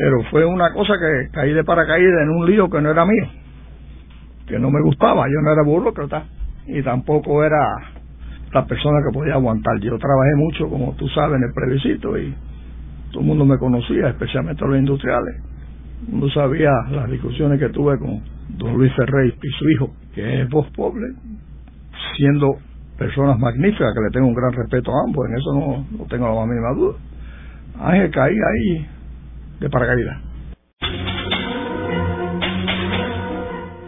Pero 0.00 0.22
fue 0.30 0.46
una 0.46 0.72
cosa 0.72 0.94
que 0.98 1.28
caí 1.30 1.52
de 1.52 1.62
paracaídas 1.62 2.22
en 2.22 2.30
un 2.30 2.46
lío 2.46 2.70
que 2.70 2.80
no 2.80 2.90
era 2.90 3.04
mío, 3.04 3.28
que 4.46 4.58
no 4.58 4.70
me 4.70 4.80
gustaba, 4.80 5.26
yo 5.26 5.42
no 5.42 5.52
era 5.52 5.62
burócrata 5.62 6.24
y 6.66 6.82
tampoco 6.82 7.44
era 7.44 7.60
la 8.50 8.64
persona 8.64 9.00
que 9.06 9.12
podía 9.12 9.34
aguantar. 9.34 9.78
Yo 9.80 9.98
trabajé 9.98 10.36
mucho, 10.36 10.70
como 10.70 10.94
tú 10.94 11.06
sabes, 11.08 11.36
en 11.36 11.42
el 11.42 11.52
plebiscito 11.52 12.16
y 12.16 12.34
todo 13.10 13.20
el 13.20 13.26
mundo 13.26 13.44
me 13.44 13.58
conocía, 13.58 14.08
especialmente 14.08 14.64
los 14.64 14.78
industriales. 14.78 15.42
No 16.08 16.30
sabía 16.30 16.70
las 16.92 17.10
discusiones 17.10 17.60
que 17.60 17.68
tuve 17.68 17.98
con 17.98 18.22
don 18.56 18.78
Luis 18.78 18.94
Ferrey 18.96 19.28
y 19.28 19.48
su 19.58 19.68
hijo, 19.68 19.90
que 20.14 20.40
es 20.40 20.48
voz 20.48 20.66
pobre, 20.70 21.08
siendo 22.16 22.56
personas 22.96 23.38
magníficas, 23.38 23.92
que 23.92 24.00
le 24.00 24.10
tengo 24.12 24.28
un 24.28 24.34
gran 24.34 24.54
respeto 24.54 24.92
a 24.92 25.04
ambos, 25.06 25.28
en 25.28 25.36
eso 25.36 25.52
no, 25.52 25.98
no 25.98 26.06
tengo 26.06 26.26
la 26.26 26.34
más 26.36 26.48
mínima 26.48 26.72
duda. 26.72 26.96
Ángel 27.78 28.10
caí 28.10 28.34
ahí 28.34 28.99
de 29.60 29.70
paracaídas. 29.70 30.18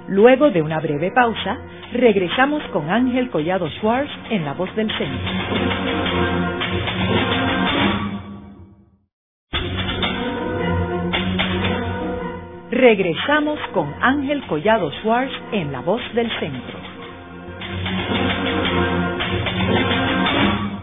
Luego 0.09 0.51
de 0.51 0.61
una 0.61 0.79
breve 0.79 1.11
pausa, 1.11 1.57
regresamos 1.95 2.63
con 2.73 2.91
Ángel 2.91 3.31
Collado 3.31 3.69
Schwartz 3.71 4.11
en 4.31 4.45
La 4.45 4.53
Voz 4.53 4.75
del 4.77 4.91
Centro. 4.99 5.33
Regresamos 12.71 13.59
con 13.73 13.93
Ángel 14.01 14.43
Collado 14.49 14.91
Schwartz 15.01 15.33
en 15.53 15.73
La 15.73 15.81
Voz 15.81 16.03
del 16.15 16.29
Centro. 16.41 16.79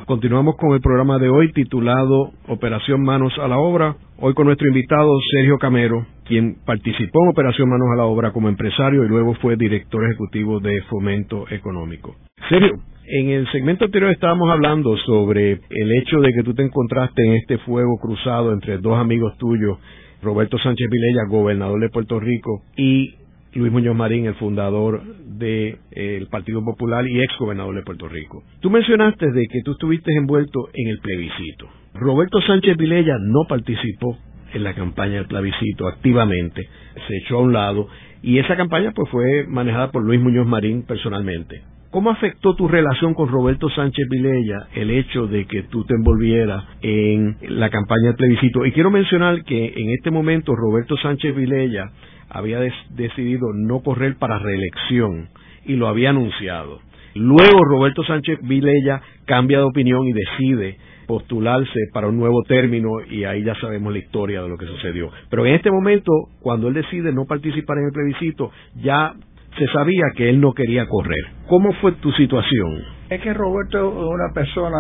Continuamos 0.06 0.56
con 0.56 0.74
el 0.74 0.82
programa 0.82 1.20
de 1.20 1.30
hoy 1.30 1.52
titulado 1.52 2.32
Operación 2.48 3.04
Manos 3.04 3.38
a 3.38 3.48
la 3.48 3.60
Obra. 3.60 3.96
Hoy 4.22 4.34
con 4.34 4.48
nuestro 4.48 4.68
invitado 4.68 5.18
Sergio 5.32 5.58
Camero, 5.58 6.06
quien 6.26 6.58
participó 6.66 7.24
en 7.24 7.30
Operación 7.30 7.70
Manos 7.70 7.88
a 7.94 7.96
la 7.96 8.04
Obra 8.04 8.34
como 8.34 8.50
empresario 8.50 9.06
y 9.06 9.08
luego 9.08 9.34
fue 9.36 9.56
director 9.56 10.04
ejecutivo 10.04 10.60
de 10.60 10.82
Fomento 10.90 11.46
Económico. 11.50 12.18
Sergio, 12.50 12.82
en 13.08 13.30
el 13.30 13.50
segmento 13.50 13.86
anterior 13.86 14.12
estábamos 14.12 14.52
hablando 14.52 14.98
sobre 14.98 15.54
el 15.54 15.92
hecho 16.02 16.20
de 16.20 16.34
que 16.34 16.44
tú 16.44 16.54
te 16.54 16.64
encontraste 16.64 17.26
en 17.26 17.36
este 17.36 17.60
fuego 17.60 17.98
cruzado 17.98 18.52
entre 18.52 18.78
dos 18.80 18.98
amigos 18.98 19.38
tuyos 19.38 19.78
Roberto 20.22 20.58
Sánchez 20.58 20.90
Vilella, 20.92 21.24
gobernador 21.30 21.80
de 21.80 21.88
Puerto 21.88 22.20
Rico, 22.20 22.64
y 22.76 23.16
Luis 23.54 23.72
Muñoz 23.72 23.96
Marín, 23.96 24.26
el 24.26 24.36
fundador 24.36 25.02
del 25.02 25.78
eh, 25.92 26.26
Partido 26.30 26.62
Popular 26.66 27.08
y 27.08 27.22
ex 27.22 27.38
gobernador 27.40 27.74
de 27.74 27.84
Puerto 27.84 28.10
Rico. 28.10 28.44
Tú 28.60 28.70
mencionaste 28.70 29.32
de 29.32 29.48
que 29.48 29.62
tú 29.64 29.72
estuviste 29.72 30.14
envuelto 30.14 30.68
en 30.74 30.90
el 30.90 31.00
plebiscito. 31.00 31.79
Roberto 31.94 32.42
Sánchez 32.42 32.78
Vilella 32.78 33.18
no 33.20 33.46
participó 33.48 34.18
en 34.54 34.64
la 34.64 34.74
campaña 34.74 35.16
del 35.16 35.28
plebiscito 35.28 35.88
activamente, 35.88 36.68
se 37.08 37.18
echó 37.18 37.38
a 37.38 37.42
un 37.42 37.54
lado 37.54 37.88
y 38.22 38.40
esa 38.40 38.56
campaña 38.56 38.92
pues 38.96 39.10
fue 39.10 39.46
manejada 39.48 39.92
por 39.92 40.04
Luis 40.04 40.20
Muñoz 40.20 40.48
Marín 40.48 40.84
personalmente. 40.84 41.62
¿Cómo 41.92 42.12
afectó 42.12 42.56
tu 42.56 42.68
relación 42.68 43.16
con 43.16 43.30
Roberto 43.30 43.68
Sánchez 43.70 44.08
Vilella 44.10 44.68
el 44.76 44.92
hecho 44.92 45.26
de 45.26 45.46
que 45.46 45.64
tú 45.64 45.86
te 45.86 45.96
envolvieras 45.96 46.64
en 46.82 47.38
la 47.42 47.72
campaña 47.72 48.10
del 48.10 48.16
plebiscito? 48.16 48.64
Y 48.64 48.72
quiero 48.74 48.92
mencionar 48.92 49.44
que 49.44 49.74
en 49.76 49.90
este 49.90 50.12
momento 50.12 50.56
Roberto 50.56 50.96
Sánchez 50.98 51.36
Vilella 51.36 51.86
había 52.30 52.60
decidido 52.92 53.48
no 53.56 53.80
correr 53.80 54.18
para 54.18 54.38
reelección 54.38 55.30
y 55.66 55.78
lo 55.78 55.88
había 55.88 56.12
anunciado. 56.12 56.80
Luego 57.16 57.64
Roberto 57.66 58.04
Sánchez 58.04 58.38
Vilella 58.44 59.02
cambia 59.26 59.58
de 59.58 59.64
opinión 59.64 60.08
y 60.08 60.14
decide 60.14 60.78
postularse 61.10 61.90
para 61.92 62.08
un 62.08 62.20
nuevo 62.20 62.44
término 62.44 63.02
y 63.10 63.24
ahí 63.24 63.44
ya 63.44 63.56
sabemos 63.56 63.92
la 63.92 63.98
historia 63.98 64.44
de 64.44 64.50
lo 64.50 64.60
que 64.60 64.68
sucedió. 64.68 65.10
Pero 65.32 65.44
en 65.44 65.56
este 65.56 65.72
momento, 65.72 66.12
cuando 66.40 66.68
él 66.68 66.76
decide 66.76 67.12
no 67.12 67.26
participar 67.26 67.80
en 67.80 67.86
el 67.86 67.92
plebiscito, 67.92 68.52
ya 68.76 69.16
se 69.58 69.66
sabía 69.74 70.04
que 70.16 70.30
él 70.30 70.40
no 70.40 70.54
quería 70.54 70.86
correr. 70.86 71.26
¿Cómo 71.48 71.74
fue 71.82 71.94
tu 71.94 72.12
situación? 72.12 72.84
Es 73.10 73.20
que 73.22 73.34
Roberto 73.34 73.80
es 73.80 74.14
una 74.14 74.32
persona 74.36 74.78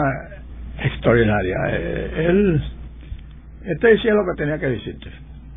extraordinaria. 0.84 1.56
Eh, 1.72 2.26
él, 2.30 2.62
este 3.66 3.88
decía 3.88 4.14
lo 4.14 4.22
que 4.22 4.44
tenía 4.44 4.60
que 4.60 4.68
decirte. 4.68 5.10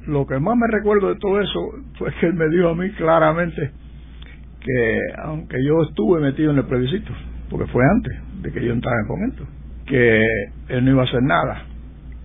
Lo 0.07 0.27
que 0.27 0.39
más 0.39 0.57
me 0.57 0.69
recuerdo 0.69 1.11
de 1.11 1.21
todo 1.21 1.39
eso 1.39 1.61
fue 1.99 2.15
que 2.19 2.29
él 2.29 2.33
me 2.33 2.49
dijo 2.49 2.71
a 2.71 2.75
mí 2.75 2.89
claramente 2.93 3.73
que 4.59 4.99
aunque 5.23 5.59
yo 5.63 5.83
estuve 5.83 6.23
metido 6.23 6.51
en 6.51 6.57
el 6.57 6.65
plebiscito, 6.65 7.13
porque 7.51 7.67
fue 7.67 7.83
antes 7.95 8.13
de 8.41 8.53
que 8.53 8.65
yo 8.65 8.73
entrara 8.73 8.97
en 9.03 9.07
fomento, 9.07 9.62
que 9.87 10.23
él 10.69 10.85
no 10.85 10.91
iba 10.91 11.03
a 11.03 11.05
hacer 11.05 11.23
nada, 11.23 11.65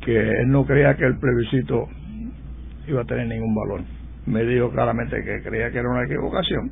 que 0.02 0.18
él 0.18 0.50
no 0.50 0.66
creía 0.66 0.96
que 0.96 1.06
el 1.06 1.18
plebiscito 1.18 1.88
iba 2.88 3.02
a 3.02 3.06
tener 3.06 3.28
ningún 3.28 3.54
valor. 3.56 3.82
Me 4.26 4.44
dijo 4.44 4.70
claramente 4.72 5.24
que 5.24 5.42
creía 5.42 5.72
que 5.72 5.80
era 5.80 5.90
una 5.90 6.04
equivocación. 6.04 6.72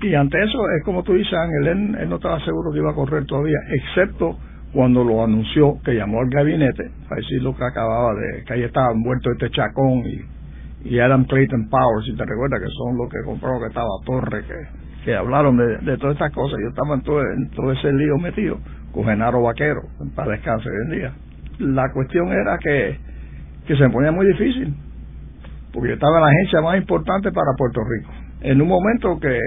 Y 0.00 0.14
ante 0.14 0.38
eso, 0.42 0.58
es 0.76 0.84
como 0.84 1.02
tú 1.02 1.14
dices, 1.14 1.32
Ángel, 1.32 1.66
él, 1.66 2.08
no 2.08 2.16
estaba 2.16 2.38
seguro 2.44 2.70
que 2.72 2.78
iba 2.78 2.90
a 2.90 2.94
correr 2.94 3.24
todavía, 3.24 3.58
excepto 3.70 4.38
cuando 4.72 5.02
lo 5.02 5.24
anunció, 5.24 5.80
que 5.84 5.94
llamó 5.94 6.20
al 6.20 6.28
gabinete 6.28 6.90
para 7.08 7.20
decir 7.20 7.42
lo 7.42 7.56
que 7.56 7.64
acababa 7.64 8.14
de, 8.14 8.44
que 8.44 8.52
ahí 8.52 8.62
estaba 8.62 8.92
envuelto 8.92 9.32
este 9.32 9.50
chacón 9.50 10.04
y, 10.04 10.90
y 10.90 11.00
Adam 11.00 11.24
Clayton 11.24 11.68
Powers, 11.68 12.06
si 12.06 12.14
te 12.14 12.24
recuerdas, 12.24 12.60
que 12.60 12.68
son 12.76 12.96
los 12.96 13.08
que 13.08 13.18
compraron 13.24 13.60
que 13.60 13.68
estaba 13.68 13.88
Torre, 14.04 14.44
que, 14.44 15.04
que 15.04 15.16
hablaron 15.16 15.56
de, 15.56 15.78
de 15.78 15.96
todas 15.96 16.14
estas 16.14 16.32
cosas. 16.32 16.58
Yo 16.62 16.68
estaba 16.68 16.94
en 16.94 17.02
todo, 17.02 17.20
en 17.20 17.50
todo 17.50 17.72
ese 17.72 17.92
lío 17.92 18.18
metido 18.18 18.58
con 18.98 19.06
Genaro 19.06 19.42
Vaquero, 19.42 19.82
para 20.16 20.32
descanso 20.32 20.68
hoy 20.68 20.74
en 20.86 20.90
día. 20.90 21.12
La 21.60 21.92
cuestión 21.92 22.32
era 22.32 22.58
que, 22.58 22.98
que 23.64 23.76
se 23.76 23.84
me 23.84 23.90
ponía 23.90 24.10
muy 24.10 24.26
difícil, 24.26 24.74
porque 25.72 25.90
yo 25.90 25.94
estaba 25.94 26.16
en 26.16 26.22
la 26.22 26.28
agencia 26.30 26.60
más 26.62 26.76
importante 26.78 27.30
para 27.30 27.52
Puerto 27.56 27.80
Rico, 27.84 28.10
en 28.40 28.60
un 28.60 28.66
momento 28.66 29.20
que, 29.20 29.38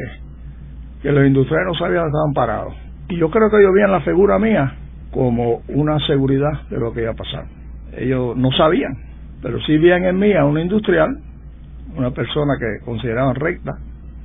que 1.01 1.11
los 1.11 1.27
industriales 1.27 1.67
no 1.67 1.73
sabían 1.73 2.05
estaban 2.05 2.31
parados. 2.33 2.73
Y 3.09 3.17
yo 3.17 3.29
creo 3.29 3.49
que 3.49 3.57
ellos 3.57 3.73
veían 3.73 3.91
la 3.91 3.99
figura 3.99 4.39
mía 4.39 4.73
como 5.11 5.63
una 5.67 5.99
seguridad 6.07 6.69
de 6.69 6.79
lo 6.79 6.93
que 6.93 7.01
iba 7.01 7.11
a 7.11 7.15
pasar. 7.15 7.43
Ellos 7.97 8.37
no 8.37 8.53
sabían, 8.53 8.93
pero 9.41 9.59
sí 9.63 9.77
veían 9.77 10.05
en 10.05 10.17
mí 10.17 10.31
a 10.31 10.45
un 10.45 10.59
industrial, 10.59 11.09
una 11.97 12.11
persona 12.11 12.53
que 12.57 12.85
consideraban 12.85 13.35
recta, 13.35 13.73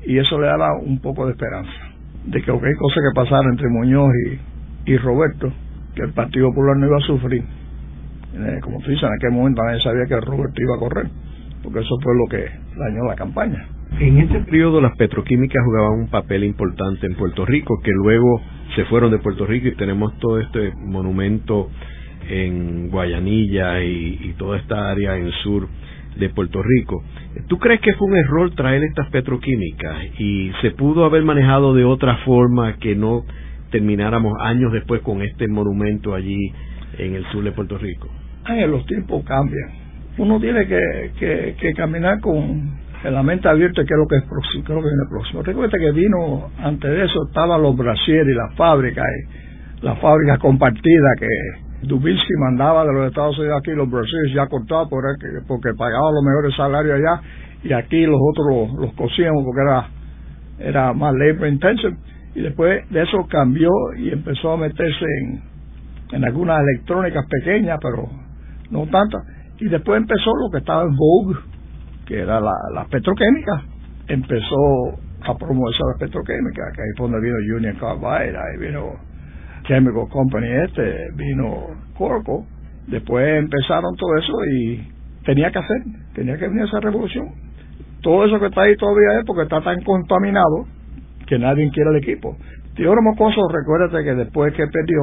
y 0.05 0.19
eso 0.19 0.41
le 0.41 0.47
daba 0.47 0.79
un 0.79 1.01
poco 1.01 1.27
de 1.27 1.33
esperanza, 1.33 1.73
de 2.27 2.41
que 2.41 2.47
cualquier 2.47 2.77
cosa 2.77 3.01
que 3.01 3.13
pasara 3.13 3.49
entre 3.51 3.69
Muñoz 3.71 4.13
y, 4.29 4.56
y 4.87 4.97
Roberto, 4.97 5.53
que 5.95 6.03
el 6.03 6.13
Partido 6.13 6.49
Popular 6.49 6.77
no 6.77 6.87
iba 6.87 6.97
a 6.97 7.01
sufrir. 7.01 7.43
Eh, 7.43 8.59
como 8.63 8.81
tú 8.81 8.91
en 8.91 8.99
aquel 8.99 9.33
momento 9.33 9.63
nadie 9.63 9.81
sabía 9.83 10.07
que 10.07 10.21
Roberto 10.21 10.63
iba 10.63 10.77
a 10.77 10.79
correr 10.79 11.11
porque 11.67 11.81
eso 11.81 11.99
fue 12.01 12.15
lo 12.15 12.27
que 12.27 12.49
dañó 12.79 13.05
la 13.09 13.17
campaña. 13.17 13.67
En 13.99 14.19
ese 14.19 14.39
periodo 14.41 14.81
las 14.81 14.97
petroquímicas 14.97 15.65
jugaban 15.65 16.01
un 16.01 16.09
papel 16.09 16.45
importante 16.45 17.07
en 17.07 17.15
Puerto 17.15 17.45
Rico, 17.45 17.81
que 17.83 17.91
luego 17.91 18.41
se 18.77 18.85
fueron 18.85 19.11
de 19.11 19.19
Puerto 19.19 19.47
Rico 19.47 19.67
y 19.67 19.75
tenemos 19.75 20.17
todo 20.21 20.39
este 20.39 20.73
monumento 20.77 21.69
en 22.29 22.89
Guayanilla 22.89 23.83
y, 23.83 24.19
y 24.23 24.35
toda 24.39 24.59
esta 24.59 24.91
área 24.91 25.17
en 25.17 25.33
sur 25.43 25.67
de 26.17 26.29
Puerto 26.29 26.63
Rico. 26.63 27.03
¿Tú 27.49 27.59
crees 27.59 27.81
que 27.81 27.95
fue 27.95 28.09
un 28.09 28.17
error 28.17 28.55
traer 28.55 28.85
estas 28.85 29.11
petroquímicas 29.11 30.21
y 30.21 30.53
se 30.63 30.71
pudo 30.71 31.05
haber 31.05 31.25
manejado 31.25 31.75
de 31.75 31.85
otra 31.85 32.19
forma 32.19 32.77
que 32.77 32.95
no 32.95 33.25
termináramos 33.79 34.33
años 34.41 34.73
después 34.73 35.03
con 35.03 35.23
este 35.23 35.49
monumento 35.49 36.15
allí 36.15 36.53
en 36.99 37.15
el 37.15 37.25
sur 37.27 37.45
de 37.45 37.53
Puerto 37.53 37.79
Rico? 37.79 38.09
Ay, 38.45 38.67
los 38.69 38.87
tiempos 38.87 39.25
cambian 39.25 39.87
uno 40.19 40.41
tiene 40.41 40.67
que, 40.67 41.55
que, 41.59 41.75
caminar 41.75 42.21
con 42.21 42.71
la 43.05 43.23
mente 43.23 43.49
abierta 43.49 43.85
que 43.85 43.95
es 43.95 43.99
lo 43.99 44.07
que 44.07 44.17
es 44.17 44.25
próximo, 44.25 44.65
que 44.65 44.73
que 44.73 44.81
viene 44.81 45.09
próximo. 45.09 45.43
Recuerda 45.43 45.79
que 45.79 45.93
vino, 45.93 46.51
antes 46.59 46.91
de 46.91 47.05
eso 47.05 47.27
estaban 47.29 47.63
los 47.63 47.77
brasieres 47.77 48.27
y 48.27 48.35
las 48.35 48.55
fábricas, 48.55 49.05
y 49.81 49.85
las 49.85 49.99
fábricas 50.01 50.39
compartidas 50.39 51.13
que 51.19 51.87
Dubinsky 51.87 52.35
mandaba 52.41 52.85
de 52.87 52.93
los 52.95 53.09
Estados 53.09 53.39
Unidos 53.39 53.59
aquí, 53.61 53.73
los 53.73 53.91
brasieres 53.91 54.33
ya 54.35 54.47
cortados 54.47 54.89
por 54.89 55.05
porque 55.47 55.75
pagaban 55.77 56.15
los 56.15 56.25
mejores 56.25 56.57
salarios 56.57 56.95
allá, 56.95 57.21
y 57.63 57.73
aquí 57.73 58.07
los 58.07 58.19
otros 58.31 58.81
los, 58.81 58.93
cosíamos 58.95 59.45
porque 59.45 59.61
era, 59.61 59.89
era 60.71 60.93
más 60.95 61.15
labor 61.15 61.49
intensive. 61.49 61.97
Y 62.37 62.43
después 62.43 62.89
de 62.91 63.03
eso 63.03 63.27
cambió 63.29 63.71
y 63.97 64.11
empezó 64.11 64.53
a 64.53 64.57
meterse 64.57 65.05
en, 65.21 65.43
en 66.13 66.25
algunas 66.25 66.61
electrónicas 66.61 67.25
pequeñas, 67.29 67.79
pero 67.83 68.09
no 68.71 68.87
tantas 68.87 69.23
y 69.59 69.69
después 69.69 69.99
empezó 70.01 70.31
lo 70.37 70.51
que 70.51 70.59
estaba 70.59 70.83
en 70.83 70.95
Vogue, 70.95 71.39
que 72.07 72.21
era 72.21 72.41
la, 72.41 72.53
la 72.75 72.85
petroquímica. 72.85 73.63
Empezó 74.07 74.99
a 75.23 75.35
promoverse 75.37 75.83
las 75.93 75.99
petroquímicas, 75.99 76.75
que 76.75 76.83
ahí 76.83 76.89
fue 76.97 77.09
donde 77.09 77.27
vino 77.27 77.57
Union 77.57 77.77
Carbide, 77.77 78.37
ahí 78.37 78.59
vino 78.61 78.93
Chemical 79.65 80.09
Company 80.11 80.47
este, 80.65 81.09
vino 81.17 81.69
Corco. 81.97 82.47
Después 82.87 83.39
empezaron 83.39 83.97
todo 83.97 84.17
eso 84.19 84.33
y 84.53 84.93
tenía 85.25 85.51
que 85.51 85.59
hacer, 85.59 85.79
tenía 86.15 86.37
que 86.37 86.49
venir 86.49 86.65
esa 86.65 86.81
revolución. 86.81 87.29
Todo 88.03 88.27
eso 88.27 88.39
que 88.39 88.47
está 88.47 88.63
ahí 88.63 88.77
todavía 88.77 89.19
es 89.19 89.25
porque 89.27 89.45
está 89.45 89.61
tan 89.63 89.83
contaminado 89.83 90.67
que 91.27 91.39
nadie 91.39 91.71
quiere 91.71 91.91
el 91.91 91.97
equipo. 91.97 92.37
Teodoro 92.75 93.03
Mocoso, 93.03 93.49
recuérdate 93.49 94.05
que 94.05 94.15
después 94.15 94.53
que 94.55 94.67
perdió, 94.67 95.03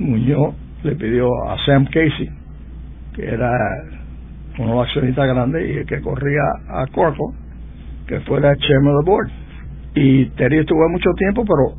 Muñoz 0.00 0.54
le 0.82 0.96
pidió 0.96 1.28
a 1.48 1.56
Sam 1.64 1.86
Casey, 1.86 2.28
que 3.14 3.26
era 3.26 3.50
uno 4.58 4.82
accionista 4.82 5.26
grande 5.26 5.80
y 5.80 5.84
que 5.84 6.00
corría 6.00 6.42
a 6.68 6.86
Corpo, 6.88 7.34
que 8.06 8.20
fuera 8.20 8.54
chairman 8.56 8.94
of 8.94 9.04
the 9.04 9.10
board. 9.10 9.30
Y 9.94 10.26
Terry 10.30 10.58
estuvo 10.58 10.88
mucho 10.88 11.10
tiempo, 11.16 11.44
pero 11.44 11.78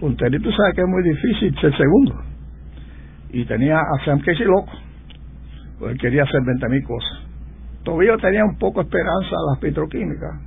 con 0.00 0.16
Terry 0.16 0.40
tú 0.40 0.50
sabes 0.50 0.74
que 0.74 0.82
es 0.82 0.88
muy 0.88 1.02
difícil 1.02 1.54
ser 1.60 1.76
segundo. 1.76 2.14
Y 3.30 3.44
tenía 3.44 3.78
a 3.78 4.04
Sam 4.04 4.20
Casey 4.20 4.44
loco, 4.44 4.72
él 5.88 5.98
quería 5.98 6.24
hacer 6.24 6.40
20 6.44 6.68
mil 6.68 6.82
cosas. 6.84 7.26
Todavía 7.84 8.16
tenía 8.16 8.44
un 8.44 8.56
poco 8.58 8.80
de 8.80 8.88
esperanza 8.88 9.30
a 9.30 9.50
las 9.50 9.58
petroquímicas, 9.60 10.40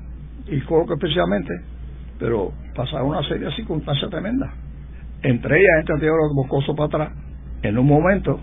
y 0.47 0.61
Corpo 0.61 0.93
especialmente, 0.93 1.53
pero 2.19 2.51
pasaron 2.75 3.09
una 3.09 3.23
serie 3.23 3.47
de 3.47 3.55
circunstancias 3.55 4.09
tremendas. 4.09 4.51
Entre 5.21 5.57
ellas, 5.57 5.79
entre 5.79 5.99
Teodoro 5.99 6.33
Boscoso 6.35 6.75
para 6.75 6.87
atrás, 6.87 7.17
en 7.63 7.77
un 7.77 7.87
momento 7.87 8.39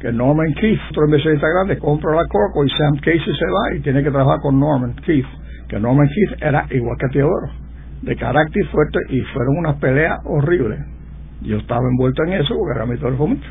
que 0.00 0.12
Norman 0.12 0.52
Keith, 0.60 0.80
otro 0.90 1.04
inversionista 1.06 1.46
grande, 1.48 1.78
compra 1.78 2.14
la 2.14 2.26
Corco 2.26 2.64
y 2.64 2.70
Sam 2.70 2.96
Casey 2.96 3.20
se 3.20 3.46
va 3.46 3.76
y 3.76 3.80
tiene 3.80 4.02
que 4.02 4.10
trabajar 4.10 4.40
con 4.40 4.58
Norman 4.58 4.94
Keith, 5.04 5.26
que 5.68 5.78
Norman 5.78 6.08
Keith 6.08 6.42
era 6.42 6.66
igual 6.70 6.96
que 6.98 7.08
Teodoro, 7.08 7.50
de 8.02 8.16
carácter 8.16 8.66
fuerte 8.68 8.98
y 9.10 9.20
fueron 9.32 9.58
unas 9.58 9.76
peleas 9.76 10.18
horribles. 10.24 10.80
Yo 11.42 11.58
estaba 11.58 11.82
envuelto 11.90 12.22
en 12.24 12.34
eso 12.34 12.54
porque 12.54 12.76
era 12.76 12.86
mi 12.86 12.96
todo 12.98 13.16
fomento. 13.16 13.46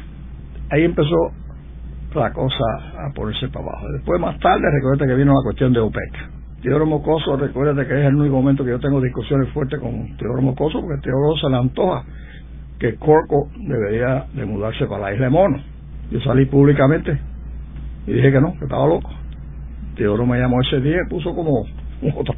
Ahí 0.69 0.83
empezó 0.83 1.31
la 2.15 2.31
cosa 2.31 2.63
a 2.97 3.13
ponerse 3.13 3.47
para 3.49 3.65
abajo. 3.65 3.87
Después, 3.93 4.19
más 4.19 4.39
tarde, 4.39 4.63
recuerda 4.71 5.05
que 5.05 5.15
vino 5.15 5.33
la 5.33 5.43
cuestión 5.43 5.73
de 5.73 5.79
OPEC. 5.79 6.42
Teodoro 6.63 6.85
Mocoso, 6.85 7.37
recuerda 7.37 7.85
que 7.85 7.93
es 7.93 8.07
el 8.07 8.15
único 8.15 8.35
momento 8.35 8.63
que 8.63 8.71
yo 8.71 8.79
tengo 8.79 8.99
discusiones 9.01 9.49
fuertes 9.49 9.79
con 9.79 10.17
Teodoro 10.17 10.41
Mocoso, 10.41 10.81
porque 10.81 11.01
Teodoro 11.01 11.37
se 11.37 11.49
le 11.49 11.57
antoja 11.57 12.03
que 12.79 12.95
Corco 12.95 13.49
debería 13.57 14.25
de 14.33 14.45
mudarse 14.45 14.85
para 14.87 15.03
la 15.03 15.13
isla 15.13 15.25
de 15.25 15.31
Mono 15.31 15.73
yo 16.11 16.19
salí 16.21 16.45
públicamente 16.45 17.19
y 18.05 18.13
dije 18.13 18.31
que 18.31 18.39
no, 18.39 18.53
que 18.59 18.65
estaba 18.65 18.85
loco. 18.85 19.09
Teodoro 19.95 20.25
me 20.25 20.39
llamó 20.39 20.61
ese 20.61 20.79
día 20.79 20.97
y 21.05 21.09
puso 21.09 21.33
como 21.33 21.61
un 21.61 22.13
otro 22.15 22.35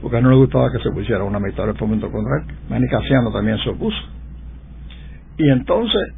porque 0.00 0.20
no 0.20 0.30
le 0.30 0.36
gustaba 0.36 0.70
que 0.70 0.78
se 0.78 0.90
pusiera 0.92 1.24
una 1.24 1.40
mitad 1.40 1.66
del 1.66 1.76
fomento 1.76 2.08
contra 2.10 2.38
él. 2.38 2.54
Manny 2.68 2.86
Casiano 2.86 3.32
también 3.32 3.58
se 3.58 3.70
opuso. 3.70 3.96
Y 5.38 5.50
entonces 5.50 6.14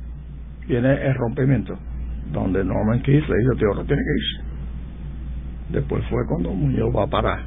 viene 0.69 0.93
el 1.07 1.15
rompimiento, 1.15 1.79
donde 2.31 2.63
Norman 2.63 3.01
Keith 3.01 3.27
le 3.27 3.39
dice, 3.39 3.59
Teodoro 3.59 3.85
tiene 3.85 4.03
que 4.03 4.19
irse. 4.19 4.50
Después 5.71 6.05
fue 6.11 6.27
cuando 6.27 6.51
Muñoz 6.51 6.95
va 6.95 7.07
para, 7.07 7.45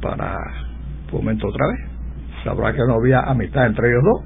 para 0.00 0.38
fomento 1.10 1.48
otra 1.48 1.66
vez. 1.68 1.80
Sabrá 2.44 2.72
que 2.72 2.80
no 2.86 2.94
había 2.94 3.20
amistad 3.20 3.66
entre 3.66 3.88
ellos 3.90 4.02
dos 4.04 4.22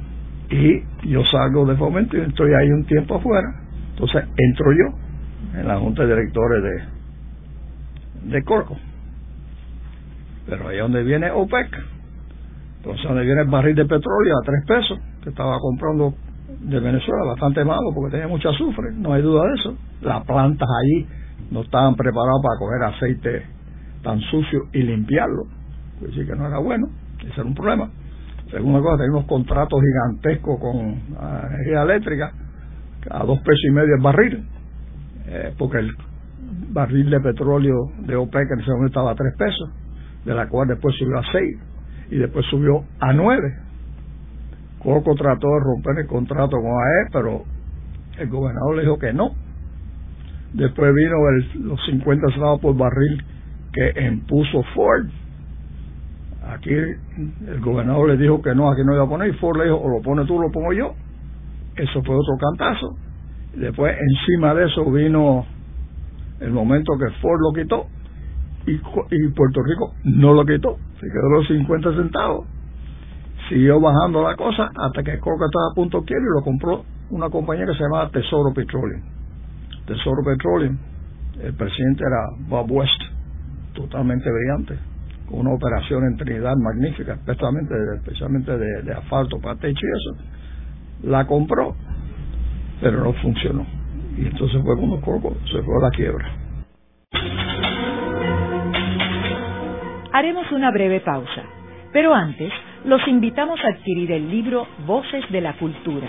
y 0.50 0.82
yo 1.08 1.24
salgo 1.24 1.66
de 1.66 1.76
fomento 1.76 2.16
y 2.16 2.20
estoy 2.20 2.52
ahí 2.54 2.70
un 2.70 2.84
tiempo 2.84 3.16
afuera. 3.16 3.48
Entonces 3.90 4.24
entro 4.36 4.72
yo 4.72 5.58
en 5.60 5.68
la 5.68 5.78
junta 5.78 6.02
de 6.02 6.08
directores 6.08 6.62
de, 6.62 8.30
de 8.30 8.44
Corco. 8.44 8.76
Pero 10.46 10.68
ahí 10.68 10.78
donde 10.78 11.02
viene 11.02 11.30
OPEC, 11.30 11.68
entonces 12.78 13.06
donde 13.06 13.24
viene 13.24 13.42
el 13.42 13.48
barril 13.48 13.74
de 13.74 13.84
petróleo 13.84 14.34
a 14.40 14.46
tres 14.46 14.64
pesos, 14.66 14.98
que 15.22 15.30
estaba 15.30 15.58
comprando 15.58 16.14
de 16.60 16.80
Venezuela, 16.80 17.24
bastante 17.24 17.64
malo 17.64 17.92
porque 17.94 18.12
tenía 18.12 18.28
mucho 18.28 18.48
azufre, 18.48 18.92
no 18.94 19.12
hay 19.12 19.22
duda 19.22 19.44
de 19.44 19.54
eso. 19.54 19.76
Las 20.00 20.24
plantas 20.24 20.68
allí 20.80 21.06
no 21.50 21.62
estaban 21.62 21.94
preparadas 21.94 22.42
para 22.42 22.58
coger 22.58 22.82
aceite 22.82 23.46
tan 24.02 24.20
sucio 24.20 24.68
y 24.72 24.82
limpiarlo, 24.82 25.44
es 25.96 26.08
decir 26.08 26.26
que 26.26 26.36
no 26.36 26.46
era 26.46 26.58
bueno, 26.58 26.88
ese 27.20 27.40
era 27.40 27.44
un 27.44 27.54
problema. 27.54 27.90
Segunda 28.50 28.80
cosa, 28.80 28.96
tenía 28.96 29.12
unos 29.12 29.26
contratos 29.26 29.80
gigantescos 29.80 30.60
con 30.60 31.02
ah, 31.18 31.48
energía 31.50 31.82
eléctrica 31.82 32.32
a 33.10 33.24
dos 33.24 33.38
pesos 33.40 33.60
y 33.68 33.70
medio 33.70 33.94
el 33.94 34.02
barril, 34.02 34.48
eh, 35.26 35.54
porque 35.58 35.78
el 35.78 35.90
barril 36.70 37.10
de 37.10 37.20
petróleo 37.20 37.92
de 37.98 38.16
OPEC 38.16 38.50
en 38.52 38.60
ese 38.60 38.70
momento 38.70 38.86
estaba 38.86 39.10
a 39.12 39.14
tres 39.14 39.34
pesos, 39.36 39.70
de 40.24 40.34
la 40.34 40.48
cual 40.48 40.68
después 40.68 40.94
subió 40.96 41.18
a 41.18 41.22
seis 41.32 41.58
y 42.10 42.16
después 42.16 42.46
subió 42.46 42.84
a 43.00 43.12
nueve. 43.12 43.54
Coco 44.78 45.14
trató 45.14 45.48
de 45.48 45.60
romper 45.60 45.98
el 45.98 46.06
contrato 46.06 46.56
con 46.56 46.70
AE, 46.70 47.10
pero 47.12 47.44
el 48.18 48.28
gobernador 48.28 48.76
le 48.76 48.82
dijo 48.82 48.98
que 48.98 49.12
no. 49.12 49.30
Después 50.52 50.94
vino 50.94 51.16
el, 51.28 51.68
los 51.68 51.80
50 51.86 52.30
centavos 52.30 52.60
por 52.60 52.76
barril 52.76 53.22
que 53.72 53.92
impuso 54.06 54.62
Ford. 54.74 55.06
Aquí 56.48 56.70
el 56.70 57.60
gobernador 57.60 58.08
le 58.08 58.16
dijo 58.16 58.40
que 58.40 58.54
no, 58.54 58.70
aquí 58.70 58.82
no 58.84 58.94
iba 58.94 59.04
a 59.04 59.08
poner, 59.08 59.28
y 59.28 59.32
Ford 59.34 59.58
le 59.58 59.64
dijo, 59.64 59.76
o 59.76 59.88
lo 59.88 60.02
pone 60.02 60.24
tú 60.24 60.40
lo 60.40 60.50
pongo 60.50 60.72
yo. 60.72 60.94
Eso 61.76 62.02
fue 62.02 62.16
otro 62.16 62.36
cantazo. 62.38 62.96
Después, 63.54 63.94
encima 63.98 64.54
de 64.54 64.66
eso, 64.66 64.90
vino 64.90 65.44
el 66.40 66.50
momento 66.50 66.92
que 66.98 67.10
Ford 67.20 67.40
lo 67.40 67.52
quitó 67.52 67.86
y, 68.66 68.72
y 68.74 69.28
Puerto 69.28 69.62
Rico 69.62 69.94
no 70.04 70.32
lo 70.32 70.44
quitó. 70.44 70.76
Se 71.00 71.06
quedó 71.06 71.28
los 71.30 71.46
50 71.46 71.94
centavos. 71.94 72.46
Siguió 73.48 73.80
bajando 73.80 74.22
la 74.22 74.36
cosa 74.36 74.70
hasta 74.76 75.02
que 75.02 75.18
Coca 75.18 75.46
estaba 75.46 75.70
a 75.72 75.74
punto 75.74 76.02
quiero 76.04 76.22
y 76.22 76.38
lo 76.38 76.44
compró 76.44 76.84
una 77.10 77.30
compañía 77.30 77.66
que 77.66 77.72
se 77.72 77.82
llamaba 77.82 78.10
Tesoro 78.10 78.52
Petroleum. 78.52 79.17
Tesoro 79.88 80.22
Petroleum, 80.22 80.76
el 81.42 81.54
presidente 81.54 82.04
era 82.04 82.28
Bob 82.46 82.70
West, 82.70 83.00
totalmente 83.72 84.30
brillante, 84.30 84.78
con 85.26 85.40
una 85.40 85.54
operación 85.54 86.04
en 86.04 86.16
Trinidad 86.18 86.56
magnífica, 86.56 87.14
especialmente, 87.14 87.74
especialmente 87.96 88.58
de, 88.58 88.92
asfalto 88.92 89.40
para 89.40 89.58
techo 89.58 89.80
y 89.80 89.90
eso. 89.90 91.08
La 91.08 91.26
compró, 91.26 91.74
pero 92.82 93.02
no 93.02 93.14
funcionó. 93.14 93.64
Y 94.18 94.26
entonces 94.26 94.60
fue 94.62 94.76
cuando 94.76 95.00
Coco 95.00 95.34
se 95.50 95.62
fue 95.62 95.74
a 95.78 95.84
la 95.84 95.90
quiebra. 95.90 96.32
Haremos 100.12 100.52
una 100.52 100.70
breve 100.70 101.00
pausa, 101.00 101.44
pero 101.94 102.12
antes 102.12 102.52
los 102.84 103.00
invitamos 103.08 103.58
a 103.64 103.68
adquirir 103.68 104.12
el 104.12 104.28
libro 104.28 104.66
Voces 104.86 105.24
de 105.30 105.40
la 105.40 105.54
Cultura, 105.54 106.08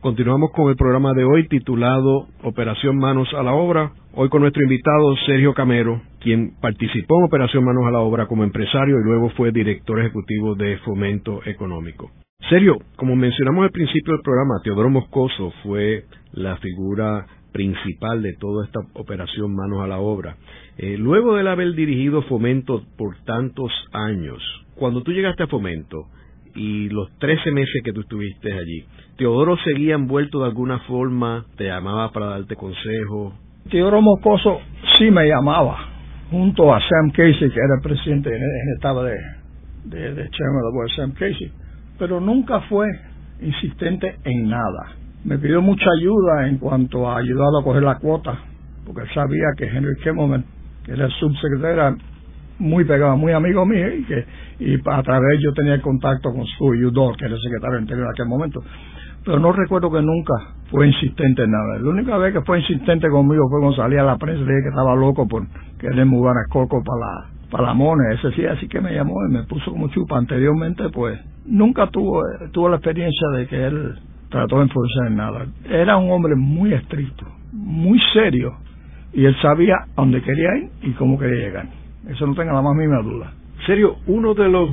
Continuamos 0.00 0.52
con 0.52 0.70
el 0.70 0.76
programa 0.76 1.12
de 1.12 1.24
hoy 1.24 1.48
titulado 1.48 2.28
Operación 2.44 2.98
Manos 2.98 3.28
a 3.34 3.42
la 3.42 3.52
Obra. 3.52 3.90
Hoy 4.14 4.28
con 4.28 4.42
nuestro 4.42 4.62
invitado 4.62 5.16
Sergio 5.26 5.54
Camero, 5.54 6.00
quien 6.20 6.52
participó 6.60 7.18
en 7.18 7.24
Operación 7.24 7.64
Manos 7.64 7.84
a 7.84 7.90
la 7.90 7.98
Obra 7.98 8.26
como 8.26 8.44
empresario 8.44 9.00
y 9.00 9.04
luego 9.04 9.30
fue 9.30 9.50
director 9.50 9.98
ejecutivo 9.98 10.54
de 10.54 10.78
Fomento 10.78 11.40
Económico. 11.44 12.12
Sergio, 12.48 12.78
como 12.94 13.16
mencionamos 13.16 13.64
al 13.64 13.72
principio 13.72 14.12
del 14.12 14.22
programa, 14.22 14.60
Teodoro 14.62 14.88
Moscoso 14.88 15.52
fue 15.64 16.04
la 16.32 16.56
figura 16.58 17.26
principal 17.50 18.22
de 18.22 18.34
toda 18.34 18.66
esta 18.66 18.78
operación 18.94 19.52
Manos 19.56 19.80
a 19.82 19.88
la 19.88 19.98
Obra. 19.98 20.36
Eh, 20.76 20.96
luego 20.96 21.34
de 21.34 21.50
haber 21.50 21.74
dirigido 21.74 22.22
Fomento 22.22 22.84
por 22.96 23.16
tantos 23.24 23.72
años, 23.92 24.40
cuando 24.76 25.02
tú 25.02 25.10
llegaste 25.10 25.42
a 25.42 25.48
Fomento, 25.48 26.06
y 26.58 26.88
los 26.88 27.08
13 27.18 27.52
meses 27.52 27.82
que 27.84 27.92
tú 27.92 28.00
estuviste 28.00 28.52
allí, 28.52 28.84
¿Teodoro 29.16 29.56
seguía 29.58 29.94
envuelto 29.94 30.40
de 30.40 30.46
alguna 30.46 30.80
forma? 30.80 31.46
¿Te 31.56 31.64
llamaba 31.64 32.10
para 32.10 32.26
darte 32.26 32.56
consejo? 32.56 33.32
Teodoro 33.70 34.02
Moscoso 34.02 34.60
sí 34.98 35.10
me 35.10 35.26
llamaba, 35.26 35.76
junto 36.30 36.74
a 36.74 36.80
Sam 36.80 37.10
Casey, 37.10 37.50
que 37.50 37.60
era 37.60 37.76
el 37.76 37.82
presidente, 37.82 38.30
estaba 38.74 39.04
de, 39.04 39.16
de, 39.84 40.14
de 40.14 40.30
chairman 40.30 40.72
board, 40.72 40.90
Sam 40.96 41.12
Casey, 41.12 41.52
pero 41.98 42.20
nunca 42.20 42.60
fue 42.62 42.86
insistente 43.40 44.16
en 44.24 44.48
nada. 44.48 44.96
Me 45.24 45.38
pidió 45.38 45.62
mucha 45.62 45.86
ayuda 46.00 46.48
en 46.48 46.58
cuanto 46.58 47.08
a 47.08 47.18
ayudarlo 47.18 47.60
a 47.60 47.64
coger 47.64 47.82
la 47.82 47.98
cuota, 47.98 48.36
porque 48.84 49.02
él 49.02 49.08
sabía 49.14 49.46
que 49.56 49.66
Henry 49.66 49.96
Kimmelman, 50.02 50.44
que 50.84 50.92
era 50.92 51.06
el 51.06 51.12
subsecretario, 51.12 51.98
muy 52.58 52.84
pegado, 52.84 53.16
muy 53.16 53.32
amigo 53.32 53.64
mío, 53.64 53.94
y 53.94 54.04
que 54.04 54.24
y 54.60 54.74
a 54.74 55.02
través 55.02 55.38
yo 55.44 55.52
tenía 55.52 55.80
contacto 55.80 56.30
con 56.32 56.44
su 56.44 56.64
Udor, 56.64 57.16
que 57.16 57.26
era 57.26 57.34
el 57.34 57.40
secretario 57.40 57.78
interior 57.78 58.06
en 58.06 58.12
aquel 58.12 58.26
momento. 58.26 58.62
Pero 59.24 59.40
no 59.40 59.52
recuerdo 59.52 59.90
que 59.90 60.02
nunca 60.02 60.34
fue 60.70 60.86
insistente 60.86 61.44
en 61.44 61.50
nada. 61.50 61.78
La 61.78 61.90
única 61.90 62.16
vez 62.18 62.32
que 62.32 62.40
fue 62.42 62.60
insistente 62.60 63.08
conmigo 63.08 63.48
fue 63.50 63.60
cuando 63.60 63.76
salía 63.76 64.00
a 64.00 64.04
la 64.04 64.16
prensa 64.16 64.42
y 64.42 64.46
dije 64.46 64.62
que 64.62 64.68
estaba 64.70 64.94
loco 64.94 65.26
por 65.28 65.46
querer 65.78 66.06
mudar 66.06 66.34
a 66.36 66.48
Coco 66.48 66.82
para 66.82 66.98
la, 66.98 67.26
para 67.50 67.74
Mone. 67.74 68.14
Ese 68.14 68.32
sí, 68.32 68.46
así 68.46 68.68
que 68.68 68.80
me 68.80 68.92
llamó 68.92 69.14
y 69.28 69.32
me 69.32 69.42
puso 69.44 69.70
como 69.70 69.88
chupa. 69.88 70.16
Anteriormente, 70.18 70.88
pues, 70.90 71.20
nunca 71.46 71.88
tuvo, 71.88 72.22
tuvo 72.52 72.68
la 72.68 72.76
experiencia 72.76 73.28
de 73.36 73.46
que 73.46 73.66
él 73.66 73.98
trató 74.30 74.56
de 74.56 74.62
enforzar 74.62 75.06
en 75.08 75.16
nada. 75.16 75.46
Era 75.68 75.96
un 75.96 76.10
hombre 76.10 76.34
muy 76.34 76.72
estricto, 76.72 77.26
muy 77.52 78.00
serio, 78.12 78.54
y 79.12 79.24
él 79.24 79.36
sabía 79.42 79.74
a 79.74 80.00
dónde 80.00 80.22
quería 80.22 80.56
ir 80.56 80.70
y 80.82 80.92
cómo 80.92 81.18
quería 81.18 81.46
llegar. 81.46 81.77
Eso 82.06 82.26
no 82.26 82.34
tenga 82.34 82.52
la 82.52 82.62
más 82.62 82.74
mínima 82.76 83.02
duda. 83.02 83.32
Serio, 83.66 83.96
uno 84.06 84.34
de 84.34 84.48
los 84.48 84.70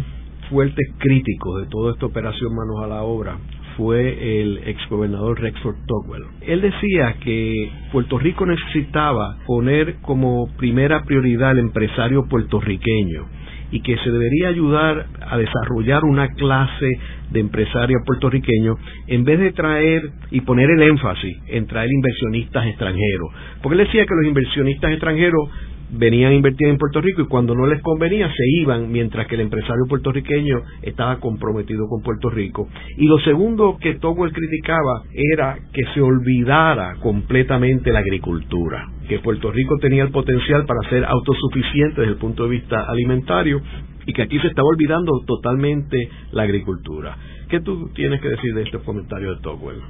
fuertes 0.49 0.87
críticos 0.99 1.61
de 1.61 1.67
toda 1.67 1.93
esta 1.93 2.05
operación 2.05 2.53
Manos 2.55 2.83
a 2.83 2.87
la 2.87 3.03
Obra 3.03 3.37
fue 3.77 4.41
el 4.41 4.59
exgobernador 4.65 5.39
Rexford 5.41 5.75
Togwell. 5.85 6.23
Él 6.41 6.61
decía 6.61 7.15
que 7.19 7.69
Puerto 7.91 8.17
Rico 8.17 8.45
necesitaba 8.45 9.37
poner 9.45 9.95
como 10.01 10.47
primera 10.57 11.03
prioridad 11.03 11.49
al 11.49 11.59
empresario 11.59 12.25
puertorriqueño 12.29 13.25
y 13.71 13.81
que 13.81 13.97
se 13.97 14.11
debería 14.11 14.49
ayudar 14.49 15.07
a 15.27 15.37
desarrollar 15.37 16.05
una 16.05 16.29
clase 16.29 16.89
de 17.31 17.39
empresarios 17.39 18.01
puertorriqueños 18.05 18.77
en 19.07 19.25
vez 19.25 19.39
de 19.39 19.51
traer 19.51 20.03
y 20.31 20.41
poner 20.41 20.69
el 20.69 20.83
énfasis 20.83 21.35
en 21.47 21.65
traer 21.65 21.89
inversionistas 21.91 22.67
extranjeros. 22.67 23.29
Porque 23.61 23.77
él 23.77 23.85
decía 23.85 24.05
que 24.05 24.15
los 24.15 24.27
inversionistas 24.27 24.91
extranjeros 24.91 25.49
venían 25.91 26.31
a 26.31 26.35
invertir 26.35 26.67
en 26.67 26.77
Puerto 26.77 27.01
Rico 27.01 27.21
y 27.21 27.27
cuando 27.27 27.53
no 27.55 27.67
les 27.67 27.81
convenía 27.81 28.27
se 28.27 28.43
iban 28.61 28.91
mientras 28.91 29.27
que 29.27 29.35
el 29.35 29.41
empresario 29.41 29.85
puertorriqueño 29.87 30.61
estaba 30.81 31.19
comprometido 31.19 31.87
con 31.87 32.01
Puerto 32.01 32.29
Rico. 32.29 32.67
Y 32.97 33.05
lo 33.07 33.19
segundo 33.19 33.77
que 33.79 33.95
Togwell 33.95 34.33
criticaba 34.33 35.03
era 35.13 35.57
que 35.73 35.83
se 35.93 36.01
olvidara 36.01 36.95
completamente 37.01 37.91
la 37.91 37.99
agricultura, 37.99 38.87
que 39.07 39.19
Puerto 39.19 39.51
Rico 39.51 39.77
tenía 39.79 40.03
el 40.03 40.11
potencial 40.11 40.65
para 40.65 40.89
ser 40.89 41.05
autosuficiente 41.05 42.01
desde 42.01 42.13
el 42.13 42.19
punto 42.19 42.43
de 42.43 42.49
vista 42.49 42.85
alimentario 42.87 43.61
y 44.05 44.13
que 44.13 44.23
aquí 44.23 44.39
se 44.39 44.47
estaba 44.47 44.67
olvidando 44.67 45.11
totalmente 45.25 46.09
la 46.31 46.43
agricultura. 46.43 47.17
¿Qué 47.49 47.59
tú 47.59 47.89
tienes 47.93 48.21
que 48.21 48.29
decir 48.29 48.53
de 48.53 48.63
este 48.63 48.79
comentario 48.79 49.35
de 49.35 49.41
Togwell? 49.41 49.81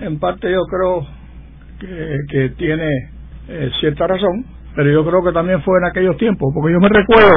En 0.00 0.18
parte 0.18 0.50
yo 0.50 0.62
creo 0.64 1.06
que, 1.78 2.18
que 2.28 2.48
tiene 2.50 2.88
eh, 3.48 3.70
cierta 3.80 4.06
razón 4.06 4.44
pero 4.74 4.90
yo 4.90 5.04
creo 5.04 5.22
que 5.22 5.32
también 5.32 5.62
fue 5.62 5.78
en 5.78 5.84
aquellos 5.84 6.16
tiempos, 6.16 6.52
porque 6.54 6.72
yo 6.72 6.80
me 6.80 6.88
recuerdo 6.88 7.34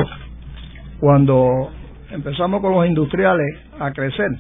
cuando 1.00 1.70
empezamos 2.12 2.62
con 2.62 2.74
los 2.74 2.86
industriales 2.88 3.46
a 3.80 3.92
crecer, 3.92 4.32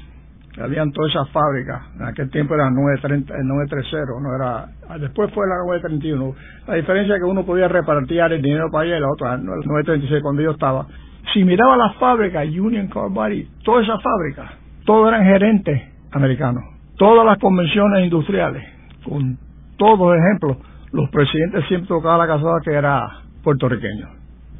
habían 0.59 0.91
todas 0.91 1.11
esas 1.11 1.29
fábricas, 1.29 1.83
en 1.95 2.05
aquel 2.05 2.29
tiempo 2.31 2.55
era 2.55 2.69
930, 2.71 3.33
930, 3.43 4.13
no 4.21 4.35
era, 4.35 4.99
después 4.99 5.31
fue 5.33 5.47
la 5.47 5.57
931. 5.65 6.33
La 6.67 6.73
diferencia 6.75 7.15
es 7.15 7.21
que 7.21 7.27
uno 7.27 7.45
podía 7.45 7.67
repartir 7.67 8.19
el 8.19 8.41
dinero 8.41 8.69
para 8.71 8.85
allá 8.85 8.97
y 8.97 9.01
la 9.01 9.11
otra, 9.11 9.35
el 9.35 9.45
936 9.45 10.23
cuando 10.23 10.41
yo 10.41 10.51
estaba. 10.51 10.87
Si 11.33 11.43
miraba 11.43 11.77
las 11.77 11.95
fábricas, 11.97 12.47
Union 12.47 12.87
Carbide, 12.87 13.47
todas 13.63 13.83
esas 13.83 14.01
fábricas, 14.01 14.51
todos 14.85 15.09
eran 15.09 15.25
gerentes 15.25 15.81
americanos. 16.11 16.63
Todas 16.97 17.25
las 17.25 17.37
convenciones 17.37 18.05
industriales, 18.05 18.63
con 19.03 19.37
todos 19.77 19.99
los 19.99 20.17
ejemplos, 20.17 20.57
los 20.91 21.09
presidentes 21.09 21.65
siempre 21.67 21.87
tocaban 21.87 22.19
la 22.19 22.27
casada 22.27 22.59
que 22.63 22.73
era 22.73 23.07
puertorriqueño. 23.43 24.07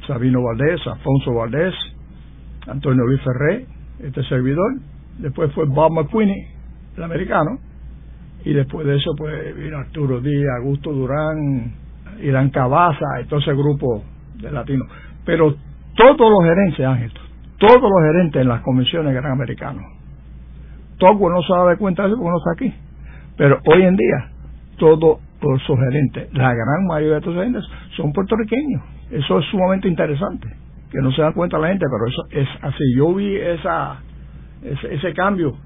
Sabino 0.06 0.42
Valdés, 0.42 0.80
Alfonso 0.86 1.34
Valdés, 1.34 1.74
Antonio 2.66 3.04
Luis 3.04 3.20
Ferré, 3.22 3.66
este 4.00 4.22
servidor. 4.24 4.74
Después 5.18 5.52
fue 5.52 5.64
Bob 5.66 5.92
McQueenie, 5.92 6.48
el 6.96 7.02
americano. 7.02 7.58
Y 8.44 8.52
después 8.52 8.86
de 8.86 8.96
eso, 8.96 9.12
pues 9.16 9.56
vino 9.56 9.78
Arturo 9.78 10.20
Díaz, 10.20 10.58
Augusto 10.60 10.92
Durán, 10.92 11.74
Irán 12.22 12.50
Cabaza 12.50 13.20
y 13.22 13.26
todo 13.26 13.40
ese 13.40 13.52
grupo 13.52 14.02
de 14.36 14.50
latinos. 14.50 14.88
Pero 15.24 15.54
todos 15.96 16.30
los 16.30 16.44
gerentes, 16.44 16.86
Ángel, 16.86 17.12
todos 17.58 17.82
los 17.82 18.02
gerentes 18.12 18.40
en 18.40 18.48
las 18.48 18.62
comisiones 18.62 19.14
eran 19.14 19.32
americanos. 19.32 19.84
Todo 20.98 21.30
no 21.30 21.42
se 21.42 21.52
da 21.52 21.76
cuenta 21.76 22.02
de 22.02 22.08
eso 22.08 22.16
porque 22.16 22.30
no 22.30 22.38
está 22.38 22.52
aquí. 22.52 22.74
Pero 23.36 23.58
hoy 23.66 23.82
en 23.82 23.96
día, 23.96 24.30
todo 24.78 25.20
por 25.40 25.60
sus 25.60 25.78
gerentes. 25.78 26.32
La 26.32 26.54
gran 26.54 26.86
mayoría 26.86 27.14
de 27.14 27.18
estos 27.18 27.34
gerentes 27.34 27.64
son 27.96 28.12
puertorriqueños. 28.12 28.82
Eso 29.10 29.38
es 29.38 29.46
sumamente 29.46 29.88
interesante, 29.88 30.48
que 30.90 30.98
no 31.00 31.12
se 31.12 31.22
da 31.22 31.32
cuenta 31.32 31.58
la 31.58 31.68
gente, 31.68 31.86
pero 31.90 32.06
eso 32.06 32.22
es 32.30 32.48
así. 32.62 32.84
Yo 32.96 33.14
vi 33.14 33.36
esa 33.36 34.00
ese, 34.62 34.94
ese 34.94 35.12
cambio 35.14 35.56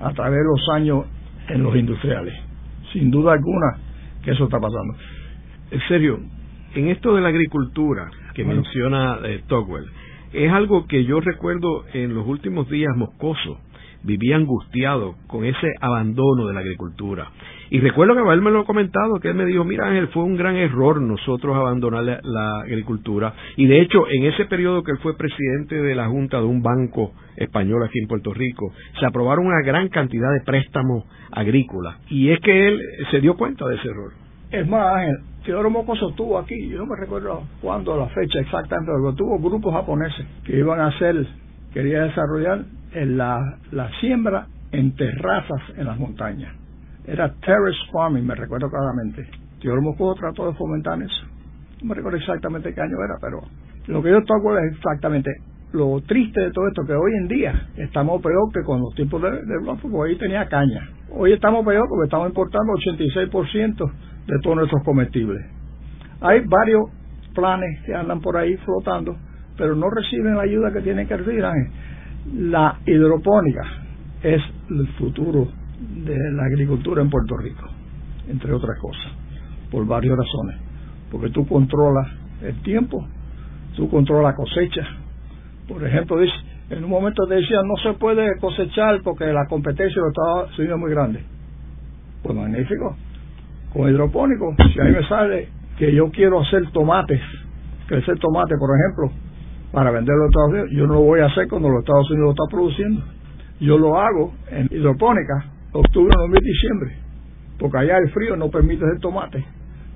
a 0.00 0.12
través 0.12 0.38
de 0.38 0.44
los 0.44 0.68
años 0.72 1.06
en 1.48 1.62
los 1.62 1.76
industriales. 1.76 2.34
Sin 2.92 3.10
duda 3.10 3.32
alguna 3.32 3.78
que 4.22 4.32
eso 4.32 4.44
está 4.44 4.58
pasando. 4.58 4.94
En 5.70 5.80
serio, 5.88 6.18
en 6.74 6.88
esto 6.88 7.14
de 7.14 7.20
la 7.20 7.28
agricultura 7.28 8.10
que 8.34 8.44
menciona 8.44 9.18
eh, 9.24 9.42
Togwell, 9.46 9.86
es 10.32 10.50
algo 10.50 10.86
que 10.86 11.04
yo 11.04 11.20
recuerdo 11.20 11.84
en 11.92 12.14
los 12.14 12.26
últimos 12.26 12.68
días 12.68 12.90
moscoso, 12.96 13.60
vivía 14.04 14.36
angustiado 14.36 15.16
con 15.26 15.44
ese 15.44 15.72
abandono 15.80 16.46
de 16.46 16.54
la 16.54 16.60
agricultura. 16.60 17.30
Y 17.70 17.80
recuerdo 17.80 18.14
que 18.14 18.32
él 18.32 18.42
me 18.42 18.50
lo 18.50 18.60
ha 18.60 18.64
comentado, 18.66 19.18
que 19.20 19.28
él 19.28 19.34
me 19.34 19.46
dijo, 19.46 19.64
mira 19.64 19.88
Ángel, 19.88 20.08
fue 20.08 20.22
un 20.22 20.36
gran 20.36 20.56
error 20.56 21.00
nosotros 21.00 21.56
abandonar 21.56 22.20
la, 22.22 22.60
agricultura. 22.60 23.34
Y 23.56 23.66
de 23.66 23.80
hecho, 23.80 24.04
en 24.10 24.24
ese 24.24 24.44
periodo 24.44 24.82
que 24.82 24.92
él 24.92 24.98
fue 24.98 25.16
presidente 25.16 25.74
de 25.74 25.94
la 25.94 26.06
Junta 26.08 26.38
de 26.38 26.44
un 26.44 26.62
banco 26.62 27.12
español 27.36 27.82
aquí 27.84 27.98
en 27.98 28.06
Puerto 28.06 28.32
Rico, 28.32 28.72
se 29.00 29.06
aprobaron 29.06 29.46
una 29.46 29.62
gran 29.64 29.88
cantidad 29.88 30.32
de 30.32 30.44
préstamos 30.44 31.04
agrícolas. 31.32 31.96
Y 32.08 32.30
es 32.30 32.40
que 32.40 32.68
él 32.68 32.80
se 33.10 33.20
dio 33.20 33.34
cuenta 33.34 33.66
de 33.66 33.76
ese 33.76 33.88
error. 33.88 34.12
Es 34.50 34.68
más, 34.68 34.94
Ángel, 34.94 35.16
Teodoro 35.44 35.70
Mocoso 35.70 36.10
estuvo 36.10 36.38
aquí, 36.38 36.68
yo 36.68 36.78
no 36.78 36.86
me 36.86 36.96
recuerdo 36.96 37.42
cuándo, 37.60 37.96
la 37.98 38.06
fecha 38.06 38.38
exactamente, 38.40 38.92
pero 38.94 39.14
tuvo 39.14 39.38
grupos 39.38 39.74
japoneses 39.74 40.24
que 40.44 40.58
iban 40.58 40.80
a 40.80 40.86
hacer, 40.86 41.26
quería 41.72 42.04
desarrollar 42.04 42.64
la, 42.94 43.58
la 43.72 43.90
siembra 44.00 44.46
en 44.72 44.94
terrazas 44.94 45.60
en 45.76 45.86
las 45.86 45.98
montañas 45.98 46.54
era 47.06 47.32
terrace 47.34 47.78
farming, 47.92 48.26
me 48.26 48.34
recuerdo 48.34 48.70
claramente. 48.70 49.26
Yo 49.60 49.74
lo 49.74 50.14
trató 50.14 50.46
de 50.46 50.54
fomentar 50.54 51.00
eso. 51.02 51.26
No 51.82 51.88
me 51.88 51.94
recuerdo 51.94 52.18
exactamente 52.18 52.72
qué 52.74 52.80
año 52.80 52.96
era, 53.04 53.16
pero 53.20 53.40
lo 53.86 54.02
que 54.02 54.10
yo 54.10 54.18
estoy 54.18 54.38
acuerdo 54.38 54.60
es 54.60 54.76
exactamente 54.76 55.30
lo 55.72 56.00
triste 56.02 56.40
de 56.40 56.50
todo 56.52 56.68
esto, 56.68 56.82
que 56.86 56.92
hoy 56.92 57.12
en 57.20 57.28
día 57.28 57.68
estamos 57.76 58.22
peor 58.22 58.52
que 58.52 58.62
con 58.62 58.80
los 58.80 58.94
tiempos 58.94 59.20
de, 59.20 59.30
de 59.30 59.76
porque 59.82 60.12
ahí 60.12 60.18
tenía 60.18 60.46
caña. 60.46 60.88
Hoy 61.10 61.32
estamos 61.32 61.66
peor 61.66 61.84
porque 61.88 62.04
estamos 62.04 62.28
importando 62.28 62.72
86% 62.74 63.92
de 64.26 64.38
todos 64.40 64.56
nuestros 64.56 64.82
comestibles. 64.84 65.44
Hay 66.20 66.42
varios 66.46 66.84
planes 67.34 67.82
que 67.84 67.94
andan 67.94 68.20
por 68.20 68.36
ahí 68.36 68.56
flotando, 68.58 69.16
pero 69.58 69.74
no 69.74 69.90
reciben 69.90 70.36
la 70.36 70.42
ayuda 70.42 70.72
que 70.72 70.80
tienen 70.80 71.08
que 71.08 71.16
recibir. 71.16 71.44
La 72.32 72.78
hidropónica 72.86 73.62
es 74.22 74.42
el 74.70 74.88
futuro 74.98 75.48
de 76.04 76.16
la 76.32 76.44
agricultura 76.44 77.02
en 77.02 77.10
Puerto 77.10 77.36
Rico, 77.36 77.68
entre 78.28 78.52
otras 78.52 78.78
cosas, 78.80 79.12
por 79.70 79.86
varias 79.86 80.16
razones. 80.16 80.56
Porque 81.10 81.30
tú 81.30 81.46
controlas 81.46 82.08
el 82.42 82.60
tiempo, 82.62 83.06
tú 83.76 83.90
controlas 83.90 84.32
la 84.32 84.36
cosecha. 84.36 84.86
Por 85.68 85.86
ejemplo, 85.86 86.16
en 86.70 86.84
un 86.84 86.90
momento 86.90 87.26
decían 87.26 87.66
no 87.66 87.76
se 87.76 87.98
puede 87.98 88.38
cosechar 88.40 89.02
porque 89.02 89.26
la 89.26 89.46
competencia 89.46 90.00
lo 90.00 90.08
estaba 90.08 90.48
subiendo 90.54 90.78
muy 90.78 90.90
grande. 90.90 91.22
Pues 92.22 92.34
magnífico. 92.34 92.96
Con 93.72 93.90
hidropónico, 93.90 94.54
si 94.72 94.80
a 94.80 94.84
mí 94.84 94.92
me 94.92 95.06
sale 95.06 95.48
que 95.78 95.94
yo 95.94 96.10
quiero 96.10 96.40
hacer 96.40 96.70
tomates, 96.70 97.20
crecer 97.86 98.18
tomate, 98.18 98.54
por 98.56 98.70
ejemplo, 98.78 99.12
para 99.74 99.90
venderlo 99.90 100.24
a 100.24 100.26
Estados 100.28 100.50
Unidos, 100.50 100.68
yo 100.70 100.86
no 100.86 100.94
lo 100.94 101.00
voy 101.00 101.20
a 101.20 101.26
hacer 101.26 101.48
cuando 101.48 101.68
los 101.68 101.80
Estados 101.80 102.08
Unidos 102.10 102.26
lo 102.26 102.30
está 102.30 102.56
produciendo. 102.56 103.02
Yo 103.58 103.76
lo 103.76 103.98
hago 103.98 104.32
en 104.48 104.68
hidropónica 104.70 105.50
octubre, 105.72 106.14
noviembre 106.16 106.40
diciembre, 106.44 106.96
porque 107.58 107.78
allá 107.78 107.98
el 107.98 108.10
frío 108.10 108.36
no 108.36 108.48
permite 108.50 108.84
el 108.84 109.00
tomate. 109.00 109.44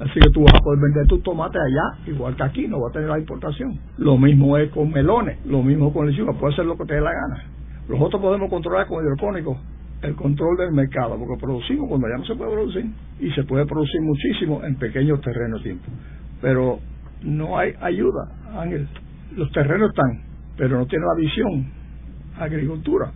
Así 0.01 0.19
que 0.19 0.31
tú 0.31 0.43
vas 0.43 0.55
a 0.55 0.61
poder 0.61 0.81
vender 0.81 1.07
tus 1.07 1.23
tomates 1.23 1.61
allá, 1.61 2.11
igual 2.13 2.35
que 2.35 2.43
aquí, 2.43 2.67
no 2.67 2.81
va 2.81 2.89
a 2.89 2.93
tener 2.93 3.09
la 3.09 3.19
importación. 3.21 3.79
Lo 3.99 4.19
mismo 4.19 4.57
es 4.57 4.71
con 4.71 4.91
melones, 4.91 5.45
lo 5.47 5.63
mismo 5.63 5.93
con 5.93 6.09
lechuga, 6.09 6.33
puede 6.33 6.57
ser 6.57 6.67
lo 6.67 6.77
que 6.77 6.85
te 6.85 6.95
dé 6.95 7.01
la 7.01 7.13
gana. 7.13 7.45
Nosotros 7.89 8.21
podemos 8.21 8.51
controlar 8.51 8.87
con 8.89 9.05
hidropónico 9.05 9.59
el 10.03 10.15
control 10.17 10.57
del 10.57 10.73
mercado, 10.73 11.17
porque 11.19 11.41
producimos 11.41 11.89
cuando 11.89 12.09
ya 12.09 12.17
no 12.17 12.25
se 12.25 12.35
puede 12.35 12.53
producir, 12.53 12.87
y 13.21 13.31
se 13.31 13.45
puede 13.45 13.67
producir 13.67 14.01
muchísimo 14.03 14.63
en 14.65 14.77
pequeños 14.77 15.21
terrenos 15.21 15.63
tiempo. 15.63 15.87
Pero 16.41 16.79
no 17.23 17.59
hay 17.59 17.75
ayuda, 17.81 18.29
Ángel. 18.57 18.89
Los 19.37 19.51
terrenos 19.53 19.91
están, 19.91 20.23
pero 20.57 20.79
no 20.79 20.87
tiene 20.87 21.05
la 21.05 21.21
visión 21.21 21.67
agricultura 22.39 23.13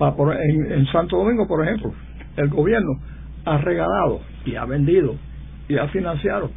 en, 0.00 0.86
Santo 0.86 1.16
Domingo, 1.16 1.46
por 1.46 1.66
ejemplo, 1.66 1.92
el 2.36 2.48
gobierno 2.48 3.00
ha 3.44 3.58
regalado 3.58 4.20
y 4.44 4.54
ha 4.54 4.64
vendido 4.64 5.16
y 5.68 5.76
ha 5.76 5.88
financiado 5.88 6.50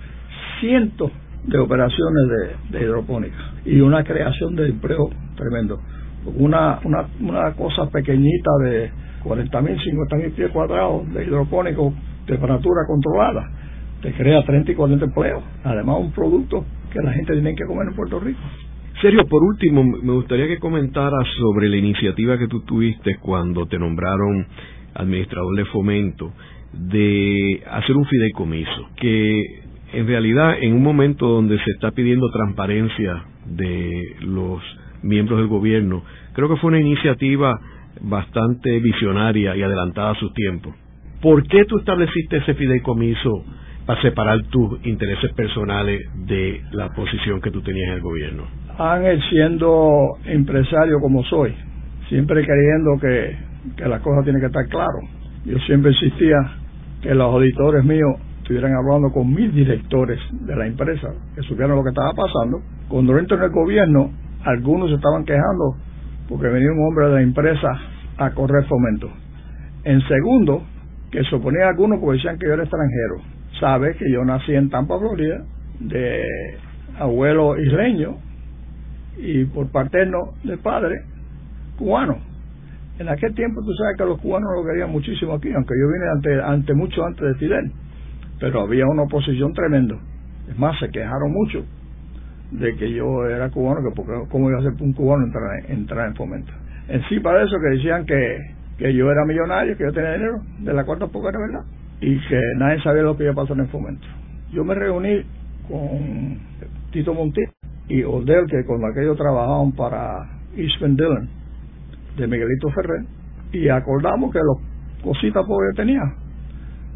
cientos 0.59 1.11
de 1.45 1.57
operaciones 1.57 2.57
de, 2.69 2.81
hidropónica 2.81 3.37
y 3.65 3.79
una 3.81 4.03
creación 4.03 4.55
de 4.55 4.69
empleo 4.69 5.09
tremendo. 5.35 5.79
Una, 6.37 6.79
una, 6.83 7.07
una 7.19 7.53
cosa 7.53 7.89
pequeñita 7.89 8.51
de 8.63 8.91
40 9.23 9.61
mil, 9.61 9.79
50 9.79 10.15
mil 10.17 10.31
pies 10.31 10.51
cuadrados 10.51 11.11
de 11.11 11.23
hidropónico, 11.23 11.93
temperatura 12.27 12.81
controlada, 12.85 13.49
te 14.03 14.13
crea 14.13 14.43
30 14.43 14.71
y 14.71 14.75
40 14.75 15.05
empleos. 15.05 15.43
Además, 15.63 15.97
un 15.99 16.11
producto 16.11 16.63
que 16.91 17.01
la 17.01 17.13
gente 17.13 17.33
tiene 17.33 17.55
que 17.55 17.65
comer 17.65 17.87
en 17.89 17.95
Puerto 17.95 18.19
Rico. 18.19 18.39
Sergio, 19.01 19.25
por 19.27 19.43
último, 19.43 19.83
me 19.83 20.13
gustaría 20.13 20.47
que 20.47 20.59
comentaras 20.59 21.27
sobre 21.39 21.69
la 21.69 21.77
iniciativa 21.77 22.37
que 22.37 22.47
tú 22.47 22.61
tuviste 22.61 23.15
cuando 23.19 23.65
te 23.65 23.79
nombraron 23.79 24.45
administrador 24.93 25.55
de 25.55 25.65
fomento 25.65 26.31
de 26.73 27.63
hacer 27.69 27.95
un 27.95 28.05
fideicomiso, 28.05 28.89
que 28.97 29.61
en 29.93 30.07
realidad 30.07 30.55
en 30.61 30.73
un 30.73 30.83
momento 30.83 31.27
donde 31.27 31.57
se 31.57 31.71
está 31.71 31.91
pidiendo 31.91 32.29
transparencia 32.31 33.23
de 33.45 34.15
los 34.21 34.61
miembros 35.03 35.39
del 35.39 35.47
gobierno, 35.47 36.03
creo 36.33 36.47
que 36.47 36.57
fue 36.57 36.69
una 36.69 36.79
iniciativa 36.79 37.59
bastante 38.01 38.79
visionaria 38.79 39.55
y 39.55 39.63
adelantada 39.63 40.11
a 40.11 40.19
su 40.19 40.31
tiempo. 40.33 40.73
¿Por 41.21 41.43
qué 41.47 41.65
tú 41.65 41.79
estableciste 41.79 42.37
ese 42.37 42.53
fideicomiso 42.53 43.45
para 43.91 44.01
separar 44.03 44.41
tus 44.43 44.85
intereses 44.85 45.33
personales 45.33 45.99
de 46.25 46.61
la 46.71 46.87
posición 46.89 47.41
que 47.41 47.51
tú 47.51 47.61
tenías 47.61 47.89
en 47.89 47.93
el 47.95 48.01
gobierno? 48.01 48.43
Ángel 48.77 49.21
siendo 49.29 50.17
empresario 50.23 50.97
como 51.01 51.21
soy, 51.25 51.53
siempre 52.07 52.45
creyendo 52.45 52.97
que, 53.01 53.35
que 53.75 53.89
las 53.89 53.99
cosas 54.01 54.23
tienen 54.23 54.39
que 54.39 54.47
estar 54.47 54.65
claro. 54.69 54.97
Yo 55.43 55.57
siempre 55.65 55.91
insistía 55.91 56.37
que 57.01 57.13
los 57.13 57.33
auditores 57.33 57.83
míos 57.83 58.15
estuvieran 58.37 58.73
hablando 58.75 59.11
con 59.11 59.29
mis 59.29 59.53
directores 59.53 60.19
de 60.39 60.55
la 60.55 60.67
empresa, 60.67 61.09
que 61.35 61.41
supieran 61.41 61.75
lo 61.75 61.83
que 61.83 61.89
estaba 61.89 62.13
pasando. 62.13 62.61
Cuando 62.87 63.17
entro 63.17 63.35
en 63.35 63.43
el 63.43 63.49
gobierno, 63.49 64.09
algunos 64.45 64.89
se 64.89 64.95
estaban 64.95 65.25
quejando 65.25 65.75
porque 66.29 66.47
venía 66.47 66.71
un 66.71 66.87
hombre 66.87 67.07
de 67.07 67.13
la 67.15 67.21
empresa 67.23 67.67
a 68.17 68.31
correr 68.31 68.63
fomento. 68.69 69.09
En 69.83 69.99
segundo, 70.07 70.63
que 71.11 71.25
se 71.25 71.35
oponía 71.35 71.65
a 71.65 71.69
algunos 71.71 71.99
porque 71.99 72.19
decían 72.19 72.39
que 72.39 72.47
yo 72.47 72.53
era 72.53 72.63
extranjero. 72.63 73.40
Sabe 73.61 73.95
que 73.95 74.11
yo 74.11 74.25
nací 74.25 74.55
en 74.55 74.71
Tampa, 74.71 74.97
Florida, 74.97 75.43
de 75.79 76.25
abuelo 76.97 77.59
isleño, 77.59 78.17
y 79.17 79.45
por 79.45 79.71
paterno 79.71 80.33
de 80.43 80.57
padre 80.57 81.03
cubano. 81.77 82.17
En 82.97 83.07
aquel 83.07 83.35
tiempo 83.35 83.61
tú 83.61 83.71
sabes 83.73 83.97
que 83.97 84.03
los 84.03 84.19
cubanos 84.19 84.49
lo 84.55 84.65
querían 84.65 84.89
muchísimo 84.89 85.33
aquí, 85.33 85.53
aunque 85.53 85.75
yo 85.79 85.87
vine 85.87 86.41
ante, 86.43 86.73
mucho 86.73 87.05
antes 87.05 87.21
de 87.21 87.35
Fidel, 87.35 87.71
pero 88.39 88.61
había 88.61 88.87
una 88.87 89.03
oposición 89.03 89.53
tremenda. 89.53 89.95
Es 90.49 90.57
más, 90.57 90.79
se 90.79 90.89
quejaron 90.89 91.31
mucho 91.31 91.63
de 92.49 92.75
que 92.77 92.91
yo 92.91 93.27
era 93.27 93.51
cubano, 93.51 93.87
que 93.87 93.95
porque, 93.95 94.11
cómo 94.29 94.49
iba 94.49 94.57
a 94.57 94.63
ser 94.63 94.73
un 94.81 94.93
cubano 94.93 95.25
entrar, 95.25 95.69
entrar 95.69 96.07
en 96.07 96.15
fomento. 96.15 96.51
En 96.87 97.03
sí, 97.09 97.19
para 97.19 97.43
eso 97.43 97.55
que 97.61 97.77
decían 97.77 98.07
que, 98.07 98.55
que 98.79 98.91
yo 98.91 99.11
era 99.11 99.23
millonario, 99.23 99.77
que 99.77 99.83
yo 99.83 99.93
tenía 99.93 100.13
dinero, 100.13 100.41
de 100.59 100.73
la 100.73 100.83
cual 100.83 100.97
tampoco 100.97 101.29
era 101.29 101.37
verdad, 101.39 101.63
y 102.01 102.19
que 102.27 102.39
nadie 102.57 102.81
sabía 102.81 103.03
lo 103.03 103.15
que 103.15 103.23
iba 103.23 103.31
a 103.31 103.35
pasar 103.35 103.57
en 103.59 103.67
fomento. 103.69 104.05
Yo 104.51 104.65
me 104.65 104.73
reuní 104.73 105.21
con 105.69 106.39
Tito 106.91 107.13
Montiel 107.13 107.49
y 107.87 108.03
Odell, 108.03 108.47
que 108.47 108.65
con 108.65 108.83
aquello 108.83 109.15
trabajaban 109.15 109.71
para 109.73 110.27
Eastman 110.57 110.95
Dillon, 110.95 111.29
de 112.17 112.27
Miguelito 112.27 112.69
Ferrer, 112.71 113.05
y 113.53 113.69
acordamos 113.69 114.31
que 114.33 114.39
las 114.39 115.03
cositas 115.03 115.45
que 115.45 115.75
tenía, 115.75 116.01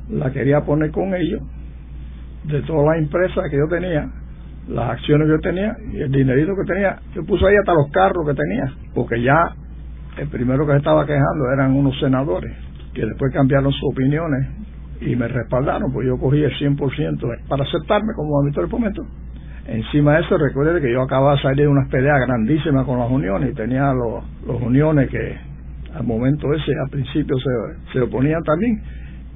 la 0.09 0.31
quería 0.31 0.61
poner 0.61 0.91
con 0.91 1.13
ellos, 1.13 1.41
de 2.45 2.61
todas 2.63 2.85
las 2.85 2.97
empresas 2.97 3.49
que 3.49 3.57
yo 3.57 3.67
tenía, 3.67 4.09
las 4.67 4.91
acciones 4.91 5.27
que 5.27 5.33
yo 5.33 5.39
tenía 5.39 5.75
y 5.91 6.01
el 6.01 6.11
dinerito 6.11 6.53
que 6.55 6.73
tenía, 6.73 6.99
yo 7.13 7.23
puse 7.25 7.45
ahí 7.45 7.55
hasta 7.55 7.73
los 7.73 7.91
carros 7.91 8.25
que 8.27 8.33
tenía, 8.33 8.73
porque 8.93 9.21
ya 9.21 9.53
el 10.17 10.27
primero 10.29 10.65
que 10.65 10.73
se 10.73 10.77
estaba 10.79 11.05
quejando 11.05 11.51
eran 11.53 11.73
unos 11.73 11.99
senadores, 11.99 12.55
que 12.93 13.05
después 13.05 13.31
cambiaron 13.33 13.71
sus 13.71 13.91
opiniones 13.91 14.65
y 15.01 15.15
me 15.15 15.27
respaldaron, 15.27 15.91
pues 15.91 16.07
yo 16.07 16.17
cogí 16.17 16.41
el 16.43 16.51
100% 16.53 17.47
para 17.47 17.63
aceptarme 17.63 18.13
como 18.15 18.39
administrador 18.39 18.69
de 18.69 18.77
momento 18.77 19.05
Encima 19.67 20.13
de 20.13 20.21
eso, 20.21 20.37
recuerde 20.37 20.79
que 20.79 20.91
yo 20.91 21.01
acababa 21.01 21.35
de 21.35 21.41
salir 21.41 21.65
de 21.65 21.67
unas 21.67 21.89
peleas 21.89 22.19
grandísimas 22.27 22.85
con 22.85 22.99
las 22.99 23.09
uniones 23.09 23.51
y 23.51 23.55
tenía 23.55 23.91
los, 23.93 24.23
los 24.45 24.61
uniones 24.61 25.09
que 25.09 25.37
al 25.95 26.03
momento 26.03 26.53
ese, 26.53 26.71
al 26.83 26.89
principio, 26.91 27.35
se, 27.37 27.93
se 27.93 28.01
oponían 28.01 28.43
también. 28.43 28.79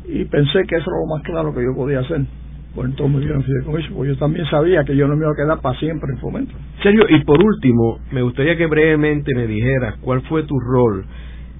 Y 0.06 0.26
pensé 0.26 0.64
que 0.68 0.76
eso 0.76 0.86
era 0.92 1.00
lo 1.00 1.16
más 1.16 1.24
claro 1.24 1.54
que 1.54 1.64
yo 1.64 1.74
podía 1.76 2.02
hacer. 2.02 2.22
Pues 2.76 2.90
entonces 2.90 3.16
me 3.16 3.22
dieron 3.22 3.44
fideicomiso, 3.44 3.96
porque 3.96 4.10
yo 4.10 4.18
también 4.20 4.46
sabía 4.46 4.84
que 4.84 4.96
yo 4.96 5.08
no 5.08 5.16
me 5.16 5.24
iba 5.24 5.32
a 5.32 5.36
quedar 5.36 5.60
para 5.62 5.80
siempre 5.80 6.12
en 6.14 6.20
fomento. 6.20 6.54
Sergio, 6.84 7.06
y 7.10 7.24
por 7.24 7.44
último, 7.44 7.98
me 8.12 8.22
gustaría 8.22 8.56
que 8.56 8.68
brevemente 8.68 9.34
me 9.34 9.48
dijeras 9.48 9.96
cuál 10.02 10.22
fue 10.24 10.44
tu 10.44 10.60
rol 10.60 11.06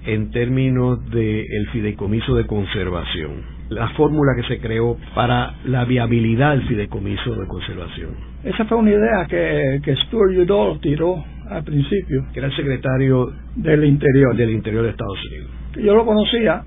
en 0.06 0.30
términos 0.30 1.04
del 1.10 1.68
fideicomiso 1.72 2.36
de 2.36 2.46
conservación 2.46 3.59
la 3.70 3.90
fórmula 3.90 4.34
que 4.36 4.44
se 4.44 4.60
creó 4.60 4.98
para 5.14 5.54
la 5.66 5.86
viabilidad 5.86 6.52
del 6.52 6.68
fideicomiso 6.68 7.36
de 7.36 7.48
conservación. 7.48 8.10
Esa 8.44 8.66
fue 8.66 8.78
una 8.78 8.92
idea 8.92 9.26
que, 9.28 9.80
que 9.84 9.96
Stuart 9.96 10.32
Udall 10.38 10.80
tiró 10.80 11.24
al 11.50 11.64
principio. 11.64 12.26
Que 12.34 12.40
era 12.40 12.48
el 12.48 12.56
secretario 12.56 13.32
del 13.56 13.86
Interior. 13.86 14.36
Del 14.36 14.52
Interior 14.52 14.84
de 14.84 14.90
Estados 14.90 15.20
Unidos. 15.32 15.52
Yo 15.78 15.96
lo 15.96 16.06
conocía 16.06 16.64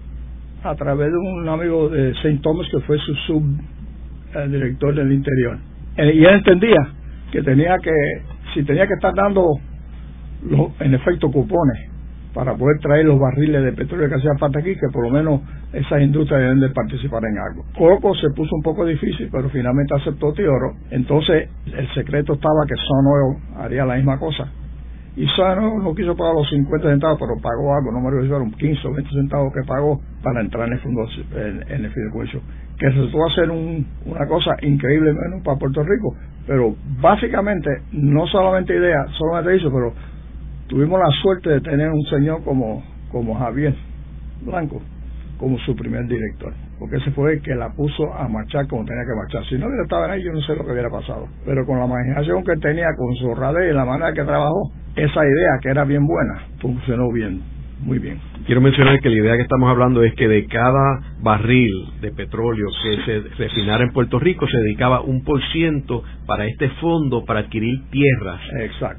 a 0.62 0.74
través 0.76 1.10
de 1.10 1.18
un 1.18 1.48
amigo 1.48 1.88
de 1.88 2.10
St. 2.10 2.38
Thomas 2.42 2.68
que 2.70 2.80
fue 2.80 2.98
su 2.98 3.14
subdirector 4.32 4.94
del 4.94 5.12
Interior. 5.12 5.58
Eh, 5.96 6.12
y 6.14 6.24
él 6.24 6.34
entendía 6.34 6.88
que 7.32 7.42
tenía 7.42 7.78
que, 7.78 7.90
si 8.54 8.62
tenía 8.62 8.86
que 8.86 8.94
estar 8.94 9.12
dando, 9.14 9.44
en 10.80 10.94
efecto, 10.94 11.30
cupones 11.30 11.91
para 12.34 12.54
poder 12.54 12.78
traer 12.80 13.04
los 13.04 13.18
barriles 13.18 13.62
de 13.62 13.72
petróleo 13.72 14.08
que 14.08 14.14
hacían 14.16 14.38
falta 14.38 14.60
aquí, 14.60 14.74
que 14.74 14.88
por 14.92 15.04
lo 15.04 15.10
menos 15.10 15.40
esas 15.72 16.00
industrias 16.00 16.40
deben 16.40 16.60
de 16.60 16.70
participar 16.70 17.22
en 17.24 17.38
algo. 17.38 17.64
Coco 17.76 18.14
se 18.14 18.30
puso 18.30 18.54
un 18.56 18.62
poco 18.62 18.86
difícil, 18.86 19.28
pero 19.30 19.50
finalmente 19.50 19.94
aceptó 19.94 20.32
Tioro. 20.32 20.74
Entonces 20.90 21.48
el 21.66 21.94
secreto 21.94 22.34
estaba 22.34 22.64
que 22.66 22.74
Sun 22.76 23.36
haría 23.56 23.84
la 23.84 23.96
misma 23.96 24.18
cosa. 24.18 24.48
Y 25.14 25.26
Sun 25.26 25.84
no 25.84 25.94
quiso 25.94 26.16
pagar 26.16 26.34
los 26.34 26.48
50 26.48 26.88
centavos, 26.88 27.18
pero 27.20 27.34
pagó 27.42 27.74
algo, 27.74 27.92
no 27.92 28.00
me 28.00 28.10
recuerdo, 28.10 28.30
fueron 28.30 28.52
15 28.52 28.88
o 28.88 28.94
20 28.94 29.10
centavos 29.10 29.52
que 29.52 29.62
pagó 29.66 30.00
para 30.22 30.40
entrar 30.40 30.66
en 30.68 30.72
el 30.72 30.80
fondo, 30.80 31.04
en, 31.36 31.84
el 31.84 31.90
fideicomiso. 31.92 32.40
Que 32.78 32.88
resultó 32.88 33.26
a 33.26 33.34
ser 33.34 33.50
un, 33.50 33.86
una 34.06 34.26
cosa 34.26 34.52
increíble 34.62 35.12
menos 35.12 35.42
para 35.44 35.58
Puerto 35.58 35.82
Rico. 35.82 36.16
Pero 36.46 36.74
básicamente, 37.00 37.68
no 37.92 38.26
solamente 38.26 38.74
idea, 38.74 39.04
solamente 39.18 39.58
hizo, 39.58 39.70
pero 39.70 39.92
tuvimos 40.68 40.98
la 40.98 41.10
suerte 41.22 41.50
de 41.50 41.60
tener 41.60 41.88
un 41.90 42.02
señor 42.04 42.42
como, 42.44 42.82
como 43.10 43.34
Javier 43.34 43.74
Blanco 44.42 44.80
como 45.42 45.58
su 45.58 45.74
primer 45.74 46.06
director, 46.06 46.54
porque 46.78 46.98
ese 46.98 47.10
fue 47.10 47.32
el 47.32 47.42
que 47.42 47.52
la 47.56 47.68
puso 47.70 48.14
a 48.14 48.28
marchar 48.28 48.68
como 48.68 48.84
tenía 48.84 49.02
que 49.02 49.16
marchar. 49.16 49.44
Si 49.48 49.58
no 49.58 49.66
hubiera 49.66 49.82
estado 49.82 50.04
ahí, 50.04 50.22
yo 50.22 50.32
no 50.32 50.40
sé 50.40 50.54
lo 50.54 50.64
que 50.64 50.70
hubiera 50.70 50.88
pasado. 50.88 51.26
Pero 51.44 51.66
con 51.66 51.80
la 51.80 51.86
imaginación 51.86 52.44
que 52.44 52.54
tenía, 52.58 52.86
con 52.96 53.12
su 53.16 53.34
radez 53.34 53.72
y 53.72 53.74
la 53.74 53.84
manera 53.84 54.12
que 54.12 54.22
trabajó, 54.22 54.70
esa 54.94 55.24
idea 55.24 55.58
que 55.60 55.70
era 55.70 55.84
bien 55.84 56.06
buena, 56.06 56.46
funcionó 56.60 57.10
bien 57.10 57.42
muy 57.82 57.98
bien. 57.98 58.20
Quiero 58.46 58.60
mencionar 58.60 59.00
que 59.00 59.08
la 59.08 59.16
idea 59.16 59.36
que 59.36 59.42
estamos 59.42 59.68
hablando 59.68 60.02
es 60.02 60.14
que 60.14 60.28
de 60.28 60.46
cada 60.46 61.14
barril 61.20 61.70
de 62.00 62.10
petróleo 62.12 62.68
que 62.82 62.96
se 63.04 63.20
refinara 63.36 63.84
en 63.84 63.92
Puerto 63.92 64.18
Rico 64.18 64.46
se 64.46 64.56
dedicaba 64.58 65.00
un 65.00 65.22
por 65.22 65.40
ciento 65.52 66.02
para 66.26 66.46
este 66.46 66.68
fondo 66.80 67.24
para 67.24 67.40
adquirir 67.40 67.82
tierras 67.90 68.40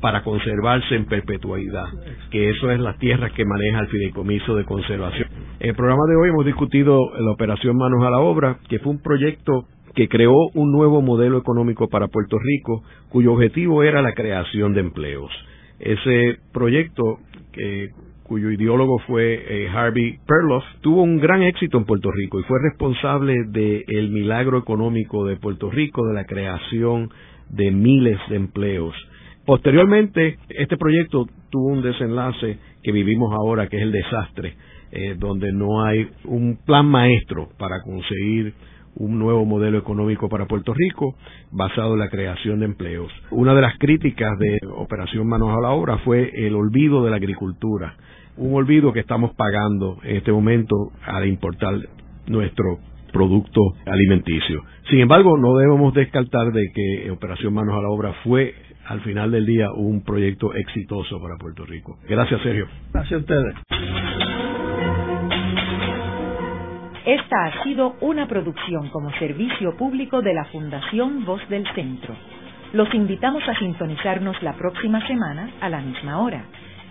para 0.01 0.23
conservarse 0.23 0.95
en 0.95 1.05
perpetuidad, 1.05 1.87
que 2.31 2.49
eso 2.49 2.71
es 2.71 2.79
las 2.79 2.97
tierras 2.99 3.31
que 3.33 3.45
maneja 3.45 3.79
el 3.79 3.87
fideicomiso 3.87 4.55
de 4.55 4.65
conservación. 4.65 5.27
En 5.59 5.69
el 5.69 5.75
programa 5.75 6.03
de 6.09 6.15
hoy 6.15 6.29
hemos 6.29 6.45
discutido 6.45 6.99
la 7.19 7.31
operación 7.31 7.77
Manos 7.77 8.03
a 8.03 8.09
la 8.09 8.19
Obra, 8.19 8.57
que 8.69 8.79
fue 8.79 8.91
un 8.91 9.01
proyecto 9.01 9.65
que 9.95 10.07
creó 10.07 10.35
un 10.55 10.71
nuevo 10.71 11.01
modelo 11.01 11.37
económico 11.37 11.87
para 11.87 12.07
Puerto 12.07 12.37
Rico, 12.39 12.83
cuyo 13.09 13.33
objetivo 13.33 13.83
era 13.83 14.01
la 14.01 14.13
creación 14.13 14.73
de 14.73 14.81
empleos. 14.81 15.31
Ese 15.79 16.37
proyecto 16.51 17.19
que 17.51 17.89
cuyo 18.23 18.49
ideólogo 18.51 18.99
fue 18.99 19.33
eh, 19.47 19.69
Harvey 19.69 20.17
Perloff, 20.25 20.63
tuvo 20.81 21.03
un 21.03 21.19
gran 21.19 21.43
éxito 21.43 21.77
en 21.77 21.85
Puerto 21.85 22.09
Rico 22.11 22.39
y 22.39 22.43
fue 22.43 22.57
responsable 22.61 23.43
del 23.47 24.09
milagro 24.09 24.57
económico 24.57 25.25
de 25.25 25.35
Puerto 25.35 25.69
Rico, 25.69 26.05
de 26.07 26.13
la 26.13 26.25
creación 26.25 27.09
de 27.49 27.71
miles 27.71 28.17
de 28.29 28.37
empleos. 28.37 28.95
Posteriormente, 29.45 30.37
este 30.49 30.77
proyecto 30.77 31.27
tuvo 31.49 31.67
un 31.67 31.81
desenlace 31.81 32.57
que 32.81 32.91
vivimos 32.91 33.33
ahora, 33.33 33.67
que 33.67 33.77
es 33.77 33.83
el 33.83 33.91
desastre, 33.91 34.55
eh, 34.91 35.15
donde 35.17 35.51
no 35.51 35.83
hay 35.83 36.07
un 36.25 36.57
plan 36.65 36.85
maestro 36.85 37.49
para 37.57 37.81
conseguir 37.81 38.53
un 38.95 39.17
nuevo 39.19 39.43
modelo 39.43 39.77
económico 39.77 40.29
para 40.29 40.45
Puerto 40.45 40.73
Rico 40.73 41.15
basado 41.51 41.93
en 41.93 41.99
la 41.99 42.09
creación 42.09 42.59
de 42.59 42.65
empleos. 42.65 43.11
Una 43.31 43.53
de 43.53 43.61
las 43.61 43.77
críticas 43.79 44.37
de 44.39 44.59
Operación 44.75 45.27
Manos 45.27 45.49
a 45.49 45.61
la 45.61 45.71
Obra 45.71 45.97
fue 45.99 46.29
el 46.33 46.55
olvido 46.55 47.03
de 47.03 47.09
la 47.09 47.17
agricultura 47.17 47.95
un 48.37 48.55
olvido 48.55 48.93
que 48.93 48.99
estamos 48.99 49.33
pagando 49.35 49.97
en 50.03 50.17
este 50.17 50.31
momento 50.31 50.91
al 51.05 51.27
importar 51.27 51.75
nuestro 52.27 52.79
producto 53.11 53.61
alimenticio. 53.85 54.63
Sin 54.89 54.99
embargo, 54.99 55.37
no 55.37 55.55
debemos 55.55 55.93
descartar 55.93 56.51
de 56.51 56.65
que 56.73 57.11
Operación 57.11 57.53
Manos 57.53 57.75
a 57.75 57.81
la 57.81 57.89
Obra 57.89 58.13
fue 58.23 58.55
al 58.85 59.01
final 59.01 59.31
del 59.31 59.45
día 59.45 59.71
un 59.71 60.03
proyecto 60.03 60.53
exitoso 60.53 61.21
para 61.21 61.37
Puerto 61.37 61.65
Rico. 61.65 61.97
Gracias, 62.07 62.41
Sergio. 62.41 62.67
Gracias 62.91 63.13
a 63.13 63.21
ustedes. 63.21 63.55
Esta 67.05 67.45
ha 67.45 67.63
sido 67.63 67.95
una 68.01 68.27
producción 68.27 68.89
como 68.89 69.11
servicio 69.13 69.75
público 69.75 70.21
de 70.21 70.33
la 70.33 70.45
Fundación 70.45 71.25
Voz 71.25 71.41
del 71.49 71.65
Centro. 71.75 72.15
Los 72.71 72.93
invitamos 72.93 73.43
a 73.47 73.53
sintonizarnos 73.59 74.41
la 74.41 74.53
próxima 74.53 75.05
semana 75.05 75.49
a 75.61 75.69
la 75.69 75.81
misma 75.81 76.19
hora. 76.19 76.45